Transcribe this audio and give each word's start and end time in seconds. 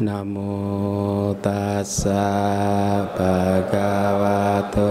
Namo 0.00 1.36
tassa 1.44 2.24
bhagavato 3.12 4.88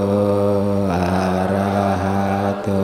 arahato 0.86 2.78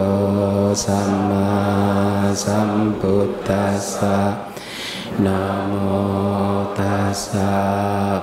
sama 0.73 2.25
sambuddhassa. 2.33 4.41
Namo 5.21 6.73
tassa 6.73 7.45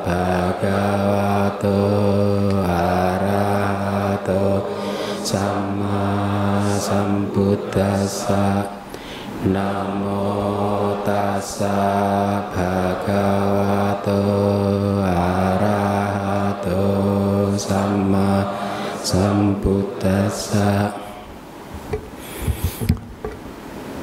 bhagavato 0.03 1.79
arahato 2.66 4.66
sama 5.22 6.58
sambuddhassa. 6.75 8.66
Namo 9.46 10.99
tassa 11.07 11.71
bhagavato 12.50 13.52
arahato 15.07 16.83
sama 17.55 18.51
sambuddhassa 19.03 20.91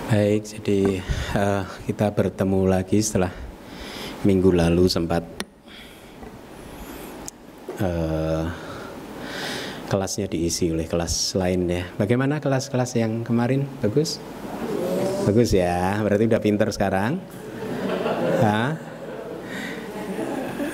Baik, 0.09 0.41
jadi 0.41 1.05
uh, 1.37 1.69
kita 1.85 2.09
bertemu 2.09 2.65
lagi 2.65 2.97
setelah 2.97 3.29
minggu 4.25 4.49
lalu 4.49 4.89
sempat 4.89 5.21
uh, 7.77 8.49
kelasnya 9.85 10.25
diisi 10.25 10.73
oleh 10.73 10.89
kelas 10.89 11.37
lain 11.37 11.69
ya. 11.69 11.85
Bagaimana 11.93 12.41
kelas-kelas 12.41 12.97
yang 12.97 13.21
kemarin? 13.21 13.69
Bagus? 13.85 14.17
Bagus 15.29 15.53
ya, 15.53 16.01
berarti 16.01 16.25
udah 16.25 16.41
pinter 16.41 16.73
sekarang. 16.73 17.21
Hah? 18.41 18.81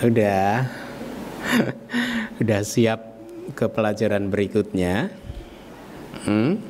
Udah. 0.05 0.69
udah 2.41 2.61
siap 2.61 3.17
ke 3.57 3.65
pelajaran 3.65 4.29
berikutnya. 4.29 5.09
Hmm? 6.29 6.61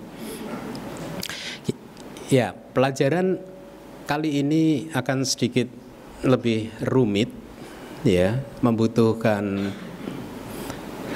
Ya, 2.32 2.56
pelajaran 2.72 3.44
kali 4.08 4.40
ini 4.40 4.88
akan 4.96 5.28
sedikit 5.28 5.68
lebih 6.24 6.72
rumit 6.80 7.28
ya, 8.08 8.40
membutuhkan 8.64 9.76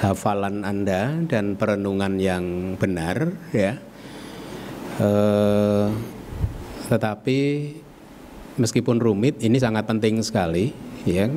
hafalan 0.04 0.60
Anda 0.60 1.24
dan 1.24 1.56
perenungan 1.56 2.20
yang 2.20 2.76
benar 2.76 3.32
ya. 3.56 3.80
Eh, 5.00 5.86
tetapi 6.92 7.38
meskipun 8.60 9.00
rumit 9.00 9.40
ini 9.40 9.56
sangat 9.56 9.88
penting 9.88 10.20
sekali 10.20 10.76
ya 11.08 11.32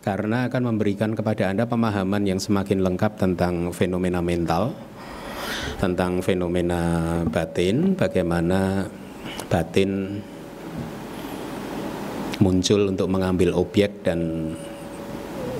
karena 0.00 0.48
akan 0.48 0.74
memberikan 0.74 1.12
kepada 1.12 1.52
Anda 1.52 1.68
pemahaman 1.68 2.24
yang 2.24 2.40
semakin 2.40 2.80
lengkap 2.80 3.20
tentang 3.20 3.68
fenomena 3.76 4.24
mental 4.24 4.72
tentang 5.76 6.20
fenomena 6.20 6.80
batin 7.28 7.96
bagaimana 7.96 8.88
batin 9.48 10.20
muncul 12.40 12.88
untuk 12.88 13.08
mengambil 13.12 13.52
objek 13.52 14.00
dan 14.04 14.52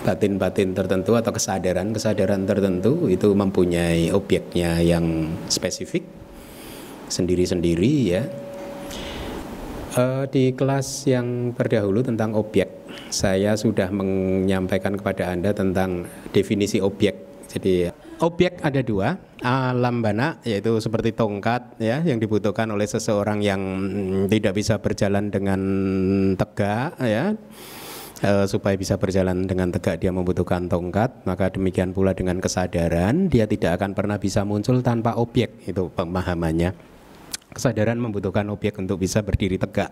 batin-batin 0.00 0.72
tertentu 0.72 1.12
atau 1.12 1.28
kesadaran-kesadaran 1.28 2.48
tertentu 2.48 3.04
itu 3.12 3.36
mempunyai 3.36 4.08
objeknya 4.16 4.80
yang 4.80 5.36
spesifik 5.52 6.02
sendiri-sendiri 7.12 7.92
ya. 8.08 8.24
Uh, 9.90 10.24
di 10.30 10.54
kelas 10.54 11.04
yang 11.10 11.50
terdahulu 11.52 12.00
tentang 12.00 12.32
objek, 12.38 12.79
saya 13.10 13.58
sudah 13.58 13.90
menyampaikan 13.90 14.96
kepada 14.96 15.34
Anda 15.34 15.50
tentang 15.50 16.06
definisi 16.30 16.78
objek. 16.78 17.46
Jadi 17.50 17.90
objek 18.22 18.62
ada 18.62 18.78
dua, 18.78 19.18
alam 19.42 19.98
bana 19.98 20.38
yaitu 20.46 20.78
seperti 20.78 21.10
tongkat 21.10 21.82
ya 21.82 21.98
yang 22.06 22.22
dibutuhkan 22.22 22.70
oleh 22.70 22.86
seseorang 22.86 23.42
yang 23.42 23.60
tidak 24.30 24.54
bisa 24.54 24.78
berjalan 24.78 25.34
dengan 25.34 25.60
tegak 26.38 26.94
ya 27.02 27.34
uh, 28.22 28.46
supaya 28.46 28.78
bisa 28.78 28.94
berjalan 29.02 29.50
dengan 29.50 29.74
tegak 29.74 29.98
dia 29.98 30.14
membutuhkan 30.14 30.70
tongkat 30.70 31.26
maka 31.26 31.50
demikian 31.50 31.90
pula 31.90 32.14
dengan 32.14 32.38
kesadaran 32.38 33.26
dia 33.26 33.50
tidak 33.50 33.82
akan 33.82 33.98
pernah 33.98 34.22
bisa 34.22 34.46
muncul 34.46 34.78
tanpa 34.78 35.18
objek 35.18 35.66
itu 35.66 35.90
pemahamannya 35.90 36.70
kesadaran 37.50 37.98
membutuhkan 37.98 38.46
objek 38.54 38.78
untuk 38.78 39.02
bisa 39.02 39.20
berdiri 39.26 39.58
tegak. 39.58 39.90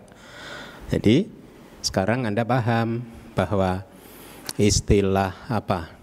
Jadi 0.89 1.27
sekarang 1.79 2.27
Anda 2.27 2.43
paham 2.43 3.03
bahwa 3.33 3.87
istilah 4.59 5.47
apa? 5.47 5.95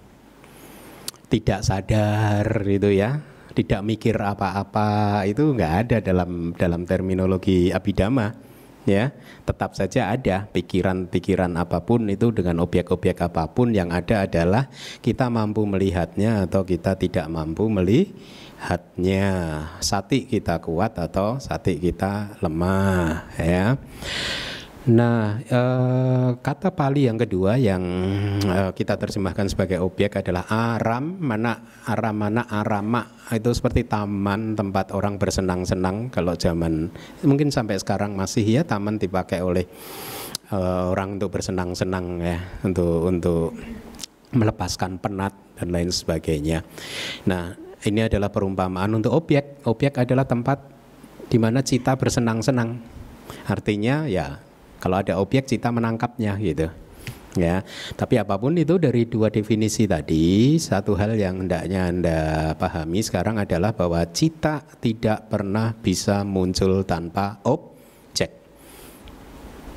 Tidak 1.26 1.60
sadar 1.60 2.46
itu 2.64 2.94
ya, 2.94 3.20
tidak 3.56 3.80
mikir 3.82 4.16
apa-apa 4.16 5.24
itu 5.26 5.52
nggak 5.52 5.72
ada 5.84 5.96
dalam 6.04 6.54
dalam 6.54 6.86
terminologi 6.86 7.74
abidama 7.74 8.32
ya. 8.86 9.10
Tetap 9.42 9.74
saja 9.74 10.14
ada 10.14 10.46
pikiran-pikiran 10.48 11.50
apa 11.58 11.82
pun 11.82 12.06
itu 12.08 12.30
dengan 12.30 12.62
objek-objek 12.62 13.18
apa 13.26 13.50
pun 13.50 13.74
yang 13.74 13.90
ada 13.90 14.24
adalah 14.24 14.70
kita 15.02 15.28
mampu 15.28 15.66
melihatnya 15.66 16.46
atau 16.46 16.62
kita 16.62 16.94
tidak 16.94 17.26
mampu 17.26 17.66
melihatnya. 17.66 19.26
Sati 19.82 20.30
kita 20.30 20.62
kuat 20.62 20.96
atau 20.96 21.42
sati 21.42 21.76
kita 21.82 22.38
lemah 22.40 23.28
ya 23.36 23.76
Nah, 24.86 25.42
eh, 25.42 26.30
kata 26.38 26.70
Pali 26.70 27.10
yang 27.10 27.18
kedua 27.18 27.58
yang 27.58 27.82
eh, 28.38 28.70
kita 28.70 28.94
terjemahkan 28.94 29.50
sebagai 29.50 29.82
objek 29.82 30.22
adalah 30.22 30.46
aram, 30.46 31.18
mana 31.18 31.82
aram 31.90 32.14
mana 32.14 32.46
arama 32.46 33.02
itu 33.34 33.50
seperti 33.50 33.82
taman 33.82 34.54
tempat 34.54 34.94
orang 34.94 35.18
bersenang-senang 35.18 36.06
kalau 36.14 36.38
zaman 36.38 36.86
mungkin 37.26 37.50
sampai 37.50 37.82
sekarang 37.82 38.14
masih 38.14 38.46
ya 38.46 38.62
taman 38.62 38.94
dipakai 38.94 39.42
oleh 39.42 39.66
eh, 40.54 40.84
orang 40.86 41.18
untuk 41.18 41.34
bersenang-senang 41.34 42.22
ya 42.22 42.38
untuk 42.62 43.10
untuk 43.10 43.58
melepaskan 44.38 45.02
penat 45.02 45.34
dan 45.58 45.74
lain 45.74 45.90
sebagainya. 45.90 46.62
Nah, 47.26 47.58
ini 47.82 48.06
adalah 48.06 48.30
perumpamaan 48.30 48.94
untuk 48.94 49.18
objek. 49.18 49.66
Objek 49.66 49.98
adalah 49.98 50.30
tempat 50.30 50.62
di 51.26 51.42
mana 51.42 51.58
cita 51.66 51.98
bersenang-senang. 51.98 52.78
Artinya 53.50 54.06
ya 54.06 54.45
kalau 54.86 55.02
ada 55.02 55.18
objek 55.18 55.50
kita 55.50 55.74
menangkapnya 55.74 56.38
gitu. 56.38 56.70
Ya, 57.36 57.66
tapi 57.98 58.16
apa 58.16 58.38
pun 58.40 58.56
itu 58.56 58.80
dari 58.80 59.04
dua 59.04 59.28
definisi 59.28 59.84
tadi, 59.84 60.56
satu 60.56 60.96
hal 60.96 61.18
yang 61.18 61.44
hendaknya 61.44 61.90
Anda 61.90 62.18
pahami 62.56 63.04
sekarang 63.04 63.36
adalah 63.36 63.76
bahwa 63.76 64.00
cita 64.08 64.64
tidak 64.80 65.28
pernah 65.28 65.76
bisa 65.76 66.24
muncul 66.24 66.80
tanpa 66.88 67.42
objek. 67.44 68.30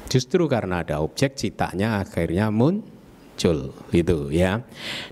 Justru 0.08 0.48
karena 0.48 0.88
ada 0.88 1.04
objek, 1.04 1.36
citanya 1.36 2.00
akhirnya 2.00 2.48
muncul, 2.48 3.76
gitu 3.92 4.32
ya. 4.32 4.64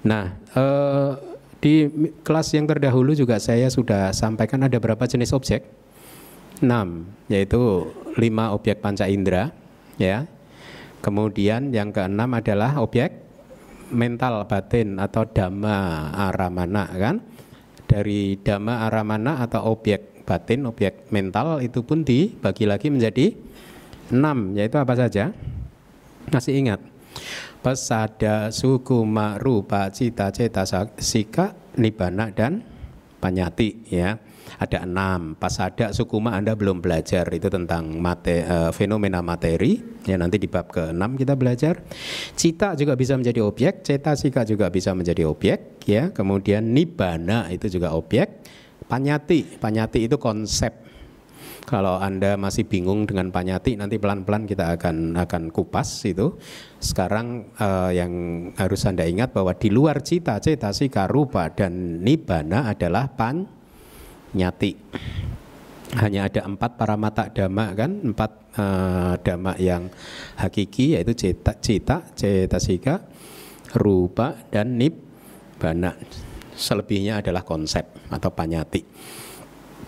Nah, 0.08 0.40
eh, 0.56 1.12
di 1.60 1.90
kelas 2.24 2.48
yang 2.56 2.64
terdahulu 2.64 3.12
juga 3.12 3.44
saya 3.44 3.68
sudah 3.68 4.16
sampaikan 4.16 4.64
ada 4.64 4.80
berapa 4.80 5.04
jenis 5.04 5.36
objek? 5.36 5.68
6, 6.64 7.28
yaitu 7.28 7.92
lima 8.16 8.56
objek 8.56 8.80
panca 8.80 9.04
indera, 9.12 9.52
ya. 10.02 10.26
Kemudian 11.02 11.70
yang 11.70 11.94
keenam 11.94 12.34
adalah 12.34 12.82
objek 12.82 13.14
mental 13.94 14.50
batin 14.50 14.98
atau 14.98 15.26
dhamma 15.30 16.10
aramana 16.14 16.90
kan. 16.94 17.22
Dari 17.88 18.36
dhamma 18.42 18.90
aramana 18.90 19.40
atau 19.46 19.72
objek 19.72 20.26
batin, 20.28 20.68
objek 20.68 21.08
mental 21.14 21.64
itu 21.64 21.86
pun 21.86 22.04
dibagi 22.04 22.68
lagi 22.68 22.92
menjadi 22.92 23.32
enam, 24.12 24.58
yaitu 24.58 24.76
apa 24.76 24.94
saja? 24.98 25.32
Masih 26.28 26.60
ingat? 26.60 26.84
Pesada, 27.64 28.52
suku, 28.52 29.08
rupa, 29.40 29.88
cita, 29.90 30.30
ceta, 30.36 30.68
sika, 31.00 31.56
nibana 31.80 32.28
dan 32.34 32.62
panyati 33.18 33.82
ya 33.88 34.20
ada 34.56 34.88
enam. 34.88 35.36
Pas 35.36 35.54
ada 35.60 35.92
sukuma 35.92 36.34
Anda 36.34 36.56
belum 36.56 36.80
belajar 36.80 37.28
itu 37.36 37.52
tentang 37.52 38.00
mate, 38.00 38.48
uh, 38.48 38.72
fenomena 38.72 39.20
materi. 39.20 39.80
Ya 40.08 40.16
nanti 40.16 40.40
di 40.40 40.48
bab 40.48 40.72
ke-6 40.72 41.04
kita 41.20 41.34
belajar. 41.36 41.84
Cita 42.34 42.74
juga 42.80 42.96
bisa 42.96 43.20
menjadi 43.20 43.44
objek, 43.44 43.84
cetasika 43.84 44.48
juga 44.48 44.72
bisa 44.72 44.96
menjadi 44.96 45.28
objek 45.28 45.84
ya. 45.84 46.10
Kemudian 46.16 46.72
nibana 46.72 47.52
itu 47.52 47.68
juga 47.68 47.92
objek. 47.94 48.44
Panyati, 48.88 49.60
panyati 49.60 50.08
itu 50.08 50.16
konsep 50.16 50.88
kalau 51.68 52.00
Anda 52.00 52.40
masih 52.40 52.64
bingung 52.64 53.04
dengan 53.04 53.28
panyati 53.28 53.76
nanti 53.76 54.00
pelan-pelan 54.00 54.48
kita 54.48 54.80
akan 54.80 55.20
akan 55.20 55.52
kupas 55.52 56.08
itu. 56.08 56.40
Sekarang 56.80 57.52
uh, 57.60 57.92
yang 57.92 58.12
harus 58.56 58.88
Anda 58.88 59.04
ingat 59.04 59.36
bahwa 59.36 59.52
di 59.52 59.68
luar 59.68 60.00
cita, 60.00 60.40
cetasika, 60.40 61.12
rupa 61.12 61.52
dan 61.52 62.00
nibana 62.00 62.72
adalah 62.72 63.12
pan 63.12 63.57
nyati. 64.36 64.72
hanya 65.88 66.28
ada 66.28 66.44
empat 66.44 66.76
para 66.76 67.00
mata 67.00 67.32
dhamma 67.32 67.72
kan? 67.72 67.92
Empat 68.12 68.32
uh, 68.60 69.16
dhamma 69.24 69.56
yang 69.56 69.88
hakiki 70.36 71.00
yaitu 71.00 71.16
cita 71.16 71.56
cita 71.64 72.04
cetasika 72.12 73.08
rupa 73.80 74.36
dan 74.52 74.76
nibbana. 74.76 75.96
Selebihnya 76.58 77.24
adalah 77.24 77.48
konsep 77.48 77.88
atau 78.12 78.30
panyati. 78.36 78.84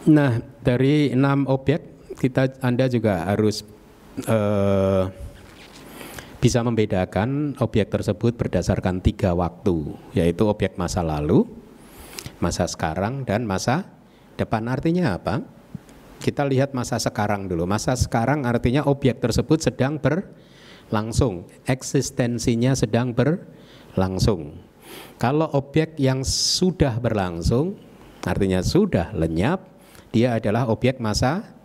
Nah 0.08 0.40
dari 0.64 1.12
enam 1.12 1.44
objek 1.52 2.16
kita 2.16 2.64
anda 2.64 2.88
juga 2.88 3.28
harus 3.28 3.68
uh, 4.24 5.12
bisa 6.40 6.64
membedakan 6.64 7.60
objek 7.60 7.92
tersebut 7.92 8.40
berdasarkan 8.40 9.04
tiga 9.04 9.36
waktu 9.36 9.92
yaitu 10.16 10.48
objek 10.48 10.80
masa 10.80 11.04
lalu 11.04 11.44
masa 12.40 12.64
sekarang 12.68 13.28
dan 13.28 13.44
masa 13.44 13.99
depan 14.40 14.64
artinya 14.72 15.20
apa 15.20 15.44
kita 16.20 16.44
lihat 16.44 16.76
masa 16.76 17.00
sekarang 17.00 17.48
dulu. 17.48 17.64
Masa 17.64 17.96
sekarang 17.96 18.44
artinya 18.44 18.84
objek 18.86 19.24
tersebut 19.24 19.64
sedang 19.64 19.98
berlangsung, 19.98 21.48
eksistensinya 21.64 22.76
sedang 22.76 23.16
berlangsung. 23.16 24.60
Kalau 25.16 25.48
objek 25.56 25.96
yang 25.96 26.28
sudah 26.28 27.00
berlangsung, 27.00 27.80
artinya 28.28 28.60
sudah 28.60 29.16
lenyap, 29.16 29.64
dia 30.12 30.36
adalah 30.36 30.68
objek 30.68 31.00
masa 31.00 31.56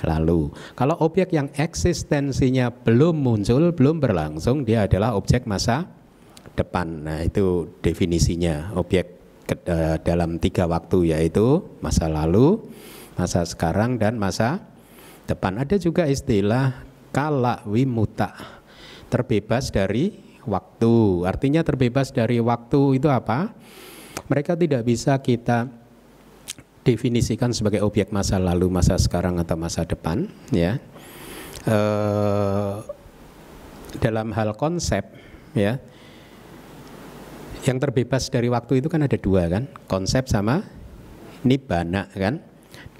lalu. 0.00 0.48
Kalau 0.76 0.96
objek 1.04 1.36
yang 1.36 1.52
eksistensinya 1.52 2.72
belum 2.72 3.20
muncul, 3.20 3.72
belum 3.76 4.00
berlangsung, 4.00 4.64
dia 4.64 4.88
adalah 4.88 5.12
objek 5.12 5.44
masa 5.44 5.88
depan. 6.56 7.04
Nah, 7.04 7.20
itu 7.20 7.68
definisinya 7.84 8.72
objek 8.76 9.19
dalam 10.06 10.38
tiga 10.38 10.66
waktu 10.70 11.14
yaitu 11.14 11.64
masa 11.82 12.06
lalu, 12.06 12.62
masa 13.18 13.42
sekarang 13.44 13.98
dan 13.98 14.16
masa 14.16 14.62
depan. 15.26 15.58
Ada 15.58 15.78
juga 15.78 16.06
istilah 16.06 16.82
kala 17.10 17.62
wimuta, 17.66 18.34
terbebas 19.10 19.70
dari 19.74 20.14
waktu. 20.46 21.26
Artinya 21.26 21.62
terbebas 21.66 22.14
dari 22.14 22.38
waktu 22.38 22.98
itu 22.98 23.08
apa? 23.10 23.52
Mereka 24.30 24.54
tidak 24.54 24.82
bisa 24.86 25.18
kita 25.18 25.70
definisikan 26.86 27.52
sebagai 27.52 27.84
objek 27.84 28.10
masa 28.10 28.40
lalu, 28.40 28.72
masa 28.72 28.96
sekarang 28.96 29.36
atau 29.38 29.58
masa 29.58 29.84
depan, 29.84 30.30
ya. 30.54 30.80
E, 31.66 31.78
dalam 34.00 34.32
hal 34.32 34.54
konsep, 34.56 35.02
ya, 35.52 35.82
yang 37.64 37.76
terbebas 37.76 38.32
dari 38.32 38.48
waktu 38.48 38.80
itu 38.80 38.88
kan 38.88 39.04
ada 39.04 39.16
dua 39.20 39.48
kan, 39.50 39.68
konsep 39.84 40.28
sama 40.28 40.64
nibbana 41.44 42.08
kan 42.12 42.44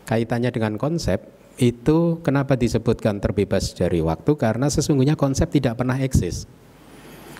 kaitannya 0.08 0.50
dengan 0.50 0.74
konsep 0.80 1.22
itu 1.60 2.24
kenapa 2.24 2.56
disebutkan 2.56 3.20
terbebas 3.20 3.76
dari 3.76 4.00
waktu 4.00 4.32
karena 4.34 4.72
sesungguhnya 4.72 5.14
konsep 5.14 5.52
tidak 5.52 5.76
pernah 5.76 6.00
eksis. 6.00 6.48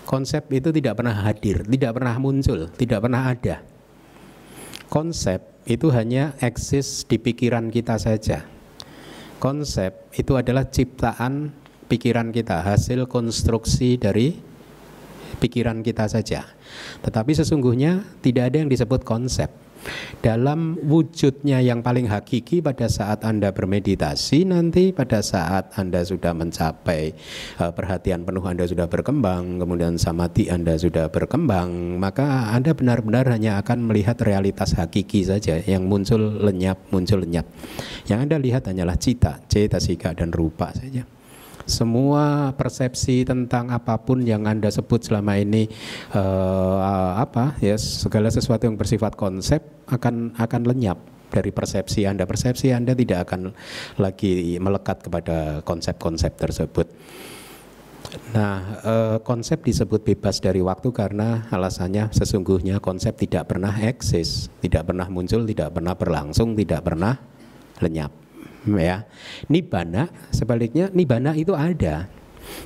Konsep 0.04 0.50
itu 0.52 0.74
tidak 0.74 1.00
pernah 1.00 1.14
hadir, 1.24 1.64
tidak 1.64 1.96
pernah 1.96 2.14
muncul, 2.20 2.68
tidak 2.76 3.00
pernah 3.00 3.30
ada. 3.30 3.62
Konsep 4.90 5.40
itu 5.64 5.88
hanya 5.94 6.34
eksis 6.42 7.06
di 7.06 7.16
pikiran 7.16 7.70
kita 7.70 7.96
saja. 7.96 8.44
Konsep 9.38 10.12
itu 10.18 10.36
adalah 10.36 10.68
ciptaan 10.68 11.54
pikiran 11.88 12.34
kita, 12.34 12.60
hasil 12.60 13.06
konstruksi 13.08 13.96
dari 13.96 14.49
pikiran 15.40 15.80
kita 15.80 16.04
saja. 16.06 16.44
Tetapi 17.00 17.32
sesungguhnya 17.32 18.04
tidak 18.20 18.52
ada 18.52 18.56
yang 18.60 18.70
disebut 18.70 19.02
konsep. 19.02 19.48
Dalam 20.20 20.76
wujudnya 20.76 21.64
yang 21.64 21.80
paling 21.80 22.12
hakiki 22.12 22.60
pada 22.60 22.84
saat 22.84 23.24
Anda 23.24 23.48
bermeditasi 23.48 24.44
nanti 24.44 24.92
pada 24.92 25.24
saat 25.24 25.72
Anda 25.80 26.04
sudah 26.04 26.36
mencapai 26.36 27.16
uh, 27.56 27.72
perhatian 27.72 28.28
penuh 28.28 28.44
Anda 28.44 28.68
sudah 28.68 28.92
berkembang 28.92 29.56
kemudian 29.56 29.96
samadhi 29.96 30.52
Anda 30.52 30.76
sudah 30.76 31.08
berkembang 31.08 31.96
maka 31.96 32.52
Anda 32.52 32.76
benar-benar 32.76 33.24
hanya 33.32 33.56
akan 33.64 33.88
melihat 33.88 34.20
realitas 34.20 34.76
hakiki 34.76 35.24
saja 35.24 35.56
yang 35.64 35.88
muncul 35.88 36.20
lenyap 36.20 36.76
muncul 36.92 37.24
lenyap. 37.24 37.48
Yang 38.04 38.18
Anda 38.28 38.36
lihat 38.36 38.68
hanyalah 38.68 39.00
cita 39.00 39.40
cetasika 39.48 40.12
dan 40.12 40.28
rupa 40.28 40.76
saja 40.76 41.08
semua 41.70 42.50
persepsi 42.58 43.22
tentang 43.22 43.70
apa 43.70 43.96
pun 44.02 44.20
yang 44.26 44.44
anda 44.44 44.68
sebut 44.68 45.06
selama 45.06 45.38
ini 45.38 45.70
uh, 46.12 47.16
apa 47.16 47.54
ya 47.62 47.78
segala 47.78 48.28
sesuatu 48.28 48.66
yang 48.66 48.74
bersifat 48.74 49.14
konsep 49.14 49.62
akan 49.86 50.34
akan 50.34 50.62
lenyap 50.66 50.98
dari 51.30 51.54
persepsi 51.54 52.04
anda 52.04 52.26
persepsi 52.26 52.74
anda 52.74 52.92
tidak 52.92 53.30
akan 53.30 53.54
lagi 54.02 54.58
melekat 54.58 55.06
kepada 55.06 55.62
konsep-konsep 55.62 56.34
tersebut. 56.34 56.90
Nah, 58.34 58.82
eh, 58.82 59.16
konsep 59.22 59.62
disebut 59.62 60.02
bebas 60.02 60.42
dari 60.42 60.58
waktu 60.58 60.90
karena 60.90 61.46
alasannya 61.46 62.10
sesungguhnya 62.10 62.82
konsep 62.82 63.14
tidak 63.14 63.54
pernah 63.54 63.70
eksis, 63.70 64.50
tidak 64.58 64.90
pernah 64.90 65.06
muncul, 65.06 65.46
tidak 65.46 65.70
pernah 65.78 65.94
berlangsung, 65.94 66.58
tidak 66.58 66.82
pernah 66.82 67.14
lenyap 67.78 68.10
ya. 68.66 69.08
Nibana 69.48 70.10
sebaliknya 70.34 70.92
nibana 70.92 71.32
itu 71.36 71.56
ada. 71.56 72.08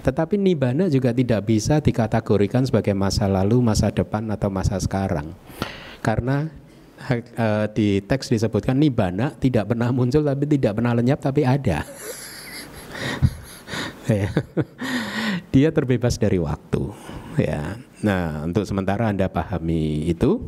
Tetapi 0.00 0.40
nibana 0.40 0.88
juga 0.88 1.12
tidak 1.12 1.44
bisa 1.44 1.78
dikategorikan 1.82 2.64
sebagai 2.64 2.96
masa 2.96 3.28
lalu, 3.28 3.60
masa 3.60 3.92
depan 3.92 4.24
atau 4.32 4.48
masa 4.48 4.80
sekarang. 4.80 5.36
Karena 6.00 6.48
uh, 7.36 7.66
di 7.72 8.00
teks 8.00 8.32
disebutkan 8.32 8.76
nibana 8.76 9.32
tidak 9.36 9.72
pernah 9.72 9.92
muncul 9.92 10.24
tapi 10.24 10.44
tidak 10.48 10.80
pernah 10.80 10.92
lenyap 10.96 11.20
tapi 11.20 11.42
ada. 11.44 11.84
Ya. 14.04 14.28
Dia 15.48 15.72
terbebas 15.72 16.20
dari 16.20 16.36
waktu. 16.36 16.92
Ya. 17.40 17.80
Nah, 18.04 18.44
untuk 18.44 18.68
sementara 18.68 19.08
Anda 19.08 19.32
pahami 19.32 20.04
itu. 20.04 20.44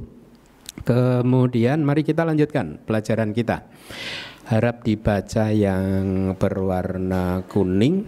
Kemudian 0.84 1.80
mari 1.80 2.04
kita 2.04 2.20
lanjutkan 2.20 2.84
pelajaran 2.84 3.32
kita 3.32 3.64
harap 4.46 4.86
dibaca 4.86 5.50
yang 5.50 6.30
berwarna 6.38 7.42
kuning. 7.50 8.06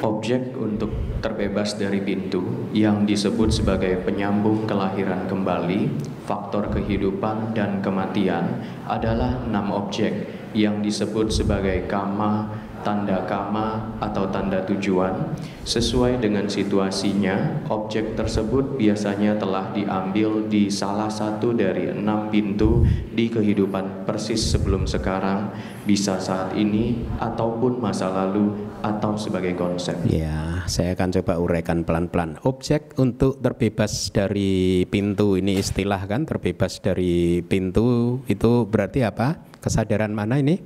Objek 0.00 0.56
untuk 0.56 1.20
terbebas 1.20 1.76
dari 1.76 2.00
pintu 2.00 2.72
yang 2.72 3.04
disebut 3.04 3.52
sebagai 3.52 4.00
penyambung 4.00 4.64
kelahiran 4.64 5.28
kembali, 5.28 5.92
faktor 6.24 6.72
kehidupan 6.72 7.52
dan 7.52 7.84
kematian 7.84 8.64
adalah 8.88 9.36
enam 9.44 9.72
objek 9.76 10.32
yang 10.56 10.80
disebut 10.80 11.28
sebagai 11.28 11.84
kama, 11.84 12.48
tanda 12.86 13.26
kama 13.26 13.98
atau 13.98 14.30
tanda 14.30 14.62
tujuan 14.62 15.34
sesuai 15.66 16.22
dengan 16.22 16.46
situasinya 16.46 17.66
objek 17.66 18.14
tersebut 18.14 18.78
biasanya 18.78 19.34
telah 19.34 19.74
diambil 19.74 20.46
di 20.46 20.70
salah 20.70 21.10
satu 21.10 21.50
dari 21.50 21.90
enam 21.90 22.30
pintu 22.30 22.86
di 23.10 23.26
kehidupan 23.26 24.06
persis 24.06 24.38
sebelum 24.38 24.86
sekarang 24.86 25.50
bisa 25.82 26.22
saat 26.22 26.54
ini 26.54 27.02
ataupun 27.18 27.82
masa 27.82 28.06
lalu 28.06 28.54
atau 28.86 29.18
sebagai 29.18 29.58
konsep. 29.58 29.98
Ya 30.06 30.62
saya 30.70 30.94
akan 30.94 31.10
coba 31.18 31.42
uraikan 31.42 31.82
pelan-pelan. 31.82 32.38
Objek 32.46 32.94
untuk 33.02 33.42
terbebas 33.42 34.14
dari 34.14 34.86
pintu 34.86 35.34
ini 35.34 35.58
istilah 35.58 36.06
kan 36.06 36.22
terbebas 36.22 36.78
dari 36.78 37.42
pintu 37.42 38.22
itu 38.30 38.62
berarti 38.70 39.02
apa? 39.02 39.42
Kesadaran 39.58 40.14
mana 40.14 40.38
ini? 40.38 40.62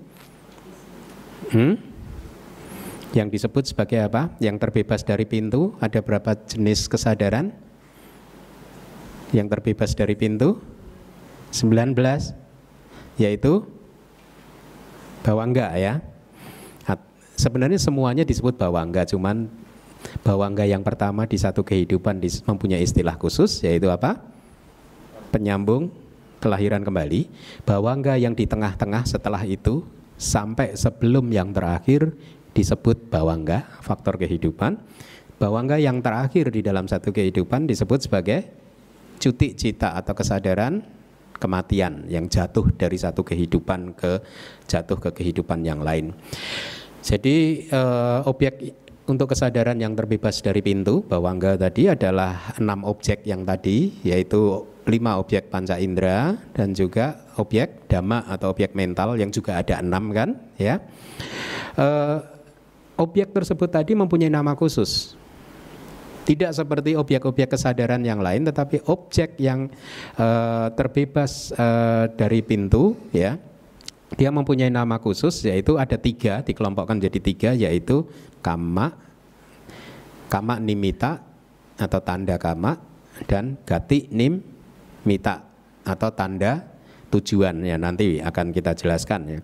Hmm? 1.57 1.90
Yang 3.11 3.27
disebut 3.27 3.67
sebagai 3.67 3.99
apa? 4.07 4.31
Yang 4.39 4.63
terbebas 4.63 5.03
dari 5.03 5.27
pintu, 5.27 5.75
ada 5.83 5.99
berapa 5.99 6.39
jenis 6.47 6.87
kesadaran? 6.87 7.51
Yang 9.35 9.47
terbebas 9.59 9.91
dari 9.95 10.15
pintu? 10.15 10.63
19 11.51 11.99
yaitu 13.19 13.67
bawangga 15.27 15.75
ya. 15.75 15.99
Sebenarnya 17.35 17.81
semuanya 17.81 18.21
disebut 18.21 18.61
bawangga, 18.61 19.09
cuman 19.09 19.49
bawangga 20.21 20.69
yang 20.69 20.85
pertama 20.85 21.25
di 21.25 21.41
satu 21.41 21.65
kehidupan 21.65 22.21
mempunyai 22.21 22.85
istilah 22.85 23.17
khusus 23.17 23.65
yaitu 23.65 23.89
apa? 23.89 24.21
Penyambung 25.33 25.89
kelahiran 26.37 26.85
kembali. 26.85 27.33
Bawangga 27.65 28.21
yang 28.21 28.37
di 28.37 28.45
tengah-tengah 28.45 29.09
setelah 29.09 29.41
itu 29.49 29.83
sampai 30.21 30.77
sebelum 30.77 31.33
yang 31.33 31.49
terakhir 31.57 32.13
disebut 32.53 33.11
bawangga, 33.11 33.67
faktor 33.83 34.19
kehidupan. 34.19 34.79
Bawangga 35.41 35.81
yang 35.81 36.05
terakhir 36.05 36.53
di 36.53 36.61
dalam 36.61 36.85
satu 36.85 37.15
kehidupan 37.17 37.65
disebut 37.65 38.05
sebagai 38.05 38.45
cuti 39.21 39.57
cita 39.57 39.97
atau 39.97 40.13
kesadaran 40.13 40.85
kematian 41.41 42.05
yang 42.13 42.29
jatuh 42.29 42.69
dari 42.77 43.01
satu 43.01 43.25
kehidupan 43.25 43.97
ke 43.97 44.21
jatuh 44.69 45.01
ke 45.01 45.11
kehidupan 45.17 45.65
yang 45.65 45.81
lain. 45.81 46.13
Jadi 47.01 47.65
eh, 47.73 48.21
objek 48.29 48.61
untuk 49.09 49.33
kesadaran 49.33 49.81
yang 49.81 49.97
terbebas 49.97 50.39
dari 50.45 50.61
pintu 50.61 51.03
bawangga 51.03 51.57
tadi 51.57 51.89
adalah 51.91 52.55
enam 52.61 52.85
objek 52.87 53.25
yang 53.27 53.43
tadi 53.43 54.05
yaitu 54.07 54.69
lima 54.87 55.19
objek 55.19 55.51
panca 55.51 55.81
indera 55.83 56.39
dan 56.55 56.71
juga 56.77 57.27
objek 57.41 57.91
dhamma 57.91 58.29
atau 58.31 58.55
objek 58.55 58.77
mental 58.79 59.19
yang 59.19 59.35
juga 59.35 59.59
ada 59.59 59.83
enam 59.83 60.15
kan 60.15 60.39
ya 60.57 60.79
uh, 61.75 62.23
objek 63.01 63.33
tersebut 63.33 63.73
tadi 63.73 63.97
mempunyai 63.97 64.29
nama 64.29 64.53
khusus. 64.53 65.17
Tidak 66.29 66.53
seperti 66.53 66.95
objek-objek 66.95 67.57
kesadaran 67.57 68.05
yang 68.05 68.21
lain 68.21 68.45
tetapi 68.45 68.87
objek 68.87 69.41
yang 69.41 69.73
uh, 70.21 70.69
terbebas 70.77 71.51
uh, 71.57 72.07
dari 72.13 72.45
pintu 72.45 72.95
ya. 73.11 73.41
Dia 74.15 74.31
mempunyai 74.35 74.69
nama 74.69 75.01
khusus 75.01 75.47
yaitu 75.47 75.79
ada 75.79 75.95
tiga 75.95 76.43
dikelompokkan 76.45 76.99
jadi 76.99 77.19
tiga 77.23 77.51
yaitu 77.55 78.05
kama 78.45 78.95
kama 80.27 80.59
nimita 80.59 81.23
atau 81.79 81.99
tanda 82.03 82.35
kama 82.39 82.79
dan 83.27 83.59
gati 83.63 84.11
nim 84.11 84.43
mita 85.07 85.47
atau 85.87 86.11
tanda 86.13 86.70
tujuan 87.11 87.67
ya 87.67 87.75
nanti 87.75 88.23
akan 88.23 88.55
kita 88.55 88.79
jelaskan 88.79 89.21
ya. 89.27 89.39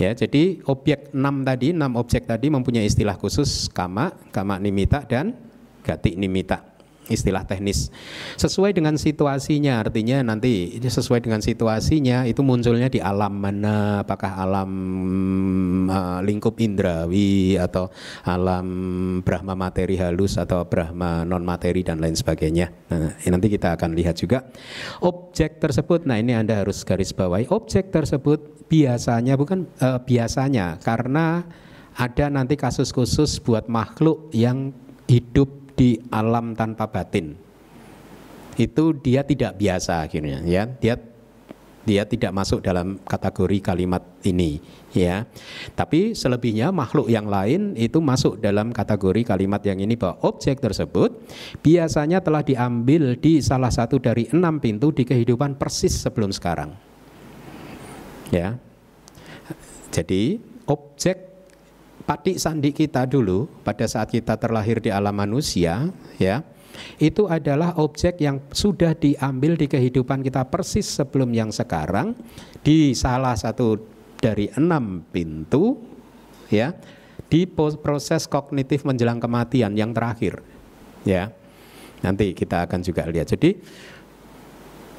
Ya, 0.00 0.10
jadi 0.16 0.64
objek 0.64 1.12
6 1.12 1.44
tadi, 1.44 1.76
6 1.76 2.00
objek 2.00 2.24
tadi 2.24 2.48
mempunyai 2.48 2.88
istilah 2.88 3.20
khusus 3.20 3.68
kama, 3.68 4.16
kama 4.32 4.56
nimita 4.56 5.04
dan 5.04 5.36
gati 5.84 6.16
nimita 6.16 6.71
istilah 7.10 7.42
teknis. 7.42 7.90
Sesuai 8.38 8.76
dengan 8.76 8.94
situasinya 8.94 9.82
artinya 9.82 10.22
nanti 10.22 10.78
sesuai 10.78 11.26
dengan 11.26 11.42
situasinya 11.42 12.28
itu 12.30 12.46
munculnya 12.46 12.86
di 12.86 13.02
alam 13.02 13.42
mana 13.42 14.06
apakah 14.06 14.38
alam 14.38 14.70
uh, 15.90 16.20
lingkup 16.22 16.62
indrawi 16.62 17.58
atau 17.58 17.90
alam 18.22 18.66
brahma 19.26 19.58
materi 19.58 19.98
halus 19.98 20.38
atau 20.38 20.62
brahma 20.66 21.26
non 21.26 21.42
materi 21.42 21.82
dan 21.82 21.98
lain 21.98 22.14
sebagainya. 22.14 22.70
Nah, 22.92 23.18
nanti 23.18 23.46
kita 23.50 23.74
akan 23.74 23.98
lihat 23.98 24.20
juga. 24.20 24.46
Objek 25.02 25.58
tersebut 25.58 26.06
nah 26.06 26.18
ini 26.18 26.38
anda 26.38 26.62
harus 26.62 26.86
garis 26.86 27.10
bawahi. 27.10 27.50
Objek 27.50 27.90
tersebut 27.90 28.68
biasanya 28.70 29.34
bukan 29.34 29.66
uh, 29.82 29.98
biasanya 29.98 30.78
karena 30.80 31.42
ada 31.92 32.32
nanti 32.32 32.56
kasus 32.56 32.88
khusus 32.88 33.36
buat 33.42 33.68
makhluk 33.68 34.32
yang 34.32 34.72
hidup 35.10 35.61
di 35.76 36.00
alam 36.12 36.54
tanpa 36.56 36.88
batin. 36.88 37.34
Itu 38.56 38.92
dia 38.92 39.24
tidak 39.24 39.56
biasa 39.56 40.04
akhirnya 40.04 40.44
ya. 40.44 40.68
Dia 40.68 40.94
dia 41.82 42.06
tidak 42.06 42.30
masuk 42.30 42.62
dalam 42.62 43.02
kategori 43.02 43.58
kalimat 43.58 44.02
ini 44.22 44.62
ya. 44.94 45.26
Tapi 45.74 46.14
selebihnya 46.14 46.70
makhluk 46.70 47.10
yang 47.10 47.26
lain 47.26 47.74
itu 47.74 47.98
masuk 47.98 48.38
dalam 48.38 48.70
kategori 48.70 49.26
kalimat 49.26 49.58
yang 49.66 49.82
ini 49.82 49.98
bahwa 49.98 50.22
objek 50.22 50.62
tersebut 50.62 51.10
biasanya 51.58 52.22
telah 52.22 52.46
diambil 52.46 53.18
di 53.18 53.42
salah 53.42 53.70
satu 53.74 53.98
dari 53.98 54.30
enam 54.30 54.62
pintu 54.62 54.94
di 54.94 55.02
kehidupan 55.02 55.58
persis 55.58 55.98
sebelum 56.06 56.30
sekarang 56.30 56.70
ya. 58.30 58.56
Jadi 59.92 60.40
objek 60.70 61.31
patik 62.02 62.36
sandi 62.38 62.74
kita 62.74 63.06
dulu 63.06 63.46
pada 63.62 63.86
saat 63.86 64.10
kita 64.10 64.36
terlahir 64.38 64.82
di 64.82 64.90
alam 64.90 65.14
manusia 65.14 65.90
ya 66.18 66.42
itu 66.98 67.28
adalah 67.28 67.76
objek 67.78 68.18
yang 68.18 68.40
sudah 68.50 68.96
diambil 68.96 69.54
di 69.54 69.68
kehidupan 69.68 70.24
kita 70.24 70.48
persis 70.48 70.88
sebelum 70.88 71.30
yang 71.30 71.52
sekarang 71.52 72.16
di 72.64 72.96
salah 72.96 73.36
satu 73.36 73.76
dari 74.18 74.48
enam 74.56 75.04
pintu 75.12 75.78
ya 76.48 76.72
di 77.28 77.48
proses 77.48 78.28
kognitif 78.28 78.84
menjelang 78.84 79.20
kematian 79.20 79.72
yang 79.76 79.92
terakhir 79.96 80.40
ya. 81.04 81.32
Nanti 82.02 82.34
kita 82.34 82.66
akan 82.66 82.82
juga 82.82 83.06
lihat. 83.06 83.30
Jadi 83.30 83.50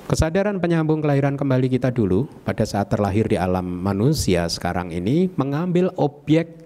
Kesadaran 0.04 0.60
penyambung 0.60 1.00
kelahiran 1.00 1.40
kembali 1.40 1.72
kita 1.80 1.88
dulu 1.88 2.28
pada 2.44 2.68
saat 2.68 2.92
terlahir 2.92 3.24
di 3.24 3.40
alam 3.40 3.64
manusia 3.64 4.52
sekarang 4.52 4.92
ini 4.92 5.32
mengambil 5.40 5.96
objek 5.96 6.63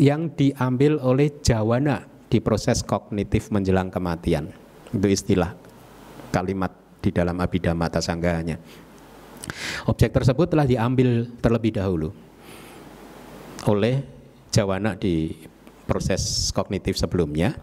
yang 0.00 0.32
diambil 0.32 0.96
oleh 1.04 1.28
jawana 1.44 2.08
di 2.32 2.40
proses 2.40 2.80
kognitif 2.80 3.52
menjelang 3.52 3.92
kematian. 3.92 4.48
Itu 4.88 5.06
istilah 5.06 5.52
kalimat 6.32 6.72
di 7.04 7.12
dalam 7.12 7.36
Abhidhamma 7.36 7.92
Tasanggahanya. 7.92 8.56
Objek 9.84 10.16
tersebut 10.16 10.48
telah 10.48 10.64
diambil 10.64 11.28
terlebih 11.44 11.76
dahulu 11.76 12.16
oleh 13.68 14.00
jawana 14.48 14.96
di 14.96 15.36
proses 15.84 16.48
kognitif 16.56 16.96
sebelumnya. 16.96 17.60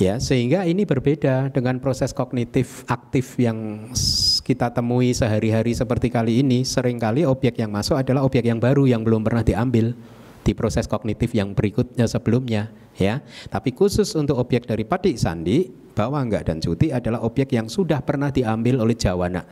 Ya, 0.00 0.16
sehingga 0.16 0.64
ini 0.64 0.88
berbeda 0.88 1.52
dengan 1.52 1.76
proses 1.76 2.16
kognitif 2.16 2.88
aktif 2.88 3.36
yang 3.36 3.92
kita 4.40 4.72
temui 4.72 5.12
sehari-hari 5.12 5.76
seperti 5.76 6.08
kali 6.08 6.40
ini. 6.40 6.64
Seringkali 6.64 7.28
objek 7.28 7.60
yang 7.60 7.68
masuk 7.68 8.00
adalah 8.00 8.24
objek 8.24 8.48
yang 8.48 8.56
baru 8.56 8.88
yang 8.88 9.04
belum 9.04 9.20
pernah 9.20 9.44
diambil 9.44 9.92
di 10.40 10.52
proses 10.56 10.88
kognitif 10.88 11.32
yang 11.36 11.52
berikutnya 11.52 12.08
sebelumnya 12.08 12.72
ya. 12.96 13.20
Tapi 13.48 13.76
khusus 13.76 14.08
untuk 14.16 14.40
objek 14.40 14.64
dari 14.66 14.84
padik 14.84 15.16
sandi, 15.20 15.68
enggak 15.96 16.48
dan 16.48 16.64
cuti 16.64 16.88
adalah 16.88 17.20
objek 17.20 17.52
yang 17.52 17.68
sudah 17.68 18.00
pernah 18.00 18.32
diambil 18.32 18.80
oleh 18.80 18.96
jawana 18.96 19.44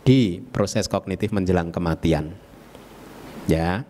di 0.00 0.40
proses 0.40 0.88
kognitif 0.88 1.28
menjelang 1.28 1.68
kematian. 1.68 2.32
Ya. 3.44 3.84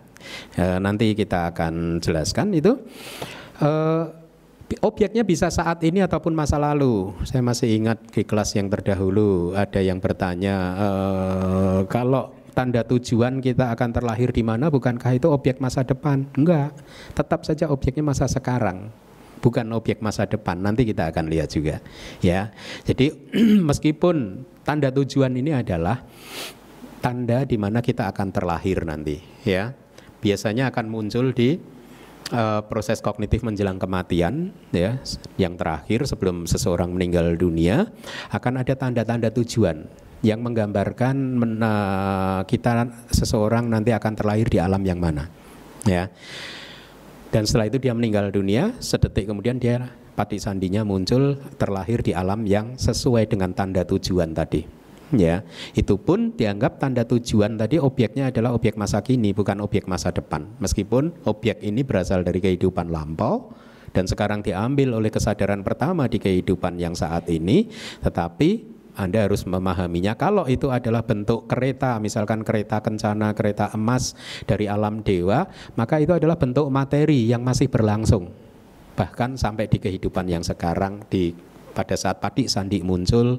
E, 0.58 0.64
nanti 0.82 1.14
kita 1.14 1.54
akan 1.54 2.02
jelaskan 2.02 2.50
itu 2.50 2.82
e, 3.62 3.70
Objeknya 4.84 5.24
bisa 5.24 5.48
saat 5.48 5.80
ini 5.80 6.04
ataupun 6.04 6.36
masa 6.36 6.60
lalu. 6.60 7.16
Saya 7.24 7.40
masih 7.40 7.72
ingat 7.72 8.04
di 8.12 8.20
kelas 8.20 8.52
yang 8.52 8.68
terdahulu 8.68 9.56
ada 9.56 9.80
yang 9.80 9.96
bertanya 9.96 10.56
e, 10.76 10.88
kalau 11.88 12.36
tanda 12.58 12.82
tujuan 12.82 13.38
kita 13.38 13.70
akan 13.70 13.94
terlahir 13.94 14.34
di 14.34 14.42
mana 14.42 14.66
bukankah 14.66 15.14
itu 15.14 15.30
objek 15.30 15.62
masa 15.62 15.86
depan? 15.86 16.26
Enggak, 16.34 16.74
tetap 17.14 17.46
saja 17.46 17.70
objeknya 17.70 18.02
masa 18.02 18.26
sekarang 18.26 18.90
bukan 19.38 19.70
objek 19.78 20.02
masa 20.02 20.26
depan. 20.26 20.58
Nanti 20.58 20.82
kita 20.82 21.14
akan 21.14 21.30
lihat 21.30 21.54
juga, 21.54 21.78
ya. 22.18 22.50
Jadi 22.82 23.14
meskipun 23.70 24.42
tanda 24.66 24.90
tujuan 24.90 25.38
ini 25.38 25.54
adalah 25.54 26.02
tanda 26.98 27.46
di 27.46 27.54
mana 27.54 27.78
kita 27.78 28.10
akan 28.10 28.34
terlahir 28.34 28.82
nanti, 28.82 29.22
ya. 29.46 29.70
Biasanya 30.18 30.74
akan 30.74 30.90
muncul 30.90 31.30
di 31.30 31.62
uh, 32.34 32.66
proses 32.66 32.98
kognitif 32.98 33.46
menjelang 33.46 33.78
kematian, 33.78 34.50
ya, 34.74 34.98
yang 35.38 35.54
terakhir 35.54 36.10
sebelum 36.10 36.50
seseorang 36.50 36.90
meninggal 36.90 37.38
dunia 37.38 37.86
akan 38.34 38.66
ada 38.66 38.74
tanda-tanda 38.74 39.30
tujuan 39.30 40.07
yang 40.20 40.42
menggambarkan 40.42 41.14
mena, 41.14 41.76
kita 42.46 42.90
seseorang 43.14 43.70
nanti 43.70 43.94
akan 43.94 44.12
terlahir 44.18 44.50
di 44.50 44.58
alam 44.58 44.82
yang 44.82 44.98
mana 44.98 45.30
ya. 45.86 46.10
Dan 47.28 47.44
setelah 47.44 47.68
itu 47.68 47.78
dia 47.78 47.92
meninggal 47.92 48.32
dunia 48.32 48.72
sedetik 48.80 49.28
kemudian 49.28 49.60
dia 49.60 49.92
pati 50.16 50.40
sandinya 50.42 50.82
muncul 50.82 51.38
terlahir 51.60 52.02
di 52.02 52.16
alam 52.16 52.42
yang 52.48 52.74
sesuai 52.74 53.30
dengan 53.30 53.54
tanda 53.54 53.86
tujuan 53.86 54.34
tadi 54.34 54.66
ya. 55.14 55.46
Itu 55.76 56.00
pun 56.02 56.34
dianggap 56.34 56.82
tanda 56.82 57.06
tujuan 57.06 57.54
tadi 57.54 57.78
objeknya 57.78 58.34
adalah 58.34 58.56
objek 58.56 58.74
masa 58.74 59.04
kini 59.04 59.30
bukan 59.30 59.62
objek 59.62 59.86
masa 59.86 60.10
depan. 60.10 60.50
Meskipun 60.58 61.28
objek 61.28 61.62
ini 61.62 61.86
berasal 61.86 62.26
dari 62.26 62.42
kehidupan 62.42 62.90
lampau 62.90 63.54
dan 63.92 64.04
sekarang 64.04 64.44
diambil 64.44 64.98
oleh 64.98 65.08
kesadaran 65.12 65.64
pertama 65.64 66.10
di 66.10 66.20
kehidupan 66.20 66.76
yang 66.76 66.92
saat 66.92 67.24
ini 67.32 67.68
tetapi 68.04 68.77
anda 68.98 69.22
harus 69.22 69.46
memahaminya. 69.46 70.18
Kalau 70.18 70.50
itu 70.50 70.74
adalah 70.74 71.06
bentuk 71.06 71.46
kereta, 71.46 72.02
misalkan 72.02 72.42
kereta 72.42 72.82
kencana, 72.82 73.30
kereta 73.30 73.70
emas 73.70 74.18
dari 74.42 74.66
alam 74.66 75.06
dewa, 75.06 75.46
maka 75.78 76.02
itu 76.02 76.18
adalah 76.18 76.34
bentuk 76.34 76.66
materi 76.66 77.30
yang 77.30 77.46
masih 77.46 77.70
berlangsung. 77.70 78.26
Bahkan 78.98 79.38
sampai 79.38 79.70
di 79.70 79.78
kehidupan 79.78 80.26
yang 80.26 80.42
sekarang 80.42 81.06
di 81.06 81.30
pada 81.70 81.94
saat 81.94 82.18
Pati 82.18 82.50
Sandi 82.50 82.82
muncul 82.82 83.38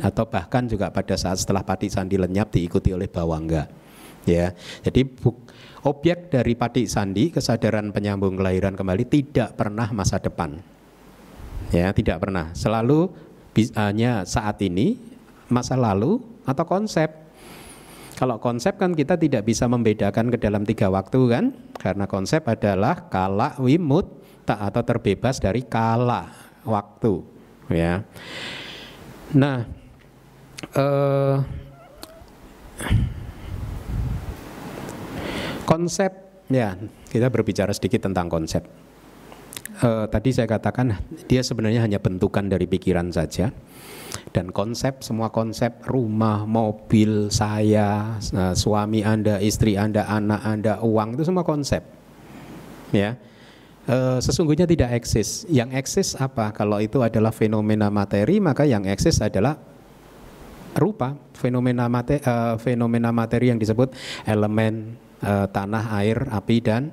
atau 0.00 0.24
bahkan 0.24 0.64
juga 0.64 0.88
pada 0.88 1.12
saat 1.20 1.44
setelah 1.44 1.60
Pati 1.60 1.92
Sandi 1.92 2.16
lenyap 2.16 2.48
diikuti 2.48 2.96
oleh 2.96 3.04
Bawangga. 3.04 3.68
Ya. 4.24 4.56
Jadi 4.80 5.04
buk, 5.04 5.44
objek 5.84 6.32
dari 6.32 6.56
Pati 6.56 6.88
Sandi 6.88 7.28
kesadaran 7.28 7.92
penyambung 7.92 8.40
kelahiran 8.40 8.72
kembali 8.72 9.04
tidak 9.04 9.60
pernah 9.60 9.92
masa 9.92 10.16
depan. 10.16 10.56
Ya, 11.68 11.92
tidak 11.92 12.22
pernah. 12.24 12.54
Selalu 12.56 13.25
hanya 13.76 14.28
saat 14.28 14.60
ini, 14.60 15.00
masa 15.48 15.74
lalu, 15.74 16.20
atau 16.44 16.64
konsep. 16.68 17.08
Kalau 18.16 18.40
konsep 18.40 18.80
kan 18.80 18.96
kita 18.96 19.20
tidak 19.20 19.44
bisa 19.44 19.68
membedakan 19.68 20.32
ke 20.32 20.40
dalam 20.40 20.64
tiga 20.64 20.88
waktu 20.88 21.20
kan, 21.28 21.44
karena 21.76 22.08
konsep 22.08 22.44
adalah 22.48 23.12
kala 23.12 23.56
wimut 23.60 24.08
tak 24.48 24.60
atau 24.72 24.82
terbebas 24.84 25.36
dari 25.36 25.64
kala 25.66 26.32
waktu, 26.64 27.20
ya. 27.68 28.00
Nah, 29.36 29.68
eh, 30.72 31.36
konsep 35.66 36.12
ya 36.46 36.78
kita 37.10 37.26
berbicara 37.26 37.74
sedikit 37.74 38.06
tentang 38.06 38.30
konsep 38.30 38.62
uh, 39.82 40.06
tadi 40.08 40.30
saya 40.32 40.48
katakan 40.48 40.96
dia 41.26 41.44
sebenarnya 41.44 41.84
hanya 41.84 41.98
bentukan 41.98 42.46
dari 42.48 42.64
pikiran 42.64 43.12
saja 43.12 43.52
dan 44.32 44.52
konsep 44.52 45.00
semua 45.00 45.32
konsep 45.32 45.80
rumah, 45.88 46.44
mobil, 46.44 47.32
saya, 47.32 48.20
eh, 48.20 48.54
suami 48.56 49.00
Anda, 49.00 49.40
istri 49.40 49.80
Anda, 49.80 50.04
anak 50.08 50.40
Anda, 50.44 50.72
uang 50.84 51.16
itu 51.16 51.24
semua 51.24 51.44
konsep. 51.46 51.82
Ya. 52.92 53.16
E, 53.86 54.18
sesungguhnya 54.18 54.66
tidak 54.66 54.98
eksis. 54.98 55.46
Yang 55.46 55.70
eksis 55.78 56.08
apa? 56.18 56.50
Kalau 56.54 56.82
itu 56.82 57.02
adalah 57.02 57.30
fenomena 57.30 57.86
materi, 57.90 58.42
maka 58.42 58.66
yang 58.66 58.82
eksis 58.86 59.22
adalah 59.22 59.58
rupa, 60.74 61.14
fenomena 61.34 61.86
materi, 61.86 62.20
e, 62.22 62.34
fenomena 62.58 63.10
materi 63.14 63.54
yang 63.54 63.58
disebut 63.62 63.94
elemen 64.26 64.98
e, 65.22 65.32
tanah, 65.50 65.84
air, 66.02 66.26
api 66.30 66.56
dan 66.62 66.90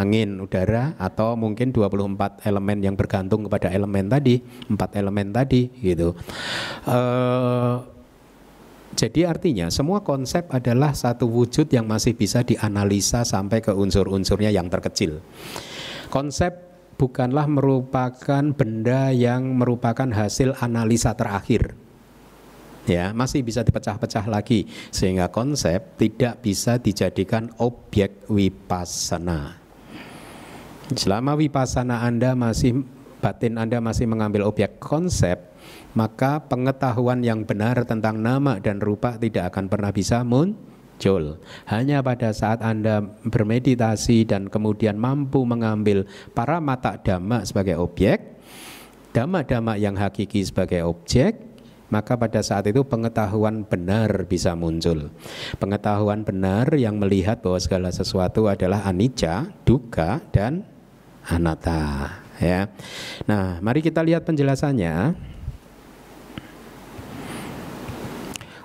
angin, 0.00 0.40
udara 0.40 0.96
atau 0.96 1.36
mungkin 1.36 1.76
24 1.76 2.48
elemen 2.48 2.80
yang 2.80 2.96
bergantung 2.96 3.44
kepada 3.44 3.68
elemen 3.68 4.08
tadi, 4.08 4.40
empat 4.72 4.96
elemen 4.96 5.28
tadi 5.28 5.68
gitu. 5.84 6.16
Uh, 6.88 7.84
jadi 8.96 9.30
artinya 9.30 9.70
semua 9.70 10.02
konsep 10.02 10.50
adalah 10.50 10.96
satu 10.96 11.28
wujud 11.28 11.70
yang 11.70 11.86
masih 11.86 12.16
bisa 12.16 12.42
dianalisa 12.42 13.22
sampai 13.22 13.62
ke 13.62 13.70
unsur-unsurnya 13.70 14.50
yang 14.50 14.66
terkecil. 14.66 15.22
Konsep 16.10 16.52
bukanlah 16.98 17.46
merupakan 17.46 18.44
benda 18.50 19.14
yang 19.14 19.56
merupakan 19.56 20.10
hasil 20.10 20.58
analisa 20.58 21.14
terakhir. 21.14 21.78
Ya, 22.88 23.14
masih 23.14 23.44
bisa 23.46 23.62
dipecah-pecah 23.62 24.26
lagi 24.26 24.66
sehingga 24.90 25.30
konsep 25.30 25.94
tidak 26.00 26.42
bisa 26.42 26.80
dijadikan 26.80 27.52
objek 27.60 28.26
wipasana. 28.26 29.59
Selama 30.90 31.38
wipasana 31.38 32.02
Anda 32.02 32.34
masih 32.34 32.82
batin 33.22 33.60
Anda 33.60 33.78
masih 33.78 34.10
mengambil 34.10 34.48
objek 34.48 34.82
konsep, 34.82 35.38
maka 35.94 36.42
pengetahuan 36.50 37.22
yang 37.22 37.46
benar 37.46 37.84
tentang 37.86 38.18
nama 38.18 38.58
dan 38.58 38.82
rupa 38.82 39.14
tidak 39.20 39.54
akan 39.54 39.70
pernah 39.70 39.92
bisa 39.94 40.26
muncul. 40.26 41.38
Hanya 41.68 42.02
pada 42.02 42.34
saat 42.34 42.64
Anda 42.64 43.04
bermeditasi 43.22 44.26
dan 44.26 44.50
kemudian 44.50 44.98
mampu 44.98 45.46
mengambil 45.46 46.08
para 46.34 46.58
mata 46.58 46.98
dhamma 46.98 47.46
sebagai 47.46 47.78
objek, 47.78 48.40
dhamma-dhamma 49.14 49.78
yang 49.78 49.94
hakiki 49.94 50.42
sebagai 50.42 50.82
objek, 50.88 51.38
maka 51.90 52.14
pada 52.18 52.40
saat 52.40 52.66
itu 52.70 52.82
pengetahuan 52.86 53.66
benar 53.66 54.26
bisa 54.26 54.54
muncul. 54.58 55.10
Pengetahuan 55.58 56.22
benar 56.22 56.70
yang 56.74 56.98
melihat 56.98 57.42
bahwa 57.42 57.58
segala 57.58 57.90
sesuatu 57.90 58.46
adalah 58.46 58.86
anicca, 58.86 59.50
duka, 59.66 60.22
dan 60.30 60.66
anatta 61.30 62.10
ya. 62.42 62.66
Nah, 63.24 63.62
mari 63.62 63.80
kita 63.80 64.02
lihat 64.02 64.26
penjelasannya. 64.26 65.14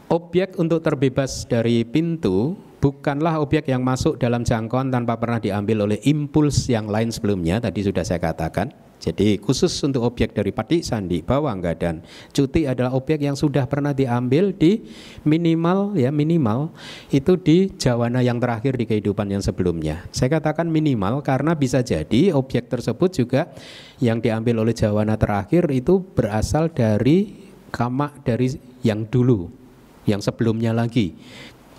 Objek 0.05 0.57
untuk 0.61 0.85
terbebas 0.85 1.49
dari 1.49 1.81
pintu 1.81 2.53
bukanlah 2.77 3.41
objek 3.41 3.65
yang 3.65 3.81
masuk 3.81 4.21
dalam 4.21 4.45
jangkauan 4.45 4.93
tanpa 4.93 5.17
pernah 5.17 5.41
diambil 5.41 5.89
oleh 5.89 5.99
impuls 6.05 6.69
yang 6.69 6.85
lain 6.85 7.09
sebelumnya 7.09 7.57
tadi 7.57 7.81
sudah 7.81 8.05
saya 8.05 8.21
katakan 8.21 8.69
jadi 9.05 9.37
khusus 9.37 9.69
untuk 9.85 10.01
objek 10.01 10.33
dari 10.33 10.49
Pati 10.49 10.81
Sandi, 10.81 11.21
Bawangga 11.21 11.77
dan 11.77 12.01
Cuti 12.33 12.65
adalah 12.65 12.97
objek 12.97 13.21
yang 13.21 13.37
sudah 13.37 13.69
pernah 13.69 13.93
diambil 13.93 14.49
di 14.49 14.81
minimal 15.21 15.93
ya 15.93 16.09
minimal 16.09 16.73
itu 17.13 17.37
di 17.37 17.69
jawana 17.77 18.25
yang 18.25 18.41
terakhir 18.41 18.73
di 18.73 18.89
kehidupan 18.89 19.29
yang 19.29 19.45
sebelumnya. 19.45 20.09
Saya 20.09 20.41
katakan 20.41 20.65
minimal 20.73 21.21
karena 21.21 21.53
bisa 21.53 21.85
jadi 21.85 22.33
objek 22.33 22.65
tersebut 22.65 23.13
juga 23.13 23.53
yang 24.01 24.17
diambil 24.17 24.65
oleh 24.65 24.73
jawana 24.73 25.13
terakhir 25.21 25.69
itu 25.69 26.01
berasal 26.01 26.73
dari 26.73 27.45
kama 27.69 28.09
dari 28.25 28.57
yang 28.81 29.05
dulu, 29.05 29.53
yang 30.09 30.17
sebelumnya 30.17 30.73
lagi 30.73 31.13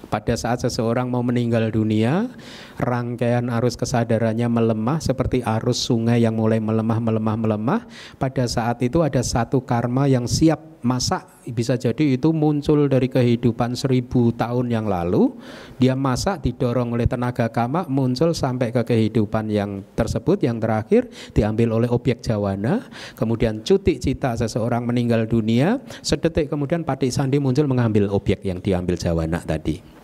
pada 0.07 0.35
saat 0.39 0.63
seseorang 0.63 1.11
mau 1.11 1.21
meninggal 1.21 1.69
dunia, 1.75 2.31
rangkaian 2.79 3.51
arus 3.59 3.75
kesadarannya 3.75 4.47
melemah 4.47 5.03
seperti 5.03 5.43
arus 5.43 5.83
sungai 5.83 6.23
yang 6.23 6.39
mulai 6.39 6.63
melemah, 6.63 6.99
melemah, 7.03 7.37
melemah. 7.37 7.81
Pada 8.17 8.47
saat 8.47 8.81
itu 8.87 9.03
ada 9.03 9.21
satu 9.21 9.63
karma 9.63 10.07
yang 10.07 10.31
siap 10.31 10.76
masak. 10.87 11.27
Bisa 11.51 11.75
jadi 11.75 12.15
itu 12.15 12.31
muncul 12.31 12.87
dari 12.87 13.11
kehidupan 13.11 13.75
seribu 13.75 14.31
tahun 14.31 14.71
yang 14.71 14.87
lalu. 14.87 15.35
Dia 15.83 15.99
masak 15.99 16.47
didorong 16.47 16.95
oleh 16.95 17.11
tenaga 17.11 17.51
kama 17.51 17.91
muncul 17.91 18.31
sampai 18.31 18.71
ke 18.71 18.87
kehidupan 18.87 19.51
yang 19.51 19.83
tersebut 19.99 20.39
yang 20.47 20.63
terakhir 20.63 21.11
diambil 21.35 21.83
oleh 21.83 21.91
objek 21.91 22.23
jawana. 22.23 22.87
Kemudian 23.19 23.67
cuti 23.67 23.99
cita 23.99 24.39
seseorang 24.39 24.87
meninggal 24.87 25.27
dunia. 25.27 25.83
Sedetik 26.07 26.47
kemudian 26.47 26.87
Patik 26.87 27.11
Sandi 27.11 27.43
muncul 27.43 27.67
mengambil 27.67 28.07
objek 28.15 28.47
yang 28.47 28.63
diambil 28.63 28.95
jawana 28.95 29.43
tadi. 29.43 29.97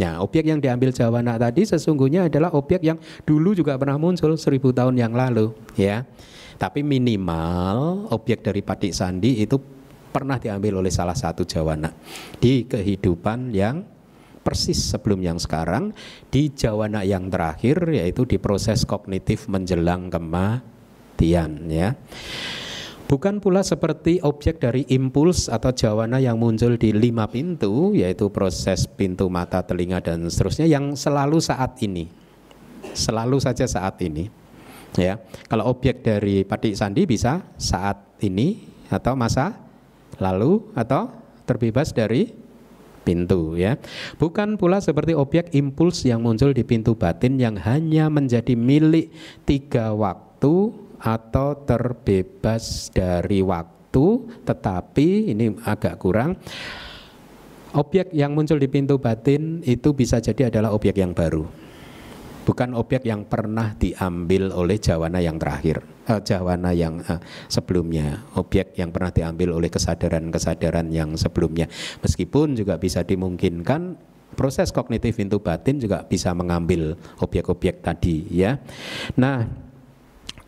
Nah, 0.00 0.24
objek 0.24 0.48
yang 0.48 0.56
diambil 0.56 0.88
Jawana 0.88 1.36
tadi 1.36 1.68
sesungguhnya 1.68 2.32
adalah 2.32 2.48
objek 2.56 2.80
yang 2.80 2.96
dulu 3.28 3.52
juga 3.52 3.76
pernah 3.76 4.00
muncul 4.00 4.32
seribu 4.40 4.72
tahun 4.72 4.96
yang 4.96 5.12
lalu, 5.12 5.52
ya. 5.76 6.08
Tapi 6.56 6.80
minimal 6.80 8.08
objek 8.08 8.40
dari 8.40 8.64
Padik 8.64 8.94
Sandi 8.96 9.42
itu 9.42 9.58
pernah 10.12 10.36
diambil 10.36 10.84
oleh 10.84 10.92
salah 10.92 11.16
satu 11.16 11.48
Jawana 11.48 11.88
di 12.38 12.68
kehidupan 12.68 13.50
yang 13.56 13.82
persis 14.42 14.92
sebelum 14.92 15.22
yang 15.22 15.38
sekarang 15.38 15.94
di 16.28 16.52
Jawana 16.52 17.06
yang 17.06 17.30
terakhir 17.30 17.88
yaitu 17.88 18.26
di 18.26 18.36
proses 18.36 18.84
kognitif 18.84 19.46
menjelang 19.48 20.10
kematian, 20.12 21.70
ya. 21.70 21.96
Bukan 23.12 23.44
pula 23.44 23.60
seperti 23.60 24.24
objek 24.24 24.56
dari 24.56 24.88
impuls 24.88 25.52
atau 25.52 25.68
jawana 25.68 26.16
yang 26.16 26.40
muncul 26.40 26.80
di 26.80 26.96
lima 26.96 27.28
pintu, 27.28 27.92
yaitu 27.92 28.32
proses 28.32 28.88
pintu 28.88 29.28
mata, 29.28 29.60
telinga, 29.60 30.00
dan 30.00 30.24
seterusnya 30.32 30.64
yang 30.64 30.96
selalu 30.96 31.36
saat 31.36 31.76
ini. 31.84 32.08
Selalu 32.96 33.36
saja 33.36 33.68
saat 33.68 34.00
ini. 34.00 34.32
Ya, 34.96 35.20
kalau 35.44 35.68
objek 35.68 36.00
dari 36.00 36.40
Padik 36.48 36.72
Sandi 36.72 37.04
bisa 37.04 37.44
saat 37.60 38.16
ini 38.24 38.64
atau 38.88 39.12
masa 39.12 39.60
lalu 40.22 40.62
atau 40.78 41.10
terbebas 41.42 41.90
dari 41.90 42.30
pintu 43.02 43.58
ya. 43.58 43.76
Bukan 44.16 44.54
pula 44.54 44.78
seperti 44.78 45.18
objek 45.18 45.50
impuls 45.50 46.06
yang 46.06 46.22
muncul 46.22 46.54
di 46.54 46.62
pintu 46.62 46.94
batin 46.94 47.36
yang 47.42 47.58
hanya 47.58 48.06
menjadi 48.06 48.54
milik 48.54 49.10
tiga 49.42 49.90
waktu 49.90 50.70
atau 51.02 51.58
terbebas 51.66 52.94
dari 52.94 53.42
waktu 53.42 54.06
tetapi 54.46 55.34
ini 55.34 55.58
agak 55.66 55.98
kurang 55.98 56.38
objek 57.74 58.14
yang 58.14 58.32
muncul 58.32 58.56
di 58.56 58.70
pintu 58.70 59.02
batin 59.02 59.60
itu 59.66 59.92
bisa 59.92 60.22
jadi 60.22 60.48
adalah 60.48 60.70
objek 60.72 60.96
yang 60.96 61.12
baru 61.12 61.44
bukan 62.46 62.72
objek 62.78 63.02
yang 63.04 63.26
pernah 63.26 63.74
diambil 63.76 64.54
oleh 64.54 64.78
jawana 64.78 65.18
yang 65.18 65.36
terakhir 65.36 65.82
eh, 66.08 66.20
jawana 66.24 66.70
yang 66.72 67.02
eh, 67.04 67.20
sebelumnya 67.46 68.24
objek 68.38 68.78
yang 68.78 68.90
pernah 68.90 69.12
diambil 69.12 69.58
oleh 69.58 69.68
kesadaran-kesadaran 69.68 70.88
yang 70.90 71.14
sebelumnya 71.14 71.68
meskipun 72.00 72.58
juga 72.58 72.80
bisa 72.80 73.04
dimungkinkan 73.04 73.98
proses 74.32 74.72
kognitif 74.72 75.20
pintu 75.20 75.44
batin 75.44 75.76
juga 75.76 76.08
bisa 76.08 76.32
mengambil 76.32 76.96
objek-objek 77.20 77.84
tadi 77.84 78.24
ya 78.32 78.56
nah 79.14 79.44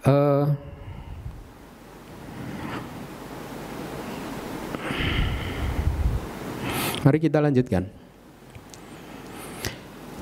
Uh, 0.05 0.45
mari 7.09 7.17
kita 7.25 7.41
lanjutkan. 7.41 7.89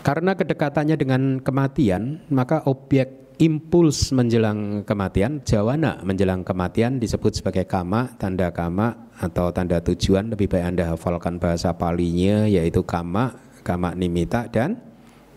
Karena 0.06 0.38
kedekatannya 0.38 0.94
dengan 0.94 1.22
kematian, 1.42 2.22
maka 2.30 2.62
objek 2.70 3.21
impuls 3.40 4.12
menjelang 4.12 4.84
kematian, 4.84 5.40
jawana 5.46 6.00
menjelang 6.04 6.44
kematian 6.44 7.00
disebut 7.00 7.40
sebagai 7.40 7.64
kama, 7.64 8.12
tanda 8.20 8.52
kama 8.52 9.08
atau 9.16 9.48
tanda 9.54 9.80
tujuan. 9.80 10.28
Lebih 10.28 10.52
baik 10.52 10.64
Anda 10.76 10.92
hafalkan 10.92 11.40
bahasa 11.40 11.72
palinya 11.72 12.44
yaitu 12.44 12.84
kama, 12.84 13.38
kama 13.64 13.96
nimita 13.96 14.50
dan 14.52 14.76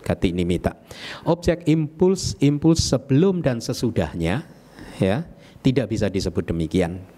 gati 0.04 0.30
nimita. 0.30 0.76
Objek 1.26 1.64
impuls 1.66 2.38
impuls 2.38 2.84
sebelum 2.84 3.42
dan 3.42 3.58
sesudahnya 3.58 4.46
ya 5.00 5.26
tidak 5.64 5.90
bisa 5.90 6.06
disebut 6.06 6.46
demikian. 6.46 7.15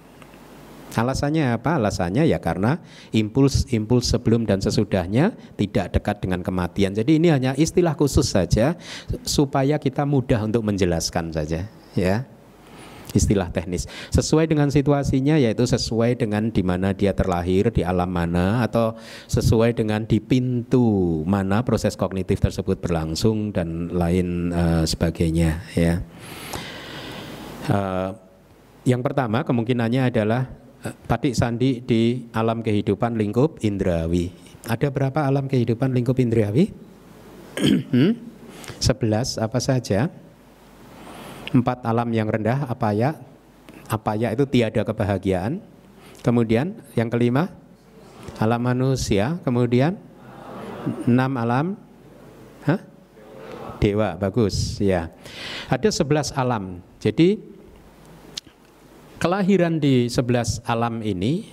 Alasannya 0.97 1.59
apa? 1.59 1.77
Alasannya 1.77 2.25
ya 2.25 2.41
karena 2.41 2.81
impuls-impuls 3.13 4.09
sebelum 4.09 4.49
dan 4.49 4.65
sesudahnya 4.65 5.37
tidak 5.61 6.01
dekat 6.01 6.25
dengan 6.25 6.41
kematian. 6.41 6.97
Jadi 6.97 7.21
ini 7.21 7.29
hanya 7.29 7.53
istilah 7.59 7.93
khusus 7.93 8.25
saja 8.33 8.79
supaya 9.27 9.77
kita 9.77 10.09
mudah 10.09 10.49
untuk 10.49 10.65
menjelaskan 10.65 11.31
saja, 11.35 11.69
ya 11.93 12.25
istilah 13.17 13.49
teknis 13.49 13.89
sesuai 14.13 14.51
dengan 14.51 14.69
situasinya 14.69 15.41
yaitu 15.41 15.65
sesuai 15.65 16.21
dengan 16.21 16.53
di 16.53 16.61
mana 16.61 16.93
dia 16.93 17.17
terlahir 17.17 17.73
di 17.73 17.81
alam 17.81 18.09
mana 18.09 18.61
atau 18.65 18.97
sesuai 19.33 19.77
dengan 19.81 20.05
di 20.05 20.21
pintu 20.21 21.23
mana 21.25 21.65
proses 21.65 21.97
kognitif 21.97 22.37
tersebut 22.43 22.81
berlangsung 22.85 23.53
dan 23.57 23.89
lain 23.93 24.53
uh, 24.53 24.85
sebagainya 24.85 25.65
ya 25.73 26.05
uh, 27.73 28.13
yang 28.85 29.01
pertama 29.01 29.45
kemungkinannya 29.45 30.13
adalah 30.13 30.49
Patik 30.79 31.35
Sandi 31.35 31.83
di 31.83 32.31
alam 32.31 32.63
kehidupan 32.63 33.19
lingkup 33.19 33.59
indrawi. 33.67 34.31
Ada 34.71 34.95
berapa 34.95 35.27
alam 35.27 35.51
kehidupan 35.51 35.91
lingkup 35.91 36.15
indrawi? 36.23 36.71
hmm? 37.95 38.13
11 38.79 39.43
apa 39.43 39.59
saja? 39.59 40.07
Empat 41.51 41.83
alam 41.83 42.07
yang 42.15 42.31
rendah 42.31 42.69
apa 42.71 42.95
ya? 42.95 43.19
Apa 43.91 44.15
ya 44.15 44.31
itu 44.31 44.47
tiada 44.47 44.87
kebahagiaan. 44.87 45.59
Kemudian 46.23 46.79
yang 46.95 47.11
kelima 47.11 47.51
alam 48.39 48.63
manusia. 48.63 49.43
Kemudian 49.43 49.99
enam 51.09 51.33
alam 51.35 51.67
dewa 53.79 54.19
bagus 54.19 54.79
ya. 54.83 55.11
Ada 55.71 55.89
11 55.91 56.35
alam. 56.35 56.83
Jadi 56.99 57.39
kelahiran 59.19 59.83
di 59.83 60.07
sebelas 60.07 60.63
alam 60.65 61.03
ini 61.03 61.47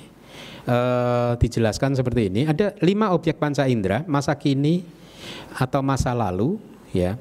uh, 0.70 1.34
dijelaskan 1.38 1.98
seperti 1.98 2.30
ini. 2.30 2.46
Ada 2.46 2.78
lima 2.86 3.12
objek 3.12 3.42
panca 3.42 3.66
indera, 3.66 4.06
masa 4.06 4.38
kini 4.38 4.86
atau 5.58 5.82
masa 5.82 6.14
lalu, 6.14 6.62
ya. 6.94 7.18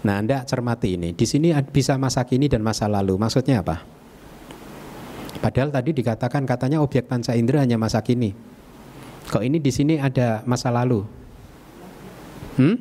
Nah, 0.00 0.16
Anda 0.16 0.48
cermati 0.48 0.96
ini. 0.96 1.12
Di 1.12 1.28
sini 1.28 1.52
bisa 1.68 2.00
masa 2.00 2.24
kini 2.24 2.48
dan 2.48 2.64
masa 2.64 2.88
lalu. 2.88 3.20
Maksudnya 3.20 3.60
apa? 3.60 3.84
Padahal 5.44 5.68
tadi 5.68 5.92
dikatakan 5.92 6.48
katanya 6.48 6.80
objek 6.80 7.04
panca 7.04 7.36
indera 7.36 7.60
hanya 7.60 7.76
masa 7.76 8.00
kini. 8.00 8.32
Kok 9.28 9.44
ini 9.44 9.60
di 9.60 9.68
sini 9.68 10.00
ada 10.00 10.40
masa 10.48 10.72
lalu? 10.72 11.04
Hmm? 12.56 12.76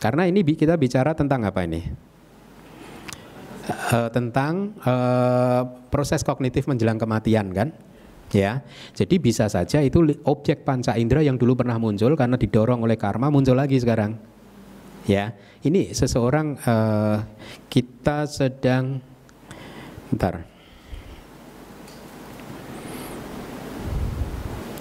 Karena 0.00 0.24
ini 0.24 0.40
kita 0.40 0.80
bicara 0.80 1.12
tentang 1.12 1.44
apa 1.44 1.60
ini? 1.68 2.09
Uh, 3.70 4.10
tentang 4.10 4.74
uh, 4.82 5.62
proses 5.88 6.20
kognitif 6.26 6.66
menjelang 6.66 6.98
kematian 6.98 7.50
kan? 7.54 7.70
Ya. 8.30 8.62
Jadi 8.94 9.18
bisa 9.18 9.50
saja 9.50 9.82
itu 9.82 10.06
objek 10.22 10.62
panca 10.62 10.94
indera 10.94 11.22
yang 11.22 11.34
dulu 11.34 11.58
pernah 11.58 11.78
muncul 11.82 12.14
karena 12.14 12.38
didorong 12.38 12.86
oleh 12.86 12.94
karma 12.94 13.26
muncul 13.30 13.58
lagi 13.58 13.78
sekarang. 13.78 14.14
Ya. 15.06 15.34
Ini 15.60 15.90
seseorang 15.90 16.56
uh, 16.62 17.18
kita 17.66 18.30
sedang 18.30 19.02
bentar. 20.14 20.46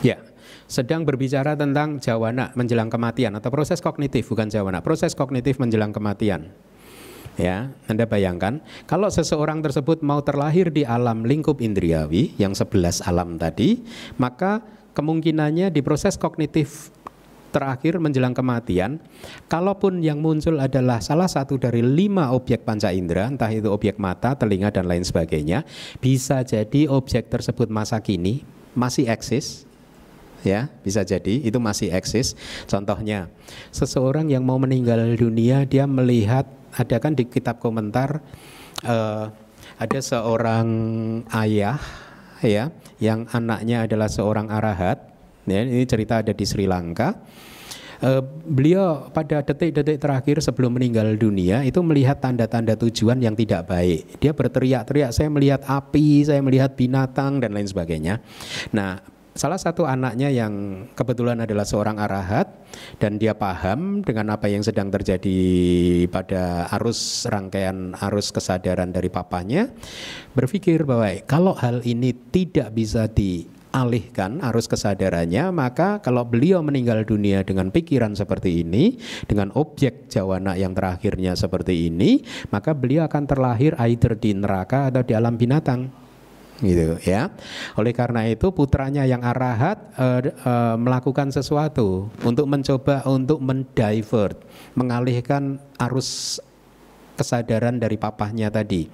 Ya. 0.06 0.22
Sedang 0.70 1.02
berbicara 1.02 1.58
tentang 1.58 1.98
jawana 1.98 2.54
menjelang 2.54 2.94
kematian 2.94 3.34
atau 3.34 3.50
proses 3.50 3.82
kognitif 3.82 4.30
bukan 4.30 4.54
jawana 4.54 4.86
proses 4.86 5.18
kognitif 5.18 5.58
menjelang 5.58 5.90
kematian 5.90 6.54
Ya, 7.40 7.72
Anda 7.88 8.04
bayangkan 8.04 8.60
kalau 8.84 9.08
seseorang 9.08 9.64
tersebut 9.64 10.04
mau 10.04 10.20
terlahir 10.20 10.68
di 10.76 10.84
alam 10.84 11.24
lingkup 11.24 11.64
indriawi 11.64 12.36
yang 12.36 12.52
sebelas 12.52 13.00
alam 13.00 13.40
tadi, 13.40 13.80
maka 14.20 14.60
kemungkinannya 14.92 15.72
di 15.72 15.80
proses 15.80 16.20
kognitif 16.20 16.92
terakhir 17.56 17.96
menjelang 17.96 18.36
kematian, 18.36 19.00
kalaupun 19.48 20.04
yang 20.04 20.20
muncul 20.20 20.60
adalah 20.60 21.00
salah 21.00 21.32
satu 21.32 21.56
dari 21.56 21.80
lima 21.80 22.36
objek 22.36 22.68
panca 22.68 22.92
indera, 22.92 23.32
entah 23.32 23.50
itu 23.50 23.72
objek 23.72 23.96
mata, 23.98 24.36
telinga 24.36 24.70
dan 24.76 24.86
lain 24.86 25.08
sebagainya, 25.08 25.64
bisa 26.04 26.44
jadi 26.44 26.92
objek 26.92 27.32
tersebut 27.32 27.72
masa 27.72 28.04
kini 28.04 28.44
masih 28.76 29.08
eksis, 29.08 29.64
ya 30.44 30.68
bisa 30.84 31.08
jadi 31.08 31.40
itu 31.40 31.56
masih 31.58 31.90
eksis. 31.96 32.36
Contohnya, 32.68 33.32
seseorang 33.72 34.28
yang 34.28 34.44
mau 34.44 34.60
meninggal 34.60 35.16
dunia 35.16 35.64
dia 35.64 35.88
melihat 35.88 36.59
ada 36.76 36.98
kan 37.02 37.14
di 37.18 37.26
kitab 37.26 37.58
komentar 37.58 38.22
uh, 38.86 39.26
ada 39.80 40.00
seorang 40.00 40.68
ayah 41.34 41.80
ya 42.44 42.72
yang 43.00 43.28
anaknya 43.32 43.88
adalah 43.88 44.12
seorang 44.12 44.52
arahat. 44.52 45.08
Ya 45.48 45.66
ini 45.66 45.88
cerita 45.88 46.22
ada 46.22 46.36
di 46.36 46.46
Sri 46.46 46.70
Lanka. 46.70 47.16
Uh, 48.00 48.24
beliau 48.48 49.12
pada 49.12 49.44
detik-detik 49.44 50.00
terakhir 50.00 50.40
sebelum 50.40 50.80
meninggal 50.80 51.20
dunia 51.20 51.68
itu 51.68 51.84
melihat 51.84 52.16
tanda-tanda 52.24 52.80
tujuan 52.80 53.20
yang 53.20 53.36
tidak 53.36 53.68
baik. 53.68 54.16
Dia 54.24 54.32
berteriak-teriak 54.32 55.12
saya 55.12 55.28
melihat 55.28 55.68
api 55.68 56.24
saya 56.24 56.40
melihat 56.40 56.80
binatang 56.80 57.44
dan 57.44 57.52
lain 57.52 57.68
sebagainya. 57.68 58.24
Nah 58.72 59.04
salah 59.40 59.56
satu 59.56 59.88
anaknya 59.88 60.28
yang 60.28 60.84
kebetulan 61.00 61.40
adalah 61.40 61.64
seorang 61.64 61.96
arahat 61.96 62.60
dan 63.00 63.16
dia 63.16 63.32
paham 63.32 64.04
dengan 64.04 64.36
apa 64.36 64.52
yang 64.52 64.60
sedang 64.60 64.92
terjadi 64.92 65.40
pada 66.12 66.68
arus 66.76 67.24
rangkaian 67.24 67.96
arus 68.12 68.36
kesadaran 68.36 68.92
dari 68.92 69.08
papanya 69.08 69.72
berpikir 70.36 70.84
bahwa 70.84 71.08
kalau 71.24 71.56
hal 71.56 71.80
ini 71.88 72.12
tidak 72.12 72.76
bisa 72.76 73.08
dialihkan 73.08 74.44
arus 74.52 74.68
kesadarannya 74.68 75.56
maka 75.56 76.04
kalau 76.04 76.28
beliau 76.28 76.60
meninggal 76.60 77.08
dunia 77.08 77.40
dengan 77.48 77.72
pikiran 77.72 78.20
seperti 78.20 78.68
ini 78.68 79.00
dengan 79.24 79.56
objek 79.56 80.12
jawana 80.12 80.60
yang 80.60 80.76
terakhirnya 80.76 81.40
seperti 81.40 81.88
ini 81.88 82.28
maka 82.52 82.76
beliau 82.76 83.08
akan 83.08 83.24
terlahir 83.24 83.72
either 83.88 84.20
di 84.20 84.36
neraka 84.36 84.92
atau 84.92 85.00
di 85.00 85.16
alam 85.16 85.40
binatang 85.40 86.09
gitu 86.60 87.00
ya. 87.04 87.32
Oleh 87.80 87.96
karena 87.96 88.28
itu 88.28 88.52
putranya 88.52 89.08
yang 89.08 89.24
arahat 89.24 89.80
uh, 89.96 90.20
uh, 90.44 90.76
melakukan 90.76 91.32
sesuatu 91.32 92.12
untuk 92.24 92.46
mencoba 92.46 93.04
untuk 93.08 93.40
mendivert, 93.40 94.40
mengalihkan 94.76 95.60
arus 95.80 96.40
kesadaran 97.20 97.76
dari 97.76 98.00
papahnya 98.00 98.48
tadi. 98.48 98.88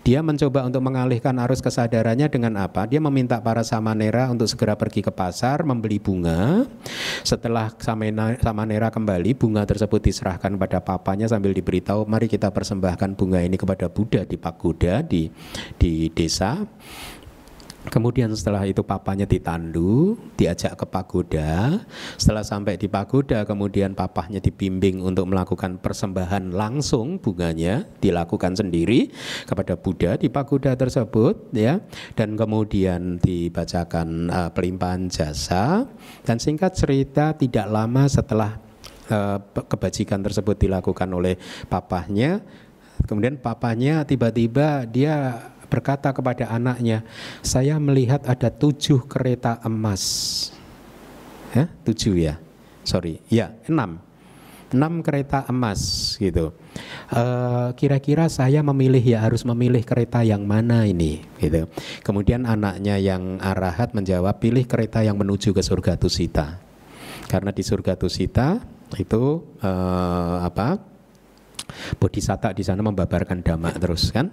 Dia 0.00 0.24
mencoba 0.24 0.64
untuk 0.64 0.80
mengalihkan 0.80 1.36
arus 1.44 1.60
kesadarannya 1.60 2.32
dengan 2.32 2.56
apa? 2.56 2.88
Dia 2.88 3.04
meminta 3.04 3.36
para 3.44 3.60
samanera 3.60 4.32
untuk 4.32 4.48
segera 4.48 4.72
pergi 4.72 5.04
ke 5.04 5.12
pasar 5.12 5.60
membeli 5.68 6.00
bunga. 6.00 6.64
Setelah 7.20 7.76
samanera 8.40 8.88
kembali, 8.88 9.36
bunga 9.36 9.68
tersebut 9.68 10.00
diserahkan 10.00 10.56
pada 10.56 10.80
papanya 10.80 11.28
sambil 11.28 11.52
diberitahu, 11.52 12.08
mari 12.08 12.32
kita 12.32 12.48
persembahkan 12.48 13.12
bunga 13.12 13.44
ini 13.44 13.60
kepada 13.60 13.92
Buddha 13.92 14.24
di 14.24 14.40
pagoda 14.40 15.04
di 15.04 15.28
di 15.76 16.08
desa. 16.16 16.64
Kemudian 17.86 18.28
setelah 18.34 18.66
itu 18.66 18.82
papanya 18.82 19.24
ditandu, 19.24 20.18
diajak 20.34 20.74
ke 20.74 20.86
pagoda. 20.90 21.80
Setelah 22.18 22.42
sampai 22.42 22.74
di 22.74 22.90
pagoda, 22.90 23.46
kemudian 23.46 23.94
papahnya 23.94 24.42
dibimbing 24.42 25.00
untuk 25.00 25.30
melakukan 25.30 25.78
persembahan 25.78 26.50
langsung 26.50 27.22
bunganya 27.22 27.86
dilakukan 28.02 28.58
sendiri 28.58 29.08
kepada 29.46 29.78
Buddha 29.78 30.18
di 30.18 30.26
pagoda 30.26 30.74
tersebut, 30.74 31.54
ya. 31.54 31.78
Dan 32.18 32.34
kemudian 32.34 33.22
dibacakan 33.22 34.28
uh, 34.28 34.50
pelimpahan 34.50 35.06
jasa. 35.06 35.86
Dan 36.26 36.42
singkat 36.42 36.74
cerita, 36.74 37.38
tidak 37.38 37.70
lama 37.70 38.10
setelah 38.10 38.58
uh, 39.08 39.38
kebajikan 39.46 40.20
tersebut 40.26 40.58
dilakukan 40.58 41.08
oleh 41.14 41.38
papahnya, 41.70 42.42
kemudian 43.06 43.38
papahnya 43.38 44.02
tiba-tiba 44.02 44.84
dia 44.88 45.46
berkata 45.66 46.10
kepada 46.14 46.48
anaknya, 46.50 47.02
saya 47.42 47.76
melihat 47.76 48.24
ada 48.26 48.48
tujuh 48.48 49.04
kereta 49.06 49.58
emas. 49.66 50.02
Ya, 51.54 51.70
tujuh 51.86 52.14
ya, 52.20 52.34
sorry, 52.84 53.22
ya 53.32 53.54
enam, 53.64 54.02
enam 54.74 55.00
kereta 55.00 55.46
emas 55.48 56.14
gitu. 56.18 56.52
kira 57.06 57.72
kira-kira 57.72 58.26
saya 58.26 58.60
memilih 58.60 59.00
ya 59.00 59.22
harus 59.22 59.46
memilih 59.46 59.80
kereta 59.86 60.20
yang 60.26 60.44
mana 60.44 60.84
ini 60.84 61.22
gitu. 61.38 61.70
Kemudian 62.02 62.44
anaknya 62.44 62.98
yang 62.98 63.38
arahat 63.38 63.94
menjawab 63.94 64.36
pilih 64.42 64.66
kereta 64.66 65.00
yang 65.06 65.16
menuju 65.16 65.54
ke 65.54 65.62
surga 65.62 65.96
Tusita. 65.96 66.60
Karena 67.30 67.50
di 67.54 67.62
surga 67.62 67.94
Tusita 67.96 68.60
itu 68.98 69.42
uh, 69.62 70.38
apa? 70.42 70.78
Bodhisatta 71.98 72.54
di 72.54 72.62
sana 72.62 72.78
membabarkan 72.78 73.42
dhamma 73.42 73.74
terus 73.74 74.14
kan 74.14 74.30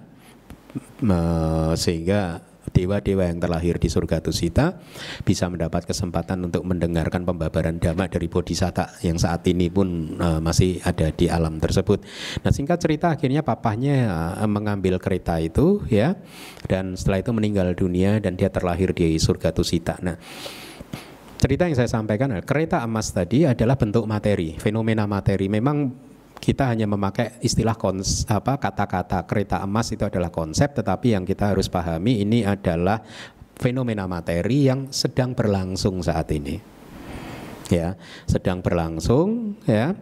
sehingga 1.74 2.42
dewa-dewa 2.74 3.28
yang 3.28 3.38
terlahir 3.38 3.76
di 3.76 3.92
surga 3.92 4.24
Tusita 4.24 4.80
bisa 5.22 5.50
mendapat 5.52 5.84
kesempatan 5.84 6.48
untuk 6.48 6.64
mendengarkan 6.64 7.22
pembabaran 7.22 7.76
dhamma 7.76 8.08
dari 8.08 8.30
bodhisatta 8.30 9.04
yang 9.04 9.20
saat 9.20 9.44
ini 9.50 9.68
pun 9.68 10.16
uh, 10.16 10.40
masih 10.40 10.80
ada 10.82 11.12
di 11.12 11.28
alam 11.28 11.60
tersebut. 11.60 12.00
Nah, 12.40 12.50
singkat 12.54 12.80
cerita 12.80 13.12
akhirnya 13.12 13.44
papahnya 13.44 14.08
uh, 14.40 14.48
mengambil 14.48 14.96
kereta 14.96 15.36
itu 15.38 15.84
ya 15.92 16.16
dan 16.66 16.96
setelah 16.96 17.20
itu 17.20 17.30
meninggal 17.30 17.68
dunia 17.76 18.18
dan 18.22 18.38
dia 18.38 18.48
terlahir 18.48 18.96
di 18.96 19.20
surga 19.20 19.52
Tusita. 19.52 20.00
Nah, 20.00 20.16
cerita 21.36 21.68
yang 21.68 21.76
saya 21.76 21.90
sampaikan 21.90 22.32
kereta 22.40 22.80
emas 22.80 23.12
tadi 23.12 23.44
adalah 23.44 23.76
bentuk 23.76 24.08
materi, 24.08 24.56
fenomena 24.56 25.04
materi. 25.04 25.52
Memang 25.52 25.92
kita 26.44 26.68
hanya 26.68 26.84
memakai 26.84 27.40
istilah 27.40 27.72
apa 28.28 28.52
kata-kata 28.60 29.24
kereta 29.24 29.64
emas 29.64 29.88
itu 29.96 30.04
adalah 30.04 30.28
konsep 30.28 30.76
tetapi 30.76 31.16
yang 31.16 31.24
kita 31.24 31.56
harus 31.56 31.72
pahami 31.72 32.20
ini 32.20 32.44
adalah 32.44 33.00
fenomena 33.56 34.04
materi 34.04 34.68
yang 34.68 34.92
sedang 34.92 35.32
berlangsung 35.32 36.04
saat 36.04 36.28
ini. 36.36 36.60
ya 37.72 37.96
sedang 38.28 38.60
berlangsung 38.60 39.56
ya 39.64 39.96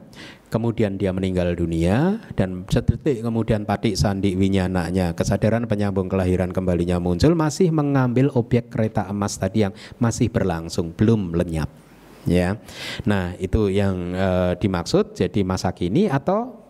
kemudian 0.50 0.98
dia 0.98 1.14
meninggal 1.14 1.55
dunia 1.55 2.18
dan 2.35 2.66
sedetik 2.66 3.22
kemudian 3.22 3.62
patik 3.62 3.94
sandi 3.94 4.35
winyananya 4.35 5.14
kesadaran 5.14 5.70
penyambung 5.70 6.11
kelahiran 6.11 6.50
kembalinya 6.50 6.98
muncul 6.98 7.38
masih 7.38 7.70
mengambil 7.70 8.35
objek 8.35 8.66
kereta 8.66 9.07
emas 9.07 9.38
tadi 9.38 9.62
yang 9.62 9.72
masih 10.02 10.26
berlangsung 10.26 10.90
belum 10.90 11.38
lenyap 11.38 11.70
ya 12.28 12.58
nah 13.02 13.35
itu 13.42 13.72
yang 13.72 14.14
e, 14.14 14.28
dimaksud 14.62 15.18
jadi 15.18 15.40
masa 15.42 15.74
kini 15.74 16.06
atau 16.06 16.62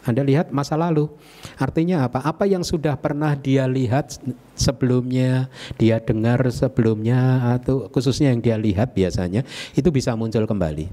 anda 0.00 0.24
lihat 0.24 0.48
masa 0.48 0.80
lalu. 0.80 1.12
Artinya 1.60 2.08
apa? 2.08 2.24
Apa 2.24 2.48
yang 2.48 2.64
sudah 2.64 2.96
pernah 2.96 3.36
dia 3.36 3.68
lihat 3.68 4.16
sebelumnya, 4.56 5.52
dia 5.76 6.00
dengar 6.00 6.40
sebelumnya 6.48 7.52
atau 7.60 7.84
khususnya 7.92 8.32
yang 8.32 8.40
dia 8.40 8.56
lihat 8.56 8.96
biasanya 8.96 9.44
itu 9.76 9.88
bisa 9.92 10.16
muncul 10.16 10.48
kembali. 10.48 10.88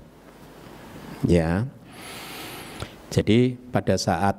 Ya. 1.23 1.63
Jadi 3.07 3.55
pada 3.71 3.95
saat 3.95 4.35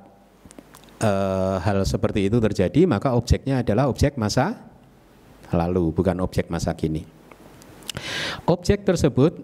uh, 1.01 1.57
hal 1.65 1.81
seperti 1.89 2.29
itu 2.29 2.37
terjadi, 2.37 2.85
maka 2.85 3.17
objeknya 3.17 3.65
adalah 3.65 3.89
objek 3.89 4.21
masa 4.21 4.69
lalu, 5.49 5.97
bukan 5.97 6.21
objek 6.21 6.53
masa 6.53 6.77
kini. 6.77 7.18
Objek 8.47 8.85
tersebut 8.85 9.37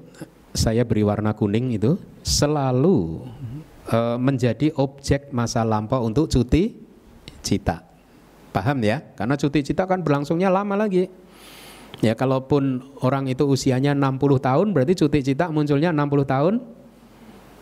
saya 0.54 0.86
beri 0.86 1.02
warna 1.02 1.34
kuning 1.34 1.74
itu 1.74 1.98
selalu 2.22 3.26
e, 3.90 3.98
menjadi 4.16 4.70
objek 4.78 5.34
masa 5.34 5.66
lampau 5.66 6.06
untuk 6.06 6.30
cuti 6.30 6.78
cita. 7.42 7.82
Paham 8.54 8.78
ya? 8.86 9.02
Karena 9.18 9.34
cuti 9.34 9.66
cita 9.66 9.84
kan 9.84 10.00
berlangsungnya 10.06 10.48
lama 10.48 10.78
lagi. 10.78 11.10
Ya 12.02 12.14
kalaupun 12.14 12.82
orang 13.02 13.30
itu 13.30 13.46
usianya 13.46 13.94
60 13.94 14.18
tahun 14.38 14.66
berarti 14.74 14.94
cuti 14.98 15.18
cita 15.34 15.50
munculnya 15.50 15.90
60 15.94 16.26
tahun 16.26 16.54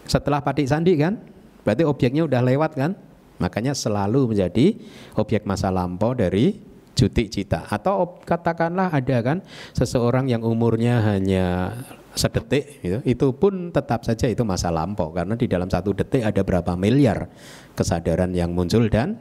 setelah 0.04 0.44
patik 0.44 0.68
sandi 0.68 0.96
kan? 1.00 1.20
Berarti 1.64 1.86
objeknya 1.86 2.28
udah 2.28 2.42
lewat 2.44 2.76
kan? 2.76 2.92
Makanya 3.40 3.72
selalu 3.72 4.34
menjadi 4.34 4.76
objek 5.16 5.48
masa 5.48 5.72
lampau 5.72 6.12
dari 6.12 6.71
cuti 7.02 7.26
cita 7.26 7.66
atau 7.66 8.22
katakanlah 8.22 8.94
ada 8.94 9.18
kan 9.26 9.38
seseorang 9.74 10.30
yang 10.30 10.46
umurnya 10.46 11.02
hanya 11.02 11.74
sedetik 12.14 12.78
gitu, 12.78 12.98
itu 13.02 13.26
pun 13.34 13.74
tetap 13.74 14.06
saja 14.06 14.30
itu 14.30 14.46
masa 14.46 14.70
lampau 14.70 15.10
karena 15.10 15.34
di 15.34 15.50
dalam 15.50 15.66
satu 15.66 15.90
detik 15.90 16.22
ada 16.22 16.46
berapa 16.46 16.78
miliar 16.78 17.26
kesadaran 17.74 18.30
yang 18.30 18.54
muncul 18.54 18.86
dan 18.86 19.18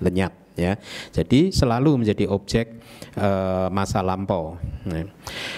lenyap 0.00 0.32
ya. 0.56 0.78
Jadi 1.10 1.50
selalu 1.50 2.06
menjadi 2.06 2.30
objek 2.30 2.80
e, 3.18 3.28
masa 3.74 4.00
lampau. 4.00 4.56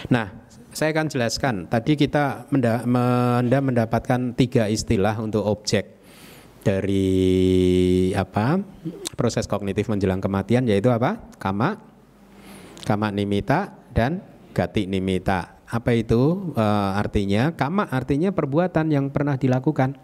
Nah, 0.09 0.27
saya 0.73 0.93
akan 0.93 1.07
jelaskan. 1.09 1.55
Tadi 1.69 1.93
kita 1.97 2.49
menda 2.53 3.61
mendapatkan 3.61 4.33
tiga 4.37 4.69
istilah 4.69 5.17
untuk 5.21 5.45
objek 5.45 5.96
dari 6.67 8.11
apa 8.11 8.59
proses 9.15 9.47
kognitif 9.47 9.87
menjelang 9.87 10.19
kematian 10.19 10.67
yaitu 10.67 10.91
apa 10.91 11.23
kama 11.39 11.79
kama 12.83 13.15
nimita 13.15 13.71
dan 13.95 14.19
gati 14.51 14.91
nimita 14.91 15.57
apa 15.67 15.91
itu 15.99 16.55
e, 16.55 16.67
artinya? 16.95 17.51
Kama 17.51 17.91
artinya 17.91 18.31
perbuatan 18.31 18.87
yang 18.95 19.11
pernah 19.11 19.35
dilakukan. 19.35 19.99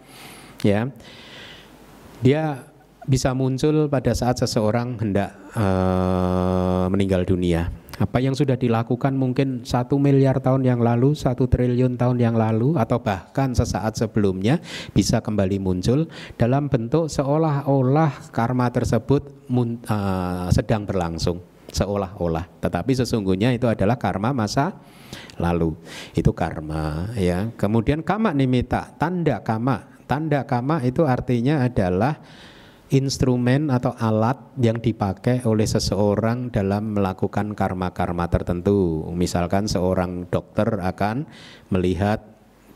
Ya. 0.66 0.90
Dia 2.22 2.66
bisa 3.06 3.34
muncul 3.34 3.90
pada 3.90 4.14
saat 4.14 4.42
seseorang 4.42 4.98
hendak 4.98 5.30
e, 5.54 5.66
meninggal 6.90 7.22
dunia. 7.22 7.70
Apa 8.02 8.18
yang 8.18 8.34
sudah 8.34 8.58
dilakukan 8.58 9.14
mungkin 9.14 9.62
satu 9.62 9.94
miliar 9.94 10.42
tahun 10.42 10.66
yang 10.66 10.82
lalu, 10.82 11.14
satu 11.14 11.46
triliun 11.46 11.94
tahun 11.94 12.18
yang 12.18 12.34
lalu, 12.34 12.74
atau 12.74 12.98
bahkan 12.98 13.54
sesaat 13.54 13.94
sebelumnya 13.94 14.58
bisa 14.90 15.22
kembali 15.22 15.62
muncul 15.62 16.10
dalam 16.34 16.66
bentuk 16.66 17.06
seolah-olah 17.06 18.34
karma 18.34 18.74
tersebut 18.74 19.46
uh, 19.86 20.50
sedang 20.50 20.82
berlangsung, 20.82 21.46
seolah-olah. 21.70 22.50
Tetapi 22.58 22.90
sesungguhnya 23.06 23.54
itu 23.54 23.70
adalah 23.70 23.94
karma 23.94 24.34
masa 24.34 24.74
lalu. 25.38 25.78
Itu 26.10 26.34
karma 26.34 27.14
ya. 27.14 27.54
Kemudian 27.54 28.02
kama 28.02 28.34
nimita, 28.34 28.98
tanda 28.98 29.46
kama. 29.46 29.94
Tanda 30.10 30.42
kama 30.42 30.82
itu 30.82 31.06
artinya 31.06 31.62
adalah 31.62 32.18
instrumen 32.92 33.72
atau 33.72 33.96
alat 33.96 34.36
yang 34.60 34.76
dipakai 34.76 35.48
oleh 35.48 35.64
seseorang 35.64 36.52
dalam 36.52 36.92
melakukan 36.92 37.56
karma-karma 37.56 38.28
tertentu. 38.28 39.08
Misalkan 39.16 39.64
seorang 39.64 40.28
dokter 40.28 40.76
akan 40.76 41.24
melihat 41.72 42.20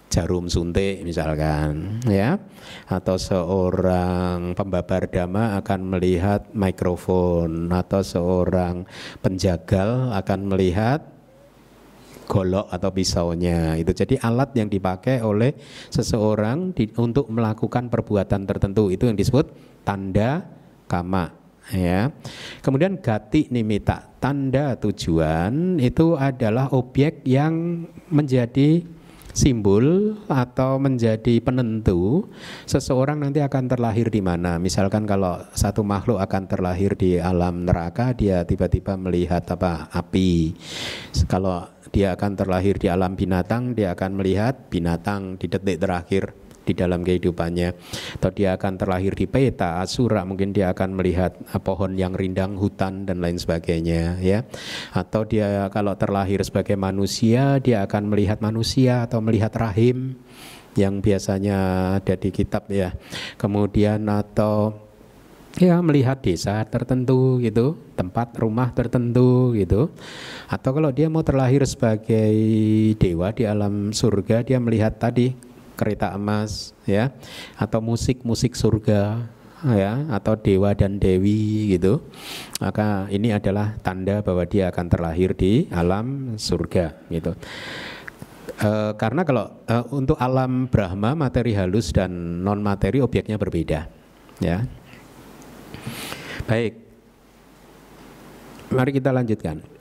jarum 0.06 0.46
suntik 0.46 1.02
misalkan 1.02 1.98
ya 2.06 2.38
atau 2.86 3.18
seorang 3.18 4.54
pembabar 4.54 5.10
dhamma 5.10 5.58
akan 5.60 5.80
melihat 5.92 6.46
mikrofon 6.54 7.68
atau 7.74 8.00
seorang 8.06 8.86
penjagal 9.20 10.14
akan 10.14 10.40
melihat 10.46 11.15
golok 12.26 12.68
atau 12.68 12.90
pisaunya. 12.90 13.78
Itu 13.78 13.94
jadi 13.94 14.18
alat 14.20 14.52
yang 14.58 14.68
dipakai 14.68 15.22
oleh 15.22 15.54
seseorang 15.88 16.74
di, 16.74 16.90
untuk 16.98 17.30
melakukan 17.30 17.88
perbuatan 17.88 18.44
tertentu. 18.44 18.90
Itu 18.90 19.06
yang 19.06 19.16
disebut 19.16 19.54
tanda 19.86 20.44
kama 20.90 21.30
ya. 21.70 22.10
Kemudian 22.60 22.98
gati 22.98 23.48
nimita 23.50 24.18
tanda 24.18 24.74
tujuan 24.78 25.78
itu 25.78 26.18
adalah 26.18 26.70
objek 26.74 27.22
yang 27.26 27.86
menjadi 28.10 28.82
simbol 29.36 30.16
atau 30.32 30.80
menjadi 30.80 31.44
penentu 31.44 32.32
seseorang 32.64 33.20
nanti 33.20 33.44
akan 33.44 33.68
terlahir 33.68 34.08
di 34.08 34.24
mana. 34.24 34.56
Misalkan 34.56 35.04
kalau 35.04 35.44
satu 35.52 35.84
makhluk 35.84 36.16
akan 36.24 36.48
terlahir 36.48 36.96
di 36.96 37.20
alam 37.20 37.68
neraka, 37.68 38.16
dia 38.16 38.48
tiba-tiba 38.48 38.96
melihat 38.96 39.44
apa 39.52 39.92
api. 39.92 40.56
Kalau 41.28 41.68
dia 41.92 42.16
akan 42.16 42.32
terlahir 42.32 42.80
di 42.80 42.88
alam 42.88 43.12
binatang, 43.12 43.76
dia 43.76 43.92
akan 43.92 44.16
melihat 44.16 44.72
binatang 44.72 45.36
di 45.36 45.52
detik 45.52 45.84
terakhir 45.84 46.45
di 46.66 46.74
dalam 46.74 47.06
kehidupannya. 47.06 47.78
Atau 48.18 48.34
dia 48.34 48.58
akan 48.58 48.74
terlahir 48.74 49.14
di 49.14 49.30
peta 49.30 49.78
asura, 49.78 50.26
mungkin 50.26 50.50
dia 50.50 50.74
akan 50.74 50.98
melihat 50.98 51.38
ah, 51.54 51.62
pohon 51.62 51.94
yang 51.94 52.18
rindang, 52.18 52.58
hutan 52.58 53.06
dan 53.06 53.22
lain 53.22 53.38
sebagainya, 53.38 54.18
ya. 54.18 54.42
Atau 54.90 55.22
dia 55.30 55.70
kalau 55.70 55.94
terlahir 55.94 56.42
sebagai 56.42 56.74
manusia, 56.74 57.62
dia 57.62 57.86
akan 57.86 58.10
melihat 58.10 58.42
manusia 58.42 59.06
atau 59.06 59.22
melihat 59.22 59.54
rahim 59.54 60.18
yang 60.76 61.00
biasanya 61.00 61.56
ada 62.02 62.14
di 62.18 62.28
kitab 62.34 62.68
ya. 62.68 62.92
Kemudian 63.40 64.04
atau 64.10 64.86
ya 65.56 65.80
melihat 65.80 66.20
desa 66.20 66.60
tertentu 66.68 67.40
gitu, 67.40 67.80
tempat 67.96 68.36
rumah 68.36 68.76
tertentu 68.76 69.56
gitu. 69.56 69.88
Atau 70.52 70.76
kalau 70.76 70.92
dia 70.92 71.08
mau 71.08 71.24
terlahir 71.24 71.64
sebagai 71.64 72.36
dewa 73.00 73.32
di 73.32 73.48
alam 73.48 73.90
surga, 73.90 74.44
dia 74.44 74.60
melihat 74.60 75.00
tadi 75.00 75.32
kereta 75.76 76.16
emas 76.16 76.72
ya 76.88 77.12
atau 77.60 77.84
musik-musik 77.84 78.56
surga 78.56 79.28
ya 79.66 80.08
atau 80.10 80.34
dewa 80.34 80.72
dan 80.72 80.96
dewi 80.96 81.76
gitu. 81.76 82.00
Maka 82.58 83.06
ini 83.12 83.30
adalah 83.30 83.76
tanda 83.84 84.24
bahwa 84.24 84.42
dia 84.48 84.72
akan 84.72 84.86
terlahir 84.88 85.36
di 85.36 85.68
alam 85.70 86.34
surga 86.40 86.96
gitu. 87.12 87.36
E, 88.56 88.70
karena 88.96 89.22
kalau 89.22 89.52
e, 89.68 89.76
untuk 89.92 90.16
alam 90.16 90.66
Brahma 90.72 91.12
materi 91.12 91.52
halus 91.52 91.92
dan 91.92 92.40
non 92.40 92.64
materi 92.64 93.04
obyeknya 93.04 93.36
berbeda 93.36 93.84
ya 94.40 94.64
Baik. 96.46 96.78
Mari 98.70 98.90
kita 98.94 99.10
lanjutkan. 99.10 99.75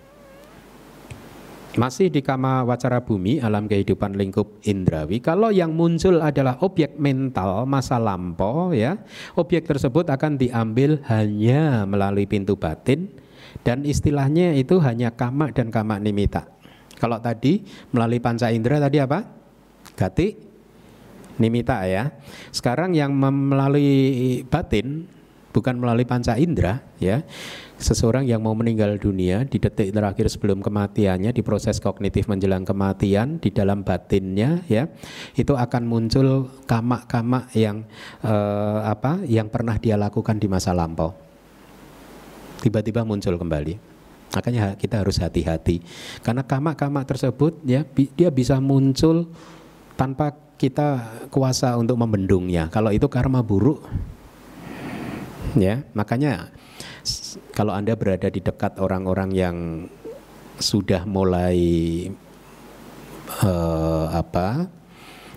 Masih 1.76 2.08
di 2.08 2.24
kama 2.24 2.64
wacara 2.64 3.04
bumi, 3.04 3.44
alam 3.44 3.68
kehidupan 3.68 4.16
lingkup 4.16 4.64
indrawi. 4.64 5.20
Kalau 5.20 5.52
yang 5.52 5.76
muncul 5.76 6.24
adalah 6.24 6.56
objek 6.64 6.96
mental 6.96 7.68
masa 7.68 8.00
lampau, 8.00 8.72
ya, 8.72 8.96
objek 9.36 9.68
tersebut 9.68 10.08
akan 10.08 10.40
diambil 10.40 11.04
hanya 11.12 11.84
melalui 11.84 12.24
pintu 12.32 12.56
batin 12.56 13.12
dan 13.68 13.84
istilahnya 13.84 14.56
itu 14.56 14.80
hanya 14.80 15.12
kama 15.12 15.52
dan 15.52 15.68
kama 15.68 16.00
nimita. 16.00 16.48
Kalau 16.96 17.20
tadi 17.20 17.68
melalui 17.92 18.24
panca 18.24 18.48
indera 18.56 18.80
tadi 18.80 19.04
apa? 19.04 19.28
Gati 20.00 20.32
nimita 21.36 21.84
ya. 21.84 22.08
Sekarang 22.56 22.96
yang 22.96 23.12
melalui 23.20 24.48
batin 24.48 25.12
bukan 25.56 25.80
melalui 25.80 26.04
panca 26.04 26.36
indera 26.36 26.84
ya. 27.00 27.24
Seseorang 27.80 28.28
yang 28.28 28.44
mau 28.44 28.52
meninggal 28.56 29.00
dunia 29.00 29.48
di 29.48 29.60
detik 29.60 29.96
terakhir 29.96 30.28
sebelum 30.28 30.60
kematiannya 30.60 31.32
di 31.32 31.40
proses 31.44 31.80
kognitif 31.80 32.28
menjelang 32.28 32.68
kematian 32.68 33.40
di 33.40 33.52
dalam 33.52 33.84
batinnya 33.84 34.64
ya 34.68 34.92
itu 35.36 35.56
akan 35.56 35.84
muncul 35.88 36.52
kama-kama 36.68 37.48
yang 37.56 37.88
eh, 38.24 38.80
apa 38.84 39.24
yang 39.28 39.48
pernah 39.48 39.80
dia 39.80 39.96
lakukan 39.96 40.36
di 40.36 40.48
masa 40.52 40.76
lampau. 40.76 41.16
Tiba-tiba 42.60 43.08
muncul 43.08 43.40
kembali. 43.40 43.96
Makanya 44.36 44.76
kita 44.76 45.00
harus 45.00 45.20
hati-hati. 45.20 45.80
Karena 46.20 46.44
kama-kama 46.44 47.04
tersebut 47.08 47.60
ya 47.64 47.88
dia 47.96 48.28
bisa 48.32 48.60
muncul 48.60 49.32
tanpa 49.96 50.36
kita 50.56 51.04
kuasa 51.28 51.76
untuk 51.76 52.00
membendungnya. 52.00 52.72
Kalau 52.72 52.92
itu 52.92 53.08
karma 53.12 53.44
buruk, 53.44 53.84
ya 55.56 55.82
makanya 55.96 56.52
kalau 57.56 57.72
anda 57.72 57.96
berada 57.96 58.28
di 58.28 58.44
dekat 58.44 58.78
orang-orang 58.80 59.30
yang 59.32 59.58
sudah 60.60 61.04
mulai 61.04 61.60
uh, 63.44 64.08
apa, 64.12 64.72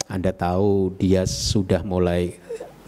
anda 0.07 0.31
tahu 0.31 0.95
dia 0.99 1.27
sudah 1.27 1.83
mulai 1.83 2.39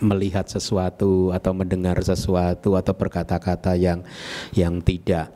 melihat 0.00 0.48
sesuatu 0.48 1.34
atau 1.34 1.52
mendengar 1.52 2.00
sesuatu 2.00 2.78
atau 2.78 2.94
berkata-kata 2.96 3.76
yang 3.76 4.00
yang 4.56 4.80
tidak 4.80 5.28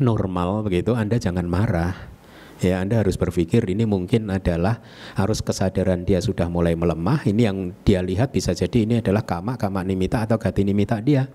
normal 0.00 0.64
begitu, 0.64 0.96
Anda 0.96 1.20
jangan 1.20 1.44
marah. 1.44 2.17
Ya, 2.58 2.82
Anda 2.82 3.06
harus 3.06 3.14
berpikir 3.14 3.62
ini 3.70 3.86
mungkin 3.86 4.26
adalah 4.34 4.82
harus 5.14 5.38
kesadaran 5.38 6.02
dia 6.02 6.18
sudah 6.18 6.50
mulai 6.50 6.74
melemah. 6.74 7.22
Ini 7.22 7.42
yang 7.46 7.70
dia 7.86 8.02
lihat 8.02 8.34
bisa 8.34 8.50
jadi 8.50 8.82
ini 8.82 8.98
adalah 8.98 9.22
kama, 9.22 9.54
kama 9.54 9.86
nimita 9.86 10.26
atau 10.26 10.42
gati 10.42 10.66
nimita 10.66 10.98
dia. 10.98 11.30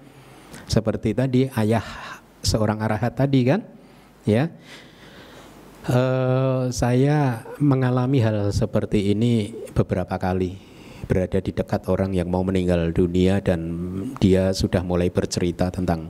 Seperti 0.68 1.16
tadi 1.16 1.48
ayah 1.48 1.84
seorang 2.44 2.84
arahat 2.84 3.16
tadi 3.16 3.40
kan, 3.48 3.64
ya. 4.28 4.52
Uh, 5.84 6.72
saya 6.72 7.44
mengalami 7.60 8.24
hal 8.24 8.56
seperti 8.56 9.12
ini 9.12 9.52
beberapa 9.76 10.16
kali 10.16 10.56
berada 11.08 11.44
di 11.44 11.52
dekat 11.52 11.92
orang 11.92 12.16
yang 12.16 12.32
mau 12.32 12.40
meninggal 12.40 12.96
dunia 12.96 13.44
dan 13.44 13.60
dia 14.24 14.56
sudah 14.56 14.80
mulai 14.80 15.12
bercerita 15.12 15.68
tentang 15.68 16.08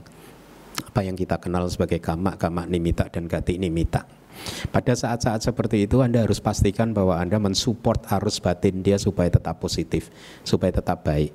apa 0.94 1.00
yang 1.02 1.18
kita 1.18 1.42
kenal 1.42 1.66
sebagai 1.66 1.98
kama, 1.98 2.38
kama 2.38 2.66
nimita 2.70 3.10
dan 3.10 3.26
gati 3.26 3.58
nimita. 3.58 4.23
Pada 4.70 4.92
saat-saat 4.92 5.40
seperti 5.44 5.86
itu 5.86 6.02
Anda 6.02 6.22
harus 6.24 6.42
pastikan 6.42 6.92
bahwa 6.92 7.16
Anda 7.16 7.38
mensupport 7.38 8.02
arus 8.20 8.38
batin 8.42 8.82
dia 8.84 8.98
supaya 9.00 9.30
tetap 9.30 9.60
positif, 9.62 10.10
supaya 10.42 10.74
tetap 10.74 11.06
baik. 11.06 11.32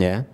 Ya. 0.00 0.24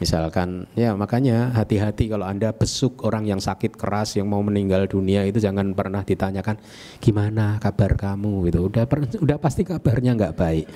Misalkan 0.00 0.64
ya 0.72 0.96
makanya 0.96 1.52
hati-hati 1.52 2.08
kalau 2.08 2.24
Anda 2.24 2.56
besuk 2.56 3.04
orang 3.04 3.28
yang 3.28 3.38
sakit 3.38 3.76
keras 3.76 4.16
yang 4.16 4.32
mau 4.32 4.40
meninggal 4.40 4.88
dunia 4.88 5.28
itu 5.28 5.36
jangan 5.38 5.76
pernah 5.76 6.00
ditanyakan 6.00 6.56
gimana 7.04 7.60
kabar 7.60 8.00
kamu 8.00 8.48
gitu. 8.48 8.72
Udah 8.72 8.88
udah 9.20 9.36
pasti 9.36 9.62
kabarnya 9.68 10.16
nggak 10.16 10.34
baik. 10.40 10.66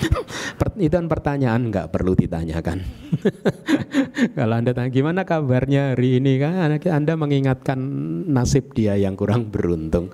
itu 0.80 0.94
kan 0.94 1.06
pertanyaan 1.10 1.68
nggak 1.68 1.90
perlu 1.92 2.16
ditanyakan. 2.16 2.80
Kalau 4.38 4.54
anda 4.54 4.72
tanya 4.72 4.88
gimana 4.88 5.26
kabarnya 5.26 5.92
hari 5.92 6.22
ini 6.22 6.40
kan 6.40 6.72
anda 6.72 7.14
mengingatkan 7.18 7.78
nasib 8.30 8.72
dia 8.72 8.96
yang 8.96 9.18
kurang 9.18 9.52
beruntung. 9.52 10.08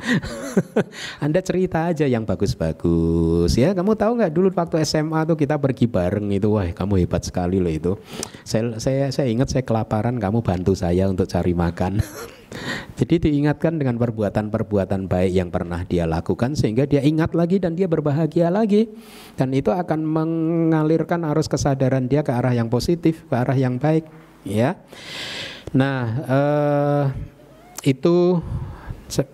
anda 1.24 1.38
cerita 1.44 1.92
aja 1.92 2.08
yang 2.08 2.26
bagus-bagus 2.26 3.54
ya. 3.54 3.76
Kamu 3.76 3.94
tahu 3.94 4.18
nggak 4.18 4.32
dulu 4.32 4.48
waktu 4.50 4.82
SMA 4.82 5.28
tuh 5.28 5.36
kita 5.38 5.60
pergi 5.60 5.86
bareng 5.86 6.32
itu 6.34 6.48
wah 6.50 6.66
kamu 6.66 7.06
hebat 7.06 7.22
sekali 7.22 7.60
loh 7.62 7.72
itu. 7.72 7.92
Saya 8.46 8.78
saya 8.78 9.10
saya 9.10 9.26
ingat 9.26 9.50
saya 9.50 9.66
kelaparan 9.66 10.22
kamu 10.22 10.38
bantu 10.38 10.78
saya 10.78 11.10
untuk 11.10 11.26
cari 11.26 11.50
makan. 11.50 11.98
Jadi 12.98 13.26
diingatkan 13.26 13.74
dengan 13.74 13.98
perbuatan-perbuatan 13.98 15.10
baik 15.10 15.32
yang 15.34 15.50
pernah 15.50 15.82
dia 15.82 16.06
lakukan 16.06 16.54
sehingga 16.54 16.86
dia 16.86 17.02
ingat 17.02 17.34
lagi 17.34 17.58
dan 17.58 17.74
dia 17.74 17.90
berbahagia 17.90 18.46
lagi. 18.54 18.86
Dan 19.34 19.50
itu 19.50 19.74
akan 19.74 20.06
mengalirkan 20.06 21.26
arus 21.26 21.50
kesadaran 21.50 22.06
dia 22.06 22.22
ke 22.22 22.30
arah 22.30 22.54
yang 22.54 22.70
positif, 22.70 23.26
ke 23.26 23.34
arah 23.34 23.58
yang 23.58 23.82
baik, 23.82 24.06
ya. 24.46 24.78
Nah, 25.74 25.98
eh, 26.22 27.04
itu 27.82 28.38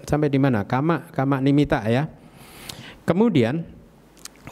sampai 0.09 0.33
di 0.33 0.41
mana? 0.41 0.65
Kama, 0.65 1.13
kama 1.13 1.37
nimita 1.45 1.85
ya. 1.85 2.09
Kemudian 3.05 3.61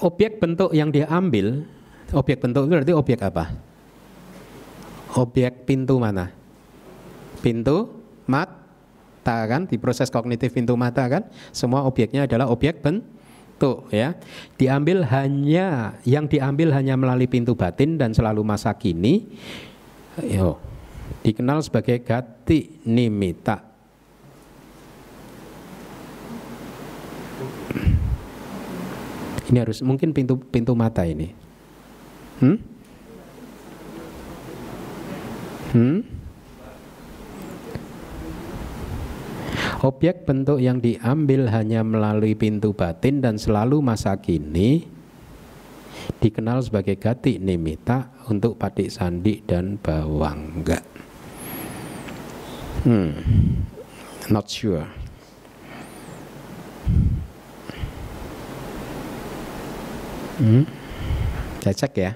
objek 0.04 0.36
bentuk 0.36 0.76
yang 0.76 0.92
diambil, 0.92 1.64
objek 2.12 2.44
bentuk 2.44 2.68
itu 2.68 2.76
berarti 2.76 2.92
objek 2.92 3.24
apa? 3.24 3.69
Objek 5.10 5.66
pintu 5.66 5.98
mana? 5.98 6.30
Pintu 7.42 7.90
mata 8.30 9.38
kan? 9.50 9.66
Di 9.66 9.74
proses 9.74 10.06
kognitif 10.06 10.54
pintu 10.54 10.78
mata 10.78 11.02
kan? 11.10 11.26
Semua 11.50 11.82
objeknya 11.82 12.30
adalah 12.30 12.46
objek 12.46 12.78
bentuk 12.78 13.90
ya. 13.90 14.14
Diambil 14.54 15.02
hanya 15.10 15.98
yang 16.06 16.30
diambil 16.30 16.70
hanya 16.78 16.94
melalui 16.94 17.26
pintu 17.26 17.58
batin 17.58 17.98
dan 17.98 18.14
selalu 18.14 18.46
masa 18.46 18.70
kini 18.78 19.26
yo 20.22 20.62
dikenal 21.26 21.58
sebagai 21.58 21.98
gati 22.06 22.78
nimita. 22.86 23.66
Ini 29.50 29.58
harus 29.66 29.82
mungkin 29.82 30.14
pintu 30.14 30.38
pintu 30.38 30.78
mata 30.78 31.02
ini. 31.02 31.34
Hmm 32.38 32.79
hmm 35.74 36.20
Objek 39.80 40.28
bentuk 40.28 40.60
yang 40.60 40.76
diambil 40.76 41.48
hanya 41.48 41.80
melalui 41.80 42.36
pintu 42.36 42.76
batin 42.76 43.24
dan 43.24 43.40
selalu 43.40 43.80
masa 43.80 44.12
kini 44.20 44.84
dikenal 46.20 46.60
sebagai 46.60 47.00
gati 47.00 47.40
nimita 47.40 48.12
untuk 48.28 48.60
patik 48.60 48.92
sandi 48.92 49.40
dan 49.40 49.80
bawangga. 49.80 50.84
Hmm, 52.84 53.16
not 54.28 54.52
sure. 54.52 54.84
Hmm, 60.44 60.68
saya 61.64 61.72
cek 61.72 61.92
ya. 61.96 62.12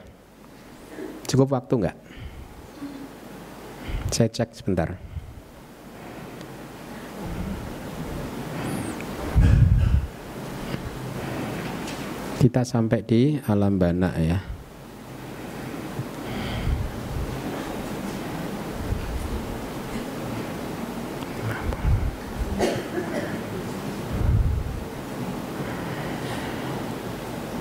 Cukup 1.24 1.48
waktu 1.56 1.80
nggak? 1.80 2.03
Saya 4.14 4.30
cek 4.30 4.54
sebentar. 4.54 4.94
kita 12.44 12.60
sampai 12.60 13.00
di 13.00 13.40
alam 13.48 13.80
bana 13.80 14.12
ya. 14.20 14.36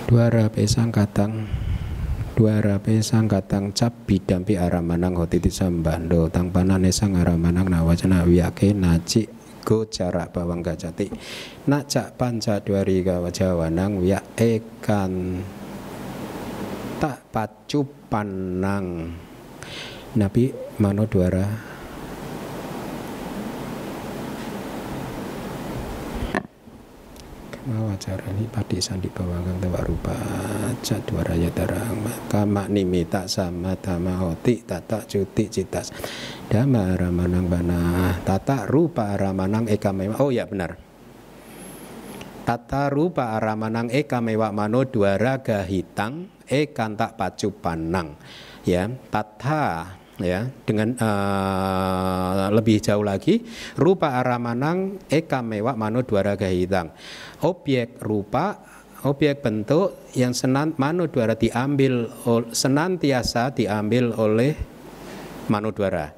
Dua 0.05 0.27
rape 0.27 0.67
katang 0.91 1.62
dua 2.43 2.59
rape 2.59 2.99
katang 2.99 3.71
cap 3.71 4.03
bidampi 4.03 4.59
aramanang 4.59 5.15
hotiti 5.15 5.47
sambando 5.47 6.27
tang 6.27 6.51
panane 6.51 6.91
sang 6.91 7.15
aramanang 7.15 7.71
nawacana 7.71 8.27
wiyake 8.27 8.75
naci 8.75 9.31
go 9.63 9.87
jarak 9.87 10.35
bawang 10.35 10.59
gajati 10.59 11.07
nak 11.71 11.87
cak 11.87 12.19
panca 12.19 12.59
duari 12.59 12.99
gawajawanang 12.99 14.03
ya 14.03 14.19
ekan 14.35 15.39
tak 16.99 17.31
pacu 17.31 17.87
panang. 18.11 19.15
Nabi 20.19 20.51
mano 20.83 21.07
duara 21.07 21.47
ini 27.63 28.43
padi 28.51 28.83
sandi 28.83 29.07
bawangang 29.07 29.55
tawa 29.63 29.79
rupa 29.87 30.11
dua 30.83 31.23
raya 31.23 31.47
tarang 31.47 32.03
kama 32.27 32.67
nimita 32.67 33.23
sama 33.31 33.79
tama 33.79 34.19
hoti 34.19 34.67
tata 34.67 35.07
cuti 35.07 35.47
citas 35.47 35.95
dama 36.51 36.91
ramanang 36.99 37.47
bana 37.47 37.79
tata 38.27 38.67
rupa 38.67 39.15
ramanang 39.15 39.71
eka 39.71 39.95
mewa 39.95 40.19
oh 40.19 40.27
ya 40.27 40.43
benar. 40.43 40.75
Tata 42.43 42.91
rupa 42.91 43.39
ramanang 43.39 43.87
eka 43.87 44.19
mewa 44.19 44.51
mano 44.51 44.83
raga 45.15 45.63
hitang 45.63 46.27
ekan 46.43 46.99
tak 46.99 47.15
pacu 47.15 47.55
panang. 47.55 48.19
Ya 48.67 48.91
tata 49.07 50.02
ya 50.23 50.47
dengan 50.63 50.95
uh, 50.97 52.49
lebih 52.55 52.79
jauh 52.79 53.03
lagi 53.03 53.43
rupa 53.75 54.17
aramanang 54.23 55.03
eka 55.11 55.43
mewak 55.43 55.75
mano 55.75 56.01
raga 56.01 56.47
hitang 56.47 56.95
objek 57.43 57.99
rupa 57.99 58.73
objek 59.03 59.43
bentuk 59.43 60.07
yang 60.15 60.31
senan 60.31 60.73
dwara 61.11 61.35
diambil 61.35 62.07
senantiasa 62.55 63.51
diambil 63.51 64.15
oleh 64.15 64.55
dwara. 65.75 66.15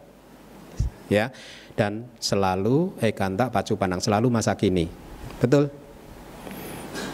Ya 1.10 1.34
dan 1.74 2.08
selalu 2.22 2.98
ekanta 3.02 3.50
pacu 3.50 3.76
pandang 3.76 4.02
selalu 4.02 4.30
masa 4.30 4.54
kini. 4.54 4.90
Betul? 5.42 5.70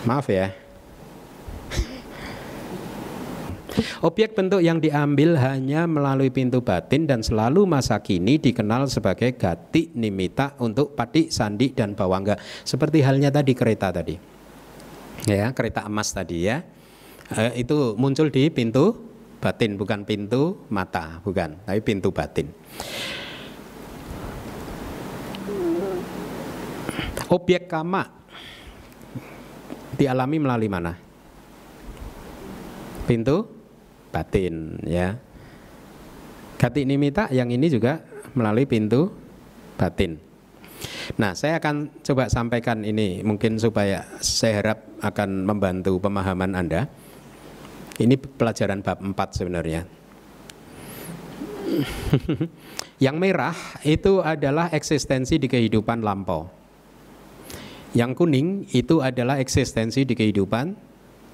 Maaf 0.05 0.27
ya 0.29 0.60
Objek 4.03 4.35
bentuk 4.35 4.59
yang 4.59 4.83
diambil 4.83 5.39
hanya 5.39 5.87
melalui 5.87 6.27
pintu 6.27 6.59
batin 6.59 7.07
dan 7.07 7.23
selalu 7.23 7.63
masa 7.63 8.03
kini 8.03 8.35
dikenal 8.35 8.91
sebagai 8.91 9.31
gati 9.39 9.95
nimita 9.95 10.59
untuk 10.59 10.91
pati, 10.91 11.31
sandi, 11.31 11.71
dan 11.71 11.95
bawangga. 11.95 12.35
Seperti 12.67 12.99
halnya 12.99 13.31
tadi 13.31 13.55
kereta 13.55 13.95
tadi. 13.95 14.15
Ya, 15.29 15.55
kereta 15.55 15.87
emas 15.87 16.11
tadi 16.11 16.51
ya. 16.51 16.65
Eh, 17.31 17.63
itu 17.63 17.95
muncul 17.95 18.27
di 18.27 18.51
pintu 18.51 18.91
batin 19.39 19.79
bukan 19.79 20.03
pintu 20.03 20.67
mata, 20.67 21.23
bukan, 21.23 21.55
tapi 21.63 21.79
pintu 21.79 22.11
batin. 22.11 22.51
Objek 27.31 27.71
kama 27.71 28.03
dialami 29.95 30.37
melalui 30.43 30.67
mana? 30.67 30.93
Pintu 33.07 33.60
batin 34.11 34.77
ya. 34.85 35.17
Gati 36.61 36.85
nimita 36.85 37.31
yang 37.33 37.49
ini 37.49 37.65
juga 37.71 38.03
melalui 38.37 38.69
pintu 38.69 39.09
batin. 39.79 40.21
Nah, 41.17 41.33
saya 41.33 41.57
akan 41.57 42.01
coba 42.05 42.29
sampaikan 42.29 42.85
ini 42.85 43.25
mungkin 43.25 43.57
supaya 43.57 44.05
saya 44.21 44.61
harap 44.61 44.79
akan 45.01 45.49
membantu 45.49 45.97
pemahaman 45.97 46.53
Anda. 46.53 46.85
Ini 47.97 48.17
pelajaran 48.17 48.81
bab 48.81 49.01
4 49.01 49.37
sebenarnya. 49.37 49.81
yang 53.05 53.17
merah 53.17 53.55
itu 53.85 54.19
adalah 54.21 54.69
eksistensi 54.73 55.37
di 55.37 55.47
kehidupan 55.49 56.01
lampau. 56.01 56.49
Yang 57.91 58.11
kuning 58.23 58.47
itu 58.71 59.03
adalah 59.03 59.37
eksistensi 59.37 60.07
di 60.07 60.15
kehidupan 60.15 60.73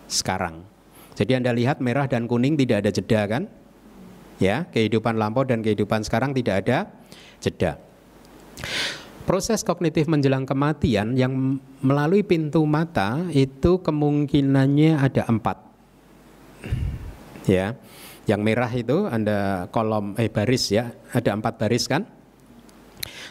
sekarang. 0.10 0.77
Jadi 1.18 1.34
Anda 1.34 1.50
lihat 1.50 1.82
merah 1.82 2.06
dan 2.06 2.30
kuning 2.30 2.54
tidak 2.54 2.86
ada 2.86 2.92
jeda 2.94 3.22
kan? 3.26 3.44
Ya, 4.38 4.70
kehidupan 4.70 5.18
lampau 5.18 5.42
dan 5.42 5.66
kehidupan 5.66 6.06
sekarang 6.06 6.38
tidak 6.38 6.62
ada 6.62 6.94
jeda. 7.42 7.82
Proses 9.26 9.66
kognitif 9.66 10.06
menjelang 10.06 10.46
kematian 10.46 11.18
yang 11.18 11.58
melalui 11.82 12.22
pintu 12.22 12.64
mata 12.70 13.26
itu 13.34 13.82
kemungkinannya 13.82 14.94
ada 14.94 15.26
empat. 15.26 15.58
Ya, 17.50 17.74
yang 18.30 18.46
merah 18.46 18.70
itu 18.70 19.10
ada 19.10 19.66
kolom 19.74 20.14
eh 20.22 20.30
baris 20.30 20.70
ya, 20.70 20.94
ada 21.12 21.34
empat 21.34 21.58
baris 21.58 21.90
kan? 21.90 22.06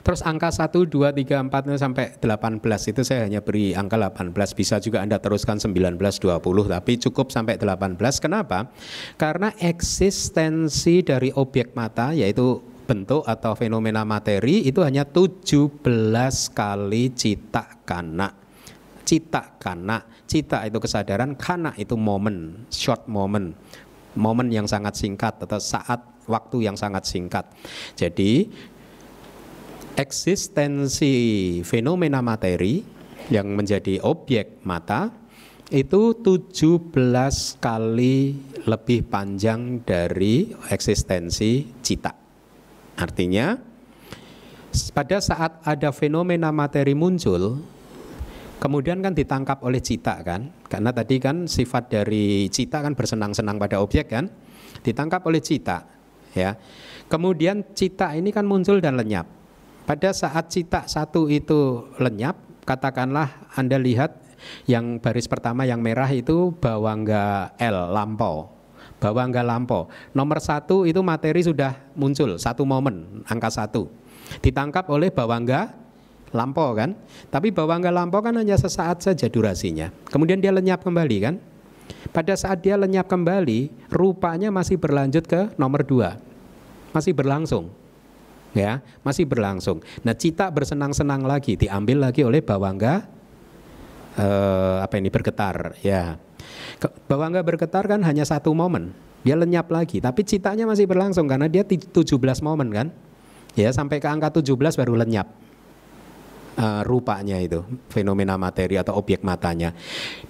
Terus 0.03 0.21
angka 0.25 0.51
1, 0.53 0.73
2, 0.73 1.13
3, 1.13 1.49
4 1.49 1.81
sampai 1.81 2.19
18 2.19 2.91
itu 2.93 3.01
saya 3.05 3.29
hanya 3.29 3.41
beri 3.41 3.73
angka 3.73 3.97
18 3.97 4.33
Bisa 4.57 4.77
juga 4.83 5.01
Anda 5.05 5.23
teruskan 5.23 5.61
19, 5.61 5.97
20 5.97 6.43
Tapi 6.73 6.93
cukup 7.09 7.33
sampai 7.33 7.57
18 7.61 7.97
Kenapa? 8.19 8.69
Karena 9.17 9.53
eksistensi 9.57 11.05
dari 11.07 11.33
objek 11.33 11.73
mata 11.79 12.13
Yaitu 12.13 12.61
bentuk 12.87 13.27
atau 13.27 13.59
fenomena 13.59 14.07
materi 14.07 14.63
itu 14.63 14.79
hanya 14.87 15.03
17 15.03 15.83
kali 16.55 17.11
cita 17.19 17.83
kana 17.83 18.47
cita 19.03 19.59
kana 19.59 20.03
cita 20.27 20.67
itu 20.67 20.79
kesadaran 20.83 21.39
kana 21.39 21.73
itu 21.79 21.95
momen 21.95 22.67
short 22.69 23.07
moment. 23.07 23.55
Momen 24.17 24.49
yang 24.49 24.67
sangat 24.67 24.97
singkat 24.99 25.39
atau 25.45 25.61
saat 25.61 26.03
waktu 26.27 26.67
yang 26.67 26.75
sangat 26.75 27.07
singkat. 27.07 27.47
Jadi 27.95 28.49
eksistensi 29.97 31.15
fenomena 31.65 32.21
materi 32.21 32.85
yang 33.33 33.57
menjadi 33.57 34.05
objek 34.05 34.61
mata 34.69 35.09
itu 35.73 36.15
17 36.23 36.95
kali 37.59 38.17
lebih 38.69 39.01
panjang 39.11 39.83
dari 39.83 40.53
eksistensi 40.71 41.67
cita. 41.83 42.13
Artinya 43.01 43.57
pada 44.93 45.19
saat 45.19 45.65
ada 45.65 45.91
fenomena 45.91 46.53
materi 46.53 46.93
muncul 46.93 47.59
kemudian 48.63 49.01
kan 49.03 49.17
ditangkap 49.17 49.65
oleh 49.65 49.81
cita 49.83 50.23
kan? 50.23 50.53
Karena 50.71 50.93
tadi 50.95 51.17
kan 51.19 51.49
sifat 51.49 51.91
dari 51.91 52.47
cita 52.53 52.85
kan 52.85 52.95
bersenang-senang 52.95 53.59
pada 53.59 53.83
objek 53.83 54.13
kan? 54.13 54.31
Ditangkap 54.85 55.25
oleh 55.27 55.43
cita 55.43 55.83
ya. 56.37 56.55
Kemudian 57.11 57.75
cita 57.75 58.15
ini 58.15 58.31
kan 58.31 58.47
muncul 58.47 58.79
dan 58.79 58.95
lenyap. 58.95 59.46
Pada 59.87 60.11
saat 60.11 60.51
cita 60.51 60.83
satu 60.91 61.31
itu 61.31 61.87
lenyap, 62.03 62.35
katakanlah 62.67 63.47
Anda 63.55 63.79
lihat 63.79 64.19
yang 64.67 64.99
baris 64.99 65.31
pertama 65.31 65.63
yang 65.63 65.79
merah 65.79 66.11
itu 66.11 66.51
bawangga 66.59 67.55
L, 67.55 67.95
lampau. 67.95 68.51
Bawangga 68.99 69.47
lampau. 69.47 69.87
Nomor 70.11 70.43
satu 70.43 70.91
itu 70.91 70.99
materi 71.07 71.39
sudah 71.47 71.79
muncul, 71.95 72.35
satu 72.35 72.67
momen, 72.67 73.23
angka 73.31 73.47
satu. 73.47 73.87
Ditangkap 74.43 74.91
oleh 74.91 75.15
bawangga 75.15 75.71
lampau 76.35 76.75
kan. 76.75 76.99
Tapi 77.31 77.55
bawangga 77.55 77.95
lampau 77.95 78.19
kan 78.27 78.35
hanya 78.35 78.59
sesaat 78.59 79.07
saja 79.07 79.31
durasinya. 79.31 79.95
Kemudian 80.11 80.43
dia 80.43 80.51
lenyap 80.51 80.83
kembali 80.83 81.17
kan. 81.23 81.39
Pada 82.11 82.35
saat 82.35 82.59
dia 82.59 82.75
lenyap 82.75 83.07
kembali, 83.07 83.71
rupanya 83.95 84.51
masih 84.51 84.83
berlanjut 84.83 85.31
ke 85.31 85.55
nomor 85.55 85.87
dua. 85.87 86.19
Masih 86.91 87.15
berlangsung 87.15 87.86
ya 88.57 88.81
masih 89.05 89.29
berlangsung. 89.29 89.85
Nah 90.01 90.17
cita 90.17 90.49
bersenang-senang 90.49 91.23
lagi 91.29 91.61
diambil 91.61 92.09
lagi 92.09 92.25
oleh 92.25 92.41
bawangga 92.41 93.05
eh, 94.17 94.77
apa 94.81 94.95
ini 94.97 95.13
bergetar 95.13 95.77
ya. 95.85 96.17
Bawangga 97.07 97.45
bergetar 97.45 97.85
kan 97.85 98.01
hanya 98.07 98.25
satu 98.25 98.55
momen, 98.57 98.97
dia 99.27 99.35
lenyap 99.37 99.69
lagi, 99.69 99.99
tapi 99.99 100.23
citanya 100.23 100.65
masih 100.65 100.87
berlangsung 100.89 101.27
karena 101.27 101.51
dia 101.51 101.67
17 101.67 102.07
momen 102.41 102.69
kan. 102.73 102.89
Ya 103.57 103.73
sampai 103.73 104.01
ke 104.01 104.09
angka 104.09 104.41
17 104.41 104.53
baru 104.77 105.01
lenyap. 105.01 105.29
Uh, 106.57 106.81
rupanya 106.89 107.37
itu 107.37 107.61
fenomena 107.93 108.41
materi 108.41 108.81
atau 108.81 108.97
objek 108.97 109.21
matanya. 109.21 109.77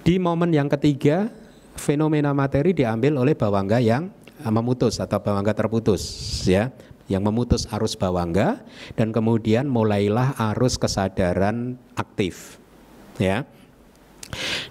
Di 0.03 0.19
momen 0.19 0.51
yang 0.51 0.67
ketiga 0.67 1.31
fenomena 1.79 2.35
materi 2.35 2.75
diambil 2.75 3.15
oleh 3.15 3.31
bawangga 3.31 3.79
yang 3.79 4.11
memutus 4.43 4.99
atau 4.99 5.17
bawangga 5.17 5.55
terputus 5.55 6.03
ya 6.45 6.69
yang 7.07 7.23
memutus 7.23 7.67
arus 7.71 7.95
bawangga 7.95 8.63
dan 8.99 9.15
kemudian 9.15 9.67
mulailah 9.67 10.35
arus 10.53 10.75
kesadaran 10.75 11.79
aktif. 11.95 12.59
Ya. 13.17 13.47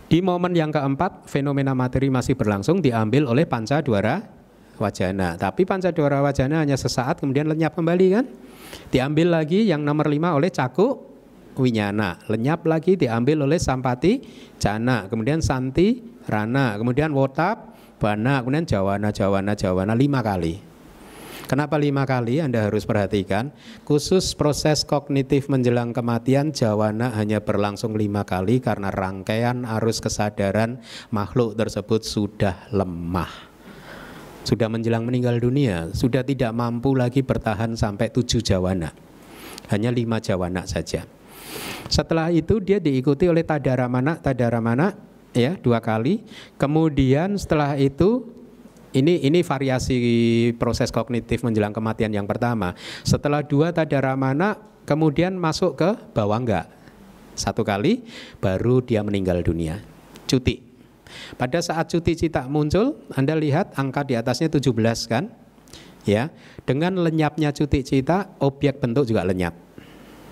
Di 0.06 0.20
momen 0.20 0.52
yang 0.52 0.68
keempat, 0.68 1.26
fenomena 1.26 1.72
materi 1.72 2.12
masih 2.12 2.36
berlangsung 2.36 2.84
diambil 2.84 3.26
oleh 3.26 3.48
panca 3.48 3.80
dwara 3.80 4.22
wajana. 4.76 5.40
Tapi 5.40 5.64
panca 5.64 5.90
dwara 5.90 6.20
wajana 6.20 6.60
hanya 6.62 6.76
sesaat 6.76 7.24
kemudian 7.24 7.48
lenyap 7.48 7.72
kembali 7.72 8.06
kan? 8.12 8.24
Diambil 8.92 9.32
lagi 9.32 9.64
yang 9.66 9.82
nomor 9.82 10.06
lima 10.12 10.36
oleh 10.36 10.52
caku 10.52 11.00
winyana. 11.56 12.20
Lenyap 12.28 12.68
lagi 12.68 12.94
diambil 12.94 13.48
oleh 13.48 13.56
sampati 13.56 14.20
jana. 14.60 15.08
Kemudian 15.08 15.40
santi 15.40 16.04
rana. 16.28 16.76
Kemudian 16.76 17.10
wotap 17.16 17.74
bana. 17.96 18.44
Kemudian 18.44 18.68
jawana 18.68 19.08
jawana 19.10 19.56
jawana 19.56 19.96
lima 19.96 20.20
kali. 20.20 20.75
Kenapa 21.46 21.78
lima 21.78 22.02
kali 22.02 22.42
Anda 22.42 22.66
harus 22.66 22.82
perhatikan? 22.82 23.54
Khusus 23.86 24.34
proses 24.34 24.82
kognitif 24.82 25.46
menjelang 25.46 25.94
kematian 25.94 26.50
jawana 26.50 27.14
hanya 27.14 27.38
berlangsung 27.38 27.94
lima 27.94 28.26
kali 28.26 28.58
karena 28.58 28.90
rangkaian 28.90 29.62
arus 29.78 30.02
kesadaran 30.02 30.82
makhluk 31.14 31.54
tersebut 31.54 32.02
sudah 32.02 32.66
lemah. 32.74 33.30
Sudah 34.42 34.66
menjelang 34.66 35.06
meninggal 35.06 35.38
dunia, 35.38 35.94
sudah 35.94 36.26
tidak 36.26 36.50
mampu 36.50 36.98
lagi 36.98 37.22
bertahan 37.22 37.78
sampai 37.78 38.10
tujuh 38.10 38.42
jawana. 38.42 38.90
Hanya 39.70 39.94
lima 39.94 40.18
jawana 40.18 40.66
saja. 40.66 41.06
Setelah 41.86 42.34
itu 42.34 42.58
dia 42.58 42.82
diikuti 42.82 43.30
oleh 43.30 43.46
tadaramana, 43.46 44.18
tadaramana 44.18 44.98
ya 45.30 45.54
dua 45.62 45.78
kali. 45.78 46.26
Kemudian 46.58 47.38
setelah 47.38 47.78
itu 47.78 48.35
ini 48.96 49.20
ini 49.20 49.44
variasi 49.44 49.96
proses 50.56 50.88
kognitif 50.88 51.44
menjelang 51.44 51.76
kematian 51.76 52.16
yang 52.16 52.24
pertama. 52.24 52.72
Setelah 53.04 53.44
dua 53.44 53.68
tadaramana 53.76 54.56
kemudian 54.88 55.36
masuk 55.36 55.76
ke 55.76 55.90
bawangga. 56.16 56.72
Satu 57.36 57.60
kali 57.60 58.08
baru 58.40 58.80
dia 58.80 59.04
meninggal 59.04 59.44
dunia. 59.44 59.84
Cuti. 60.24 60.64
Pada 61.36 61.60
saat 61.60 61.92
cuti 61.92 62.16
cita 62.16 62.48
muncul, 62.48 62.98
Anda 63.14 63.36
lihat 63.36 63.76
angka 63.78 64.02
di 64.08 64.16
atasnya 64.16 64.50
17 64.50 64.72
kan? 65.06 65.28
Ya. 66.08 66.32
Dengan 66.64 66.98
lenyapnya 66.98 67.52
cuti 67.52 67.84
cita, 67.84 68.32
objek 68.40 68.80
bentuk 68.80 69.06
juga 69.06 69.22
lenyap. 69.22 69.54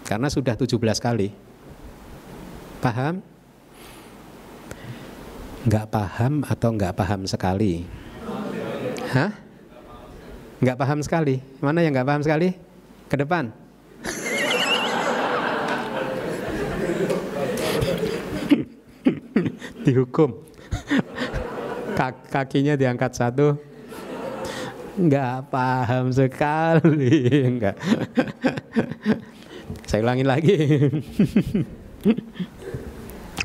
Karena 0.08 0.26
sudah 0.32 0.56
17 0.56 0.80
kali. 0.98 1.28
Paham? 2.80 3.22
Enggak 5.64 5.86
paham 5.92 6.42
atau 6.44 6.68
enggak 6.74 6.92
paham 6.96 7.24
sekali? 7.24 8.03
Hah? 9.12 9.30
Nggak 10.64 10.78
paham 10.80 11.04
sekali. 11.04 11.44
Mana 11.60 11.84
yang 11.84 11.92
nggak 11.92 12.08
paham 12.08 12.22
sekali? 12.24 12.56
Ke 13.10 13.20
depan. 13.20 13.52
Dihukum. 19.84 20.40
Kakinya 22.32 22.72
diangkat 22.80 23.12
satu. 23.12 23.60
Nggak 24.96 25.52
paham 25.52 26.08
sekali. 26.08 27.12
Nggak. 27.60 27.76
Saya 29.84 30.00
ulangin 30.00 30.26
lagi. 30.26 30.56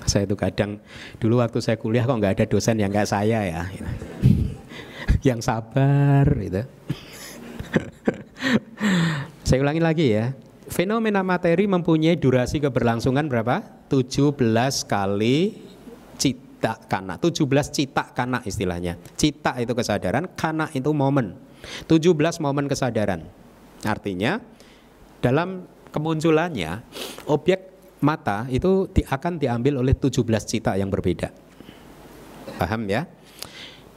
Saya 0.09 0.25
itu 0.25 0.33
kadang 0.33 0.81
dulu 1.21 1.37
waktu 1.37 1.61
saya 1.61 1.77
kuliah 1.77 2.07
kok 2.07 2.17
nggak 2.17 2.33
ada 2.39 2.45
dosen 2.49 2.81
yang 2.81 2.89
kayak 2.89 3.05
saya 3.05 3.45
ya, 3.45 3.61
yang 5.23 5.43
sabar 5.43 6.25
gitu. 6.39 6.63
saya 9.47 9.59
ulangi 9.59 9.81
lagi 9.83 10.05
ya. 10.13 10.35
Fenomena 10.69 11.25
materi 11.25 11.65
mempunyai 11.65 12.13
durasi 12.13 12.61
keberlangsungan 12.61 13.25
berapa? 13.25 13.65
17 13.89 14.37
kali 14.85 15.57
cita 16.15 16.77
kana. 16.85 17.17
17 17.17 17.49
cita 17.73 18.13
kana 18.13 18.45
istilahnya. 18.45 19.01
Cita 19.17 19.57
itu 19.57 19.73
kesadaran, 19.73 20.29
kana 20.37 20.69
itu 20.77 20.93
momen. 20.93 21.33
17 21.89 22.13
momen 22.37 22.69
kesadaran. 22.69 23.25
Artinya 23.81 24.37
dalam 25.19 25.65
kemunculannya 25.89 26.85
objek 27.25 27.69
mata 27.99 28.47
itu 28.47 28.87
akan 28.87 29.41
diambil 29.41 29.81
oleh 29.81 29.97
17 29.97 30.21
cita 30.45 30.77
yang 30.77 30.93
berbeda. 30.93 31.33
Paham 32.61 32.85
ya? 32.87 33.09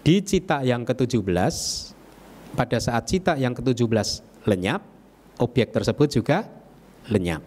Di 0.03 0.19
cita 0.27 0.67
yang 0.67 0.83
ke-17 0.83 1.55
pada 2.59 2.79
saat 2.83 3.07
cita 3.07 3.39
yang 3.39 3.55
ke-17 3.55 4.23
lenyap, 4.51 4.83
objek 5.39 5.71
tersebut 5.71 6.11
juga 6.11 6.51
lenyap. 7.07 7.43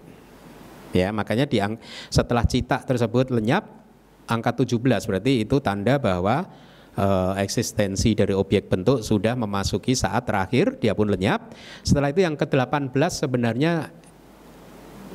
Ya, 0.96 1.12
makanya 1.12 1.44
di 1.44 1.60
setelah 2.08 2.48
cita 2.48 2.80
tersebut 2.80 3.28
lenyap 3.28 3.68
angka 4.32 4.64
17 4.64 4.80
berarti 4.80 5.44
itu 5.44 5.60
tanda 5.60 6.00
bahwa 6.00 6.48
e, 6.96 7.08
eksistensi 7.44 8.16
dari 8.16 8.32
objek 8.32 8.72
bentuk 8.72 9.04
sudah 9.04 9.36
memasuki 9.36 9.92
saat 9.92 10.24
terakhir 10.24 10.80
dia 10.80 10.96
pun 10.96 11.12
lenyap. 11.12 11.52
Setelah 11.84 12.16
itu 12.16 12.24
yang 12.24 12.40
ke-18 12.40 12.96
sebenarnya 13.12 13.92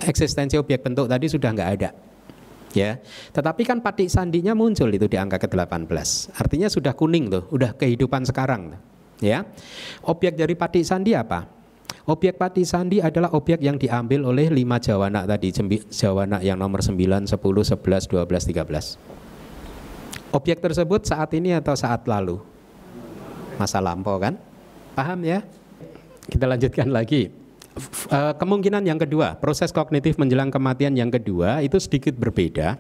eksistensi 0.05 0.61
objek 0.61 0.85
bentuk 0.85 1.09
tadi 1.09 1.27
sudah 1.27 1.49
nggak 1.49 1.71
ada. 1.81 1.91
Ya, 2.71 3.03
tetapi 3.35 3.67
kan 3.67 3.83
patik 3.83 4.07
sandinya 4.07 4.55
muncul 4.55 4.87
itu 4.95 5.11
di 5.11 5.19
angka 5.19 5.43
ke-18. 5.43 5.91
Artinya 6.39 6.71
sudah 6.71 6.95
kuning 6.95 7.27
tuh, 7.27 7.43
udah 7.51 7.75
kehidupan 7.75 8.23
sekarang. 8.23 8.79
Ya. 9.19 9.43
Objek 10.07 10.39
dari 10.39 10.55
patik 10.55 10.87
sandi 10.87 11.19
apa? 11.19 11.51
Objek 12.11 12.35
pati 12.41 12.65
sandi 12.67 12.99
adalah 12.99 13.31
objek 13.37 13.61
yang 13.63 13.79
diambil 13.79 14.27
oleh 14.27 14.51
lima 14.51 14.83
jawana 14.83 15.23
tadi, 15.29 15.55
jawana 15.95 16.43
yang 16.43 16.59
nomor 16.59 16.83
9, 16.83 16.97
10, 16.97 17.29
11, 17.29 18.09
12, 18.11 18.27
13. 18.27 18.99
Objek 20.35 20.59
tersebut 20.63 21.07
saat 21.07 21.31
ini 21.39 21.55
atau 21.55 21.75
saat 21.79 22.03
lalu? 22.07 22.39
Masa 23.59 23.79
lampau 23.79 24.19
kan? 24.19 24.35
Paham 24.97 25.23
ya? 25.23 25.45
Kita 26.27 26.51
lanjutkan 26.51 26.91
lagi. 26.91 27.31
Eh, 28.11 28.35
kemungkinan 28.37 28.85
yang 28.85 29.01
kedua, 29.01 29.39
proses 29.39 29.73
kognitif 29.73 30.21
menjelang 30.21 30.53
kematian 30.53 30.93
yang 30.95 31.09
kedua 31.09 31.65
itu 31.65 31.81
sedikit 31.81 32.15
berbeda. 32.17 32.77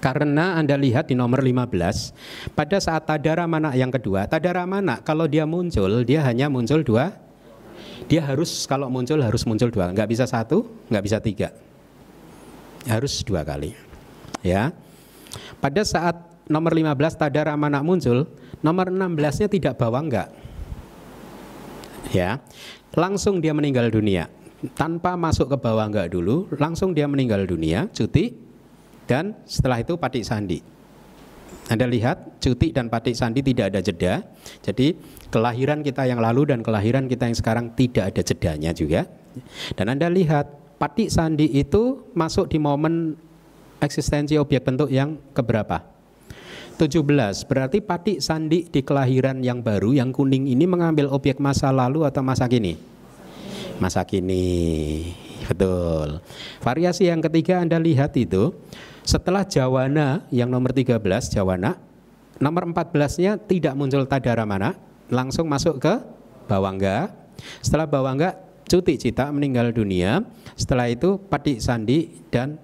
Karena 0.00 0.58
Anda 0.58 0.74
lihat 0.74 1.12
di 1.12 1.14
nomor 1.14 1.44
15, 1.44 1.70
pada 2.56 2.76
saat 2.80 3.04
tadara 3.04 3.44
mana 3.46 3.76
yang 3.76 3.92
kedua, 3.92 4.26
tadara 4.26 4.64
mana 4.64 4.98
kalau 4.98 5.28
dia 5.28 5.44
muncul, 5.46 6.02
dia 6.02 6.24
hanya 6.24 6.50
muncul 6.50 6.82
dua 6.82 7.14
dia 8.04 8.20
harus 8.20 8.68
kalau 8.68 8.92
muncul 8.92 9.16
harus 9.16 9.42
muncul 9.48 9.72
dua, 9.72 9.88
nggak 9.92 10.08
bisa 10.08 10.24
satu, 10.28 10.68
nggak 10.92 11.04
bisa 11.04 11.18
tiga, 11.20 11.48
harus 12.84 13.24
dua 13.24 13.40
kali. 13.46 13.72
Ya, 14.44 14.76
pada 15.56 15.80
saat 15.88 16.20
nomor 16.44 16.76
15 16.76 17.16
tadara 17.16 17.56
mana 17.56 17.80
muncul, 17.80 18.28
nomor 18.60 18.92
16-nya 18.92 19.48
tidak 19.48 19.74
bawa 19.80 20.04
enggak. 20.04 20.28
Ya, 22.12 22.44
langsung 22.94 23.42
dia 23.42 23.54
meninggal 23.54 23.90
dunia 23.90 24.30
tanpa 24.72 25.12
masuk 25.18 25.52
ke 25.52 25.56
bawah 25.60 25.84
enggak 25.84 26.08
dulu, 26.08 26.48
langsung 26.56 26.96
dia 26.96 27.04
meninggal 27.04 27.44
dunia, 27.44 27.92
cuti, 27.92 28.32
dan 29.04 29.36
setelah 29.44 29.84
itu 29.84 30.00
patik 30.00 30.24
sandi. 30.24 30.64
Anda 31.68 31.88
lihat 31.88 32.40
cuti 32.40 32.72
dan 32.72 32.92
patik 32.92 33.16
sandi 33.16 33.40
tidak 33.40 33.72
ada 33.72 33.80
jeda. 33.80 34.20
Jadi 34.60 34.96
kelahiran 35.32 35.80
kita 35.80 36.04
yang 36.04 36.20
lalu 36.20 36.52
dan 36.52 36.60
kelahiran 36.60 37.08
kita 37.08 37.28
yang 37.28 37.36
sekarang 37.36 37.66
tidak 37.72 38.12
ada 38.12 38.20
jedanya 38.20 38.70
juga. 38.76 39.08
Dan 39.72 39.92
Anda 39.92 40.12
lihat 40.12 40.76
patik 40.76 41.08
sandi 41.08 41.48
itu 41.56 42.04
masuk 42.12 42.52
di 42.52 42.60
momen 42.60 43.16
eksistensi 43.80 44.36
objek 44.36 44.64
bentuk 44.64 44.92
yang 44.92 45.16
keberapa? 45.32 45.93
17. 46.76 47.46
Berarti 47.46 47.78
patik 47.78 48.18
sandi 48.18 48.66
di 48.66 48.80
kelahiran 48.82 49.40
yang 49.40 49.62
baru 49.62 49.94
yang 49.94 50.10
kuning 50.10 50.50
ini 50.50 50.66
mengambil 50.66 51.10
objek 51.14 51.38
masa 51.38 51.70
lalu 51.70 52.02
atau 52.02 52.20
masa 52.20 52.50
kini? 52.50 52.74
Masa 53.78 54.02
kini. 54.06 55.10
Betul. 55.44 56.24
Variasi 56.64 57.10
yang 57.10 57.20
ketiga 57.20 57.60
Anda 57.60 57.78
lihat 57.78 58.16
itu 58.16 58.56
setelah 59.04 59.44
Jawana 59.44 60.24
yang 60.32 60.48
nomor 60.48 60.72
13 60.72 60.98
Jawana, 61.28 61.76
nomor 62.40 62.64
14-nya 62.72 63.36
tidak 63.44 63.76
muncul 63.76 64.08
tadara 64.08 64.48
mana, 64.48 64.72
langsung 65.12 65.46
masuk 65.46 65.78
ke 65.78 65.94
Bawangga. 66.48 67.12
Setelah 67.60 67.84
Bawangga 67.84 68.40
cuti 68.64 68.96
cita 68.96 69.28
meninggal 69.30 69.70
dunia. 69.70 70.24
Setelah 70.56 70.88
itu 70.88 71.20
Padik 71.20 71.60
Sandi 71.60 72.24
dan 72.32 72.56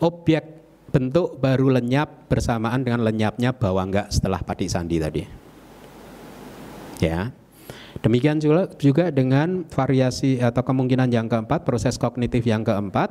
objek 0.00 0.55
bentuk 0.90 1.38
baru 1.42 1.78
lenyap 1.80 2.30
bersamaan 2.30 2.82
dengan 2.86 3.02
lenyapnya 3.02 3.52
Bawangga 3.54 4.08
setelah 4.10 4.40
Padik 4.42 4.70
Sandi 4.70 4.96
tadi. 5.02 5.22
Ya. 7.02 7.32
Demikian 8.04 8.38
juga, 8.38 9.08
dengan 9.08 9.64
variasi 9.66 10.36
atau 10.36 10.60
kemungkinan 10.60 11.08
yang 11.08 11.32
keempat, 11.32 11.64
proses 11.64 11.96
kognitif 11.96 12.44
yang 12.44 12.60
keempat. 12.60 13.08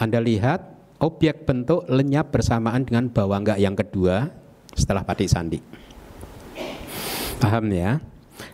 Anda 0.00 0.24
lihat 0.24 0.64
objek 1.00 1.44
bentuk 1.44 1.84
lenyap 1.88 2.32
bersamaan 2.32 2.88
dengan 2.88 3.12
bawangga 3.12 3.60
yang 3.60 3.76
kedua 3.76 4.32
setelah 4.72 5.04
patik 5.04 5.28
sandi. 5.28 5.60
Paham 7.40 7.72
ya? 7.72 8.00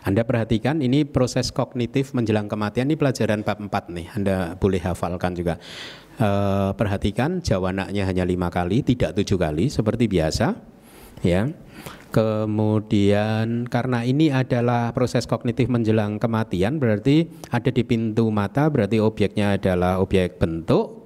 Anda 0.03 0.23
perhatikan 0.27 0.83
ini 0.83 1.07
proses 1.07 1.51
kognitif 1.51 2.11
menjelang 2.11 2.51
kematian 2.51 2.91
ini 2.91 2.99
pelajaran 2.99 3.43
bab 3.43 3.59
4 3.59 3.95
nih. 3.95 4.07
Anda 4.15 4.35
boleh 4.59 4.83
hafalkan 4.83 5.35
juga. 5.35 5.59
E, 6.17 6.29
perhatikan 6.73 7.45
jawanaknya 7.45 8.03
hanya 8.09 8.25
lima 8.25 8.49
kali, 8.49 8.81
tidak 8.81 9.13
tujuh 9.21 9.37
kali 9.37 9.69
seperti 9.69 10.09
biasa. 10.09 10.57
Ya. 11.21 11.49
Kemudian 12.07 13.67
karena 13.69 14.01
ini 14.01 14.33
adalah 14.33 14.95
proses 14.95 15.29
kognitif 15.29 15.69
menjelang 15.69 16.17
kematian 16.17 16.79
berarti 16.81 17.29
ada 17.51 17.67
di 17.67 17.83
pintu 17.83 18.31
mata 18.31 18.71
berarti 18.71 18.97
objeknya 19.03 19.59
adalah 19.59 19.99
objek 19.99 20.39
bentuk 20.39 20.97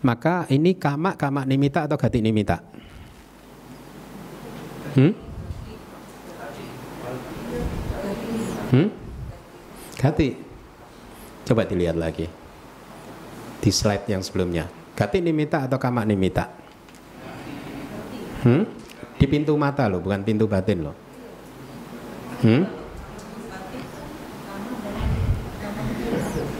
maka 0.00 0.48
ini 0.48 0.80
kama 0.80 1.12
kama 1.12 1.44
nimita 1.44 1.84
atau 1.84 2.00
gati 2.00 2.24
nimita? 2.24 2.64
Hmm? 4.96 5.12
Hmm? 8.72 8.88
Gati. 10.00 10.28
Coba 11.44 11.68
dilihat 11.68 12.00
lagi. 12.00 12.39
Di 13.60 13.68
slide 13.68 14.08
yang 14.08 14.24
sebelumnya. 14.24 14.66
Gati 14.96 15.20
nimita 15.20 15.68
atau 15.68 15.76
kama 15.76 16.04
nimita? 16.04 16.48
Hmm? 18.40 18.64
Di 19.20 19.28
pintu 19.28 19.52
mata 19.60 19.84
loh, 19.84 20.00
bukan 20.00 20.24
pintu 20.24 20.48
batin 20.48 20.88
loh. 20.88 20.96
Hmm? 22.40 22.64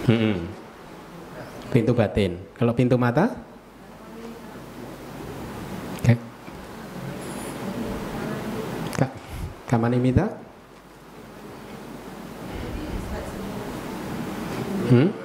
Hmm. 0.05 0.37
Pintu 1.73 1.93
batin. 1.97 2.37
Kalau 2.53 2.77
pintu 2.77 3.01
mata? 3.01 3.33
Oke. 6.05 6.15
Kak, 9.01 9.11
kamanimita? 9.73 10.27
Hmm? 14.91 15.20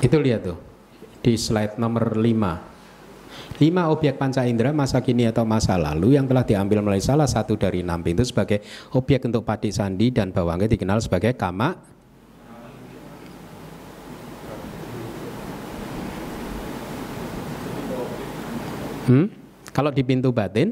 Itu 0.00 0.16
lihat 0.16 0.48
tuh 0.48 0.58
di 1.20 1.36
slide 1.36 1.76
nomor 1.76 2.16
5 2.16 2.70
Lima 3.60 3.92
objek 3.92 4.16
panca 4.16 4.48
indera 4.48 4.72
masa 4.72 5.04
kini 5.04 5.28
atau 5.28 5.44
masa 5.44 5.76
lalu 5.76 6.16
yang 6.16 6.24
telah 6.24 6.42
diambil 6.48 6.80
melalui 6.80 7.04
salah 7.04 7.28
satu 7.28 7.60
dari 7.60 7.84
enam 7.84 8.00
pintu 8.00 8.24
sebagai 8.24 8.64
objek 8.96 9.28
untuk 9.28 9.44
pati 9.44 9.68
sandi 9.68 10.08
dan 10.08 10.32
bawangnya 10.32 10.66
dikenal 10.66 10.98
sebagai 11.04 11.36
kama 11.36 11.76
Hmm? 19.10 19.26
Kalau 19.74 19.90
di 19.90 20.06
pintu 20.06 20.30
batin 20.30 20.70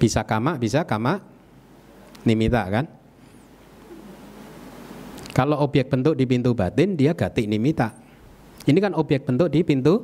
bisa 0.00 0.24
kama, 0.24 0.56
bisa 0.56 0.80
kama 0.80 1.20
nimita 2.24 2.64
kan? 2.72 2.88
Kalau 5.34 5.58
objek 5.66 5.90
bentuk 5.90 6.14
di 6.14 6.24
pintu 6.30 6.54
batin 6.54 6.94
dia 6.94 7.10
gati 7.10 7.50
nimita. 7.50 7.90
Ini 8.64 8.78
kan 8.78 8.94
objek 8.94 9.26
bentuk 9.26 9.50
di 9.50 9.66
pintu 9.66 10.00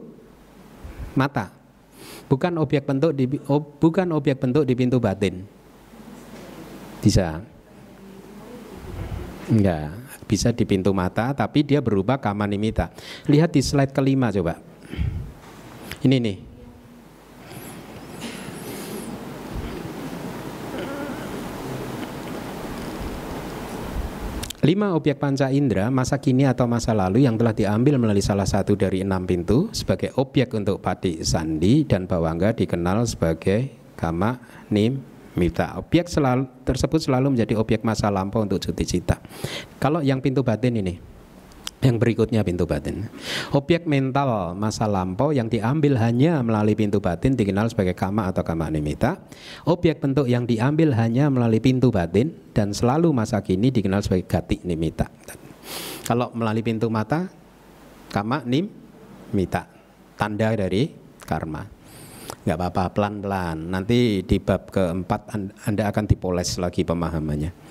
mata. 1.15 1.57
bukan 2.31 2.63
objek 2.63 2.87
bentuk 2.87 3.11
di 3.11 3.27
ob, 3.51 3.83
bukan 3.83 4.15
objek 4.15 4.39
bentuk 4.39 4.63
di 4.63 4.75
pintu 4.79 5.03
batin. 5.03 5.43
Bisa. 7.03 7.43
Enggak, 9.51 9.91
bisa 10.31 10.55
di 10.55 10.63
pintu 10.63 10.95
mata 10.95 11.35
tapi 11.35 11.67
dia 11.67 11.83
berubah 11.83 12.23
kama 12.23 12.47
nimita. 12.47 12.95
Lihat 13.27 13.51
di 13.51 13.63
slide 13.63 13.91
kelima 13.91 14.31
coba. 14.31 14.63
Ini 16.07 16.17
nih. 16.23 16.50
Lima 24.61 24.93
objek 24.93 25.17
panca 25.17 25.49
indera 25.49 25.89
masa 25.89 26.21
kini 26.21 26.45
atau 26.45 26.69
masa 26.69 26.93
lalu 26.93 27.25
yang 27.25 27.41
telah 27.41 27.57
diambil 27.57 27.97
melalui 27.97 28.21
salah 28.21 28.45
satu 28.45 28.77
dari 28.77 29.01
enam 29.01 29.25
pintu 29.25 29.73
sebagai 29.73 30.13
objek 30.21 30.53
untuk 30.53 30.85
pati 30.85 31.25
sandi 31.25 31.89
dan 31.89 32.05
bawangga 32.05 32.53
dikenal 32.53 33.09
sebagai 33.09 33.73
kama 33.97 34.37
nim 34.69 35.01
mita. 35.33 35.81
Objek 35.81 36.13
selalu, 36.13 36.45
tersebut 36.69 37.01
selalu 37.01 37.41
menjadi 37.41 37.57
objek 37.57 37.81
masa 37.89 38.13
lampau 38.13 38.45
untuk 38.45 38.61
cuti 38.61 38.85
cita. 38.85 39.17
Kalau 39.81 40.05
yang 40.05 40.21
pintu 40.21 40.45
batin 40.45 40.77
ini, 40.77 41.01
yang 41.81 41.97
berikutnya 41.97 42.45
pintu 42.45 42.69
batin. 42.69 43.09
Objek 43.57 43.89
mental 43.89 44.53
masa 44.53 44.85
lampau 44.85 45.33
yang 45.33 45.49
diambil 45.49 45.97
hanya 45.97 46.45
melalui 46.45 46.77
pintu 46.77 47.01
batin 47.01 47.33
dikenal 47.33 47.73
sebagai 47.73 47.97
kama 47.97 48.29
atau 48.29 48.45
kama 48.45 48.69
nimita. 48.69 49.17
Objek 49.65 50.01
bentuk 50.05 50.29
yang 50.29 50.45
diambil 50.45 50.93
hanya 50.97 51.33
melalui 51.33 51.61
pintu 51.61 51.89
batin 51.89 52.37
dan 52.53 52.77
selalu 52.77 53.13
masa 53.17 53.41
kini 53.41 53.73
dikenal 53.73 54.05
sebagai 54.05 54.29
gati 54.29 54.61
nimita. 54.61 55.09
Kalau 56.05 56.29
melalui 56.37 56.61
pintu 56.61 56.93
mata, 56.93 57.33
kama 58.13 58.45
nim 58.45 58.69
mita, 59.33 59.65
tanda 60.21 60.53
dari 60.53 60.93
karma. 61.25 61.65
Nggak 62.41 62.57
apa-apa, 62.57 62.85
pelan-pelan. 62.97 63.57
Nanti 63.69 64.25
di 64.25 64.37
bab 64.41 64.69
keempat 64.73 65.37
Anda 65.69 65.93
akan 65.93 66.05
dipoles 66.09 66.57
lagi 66.57 66.89
pemahamannya. 66.89 67.70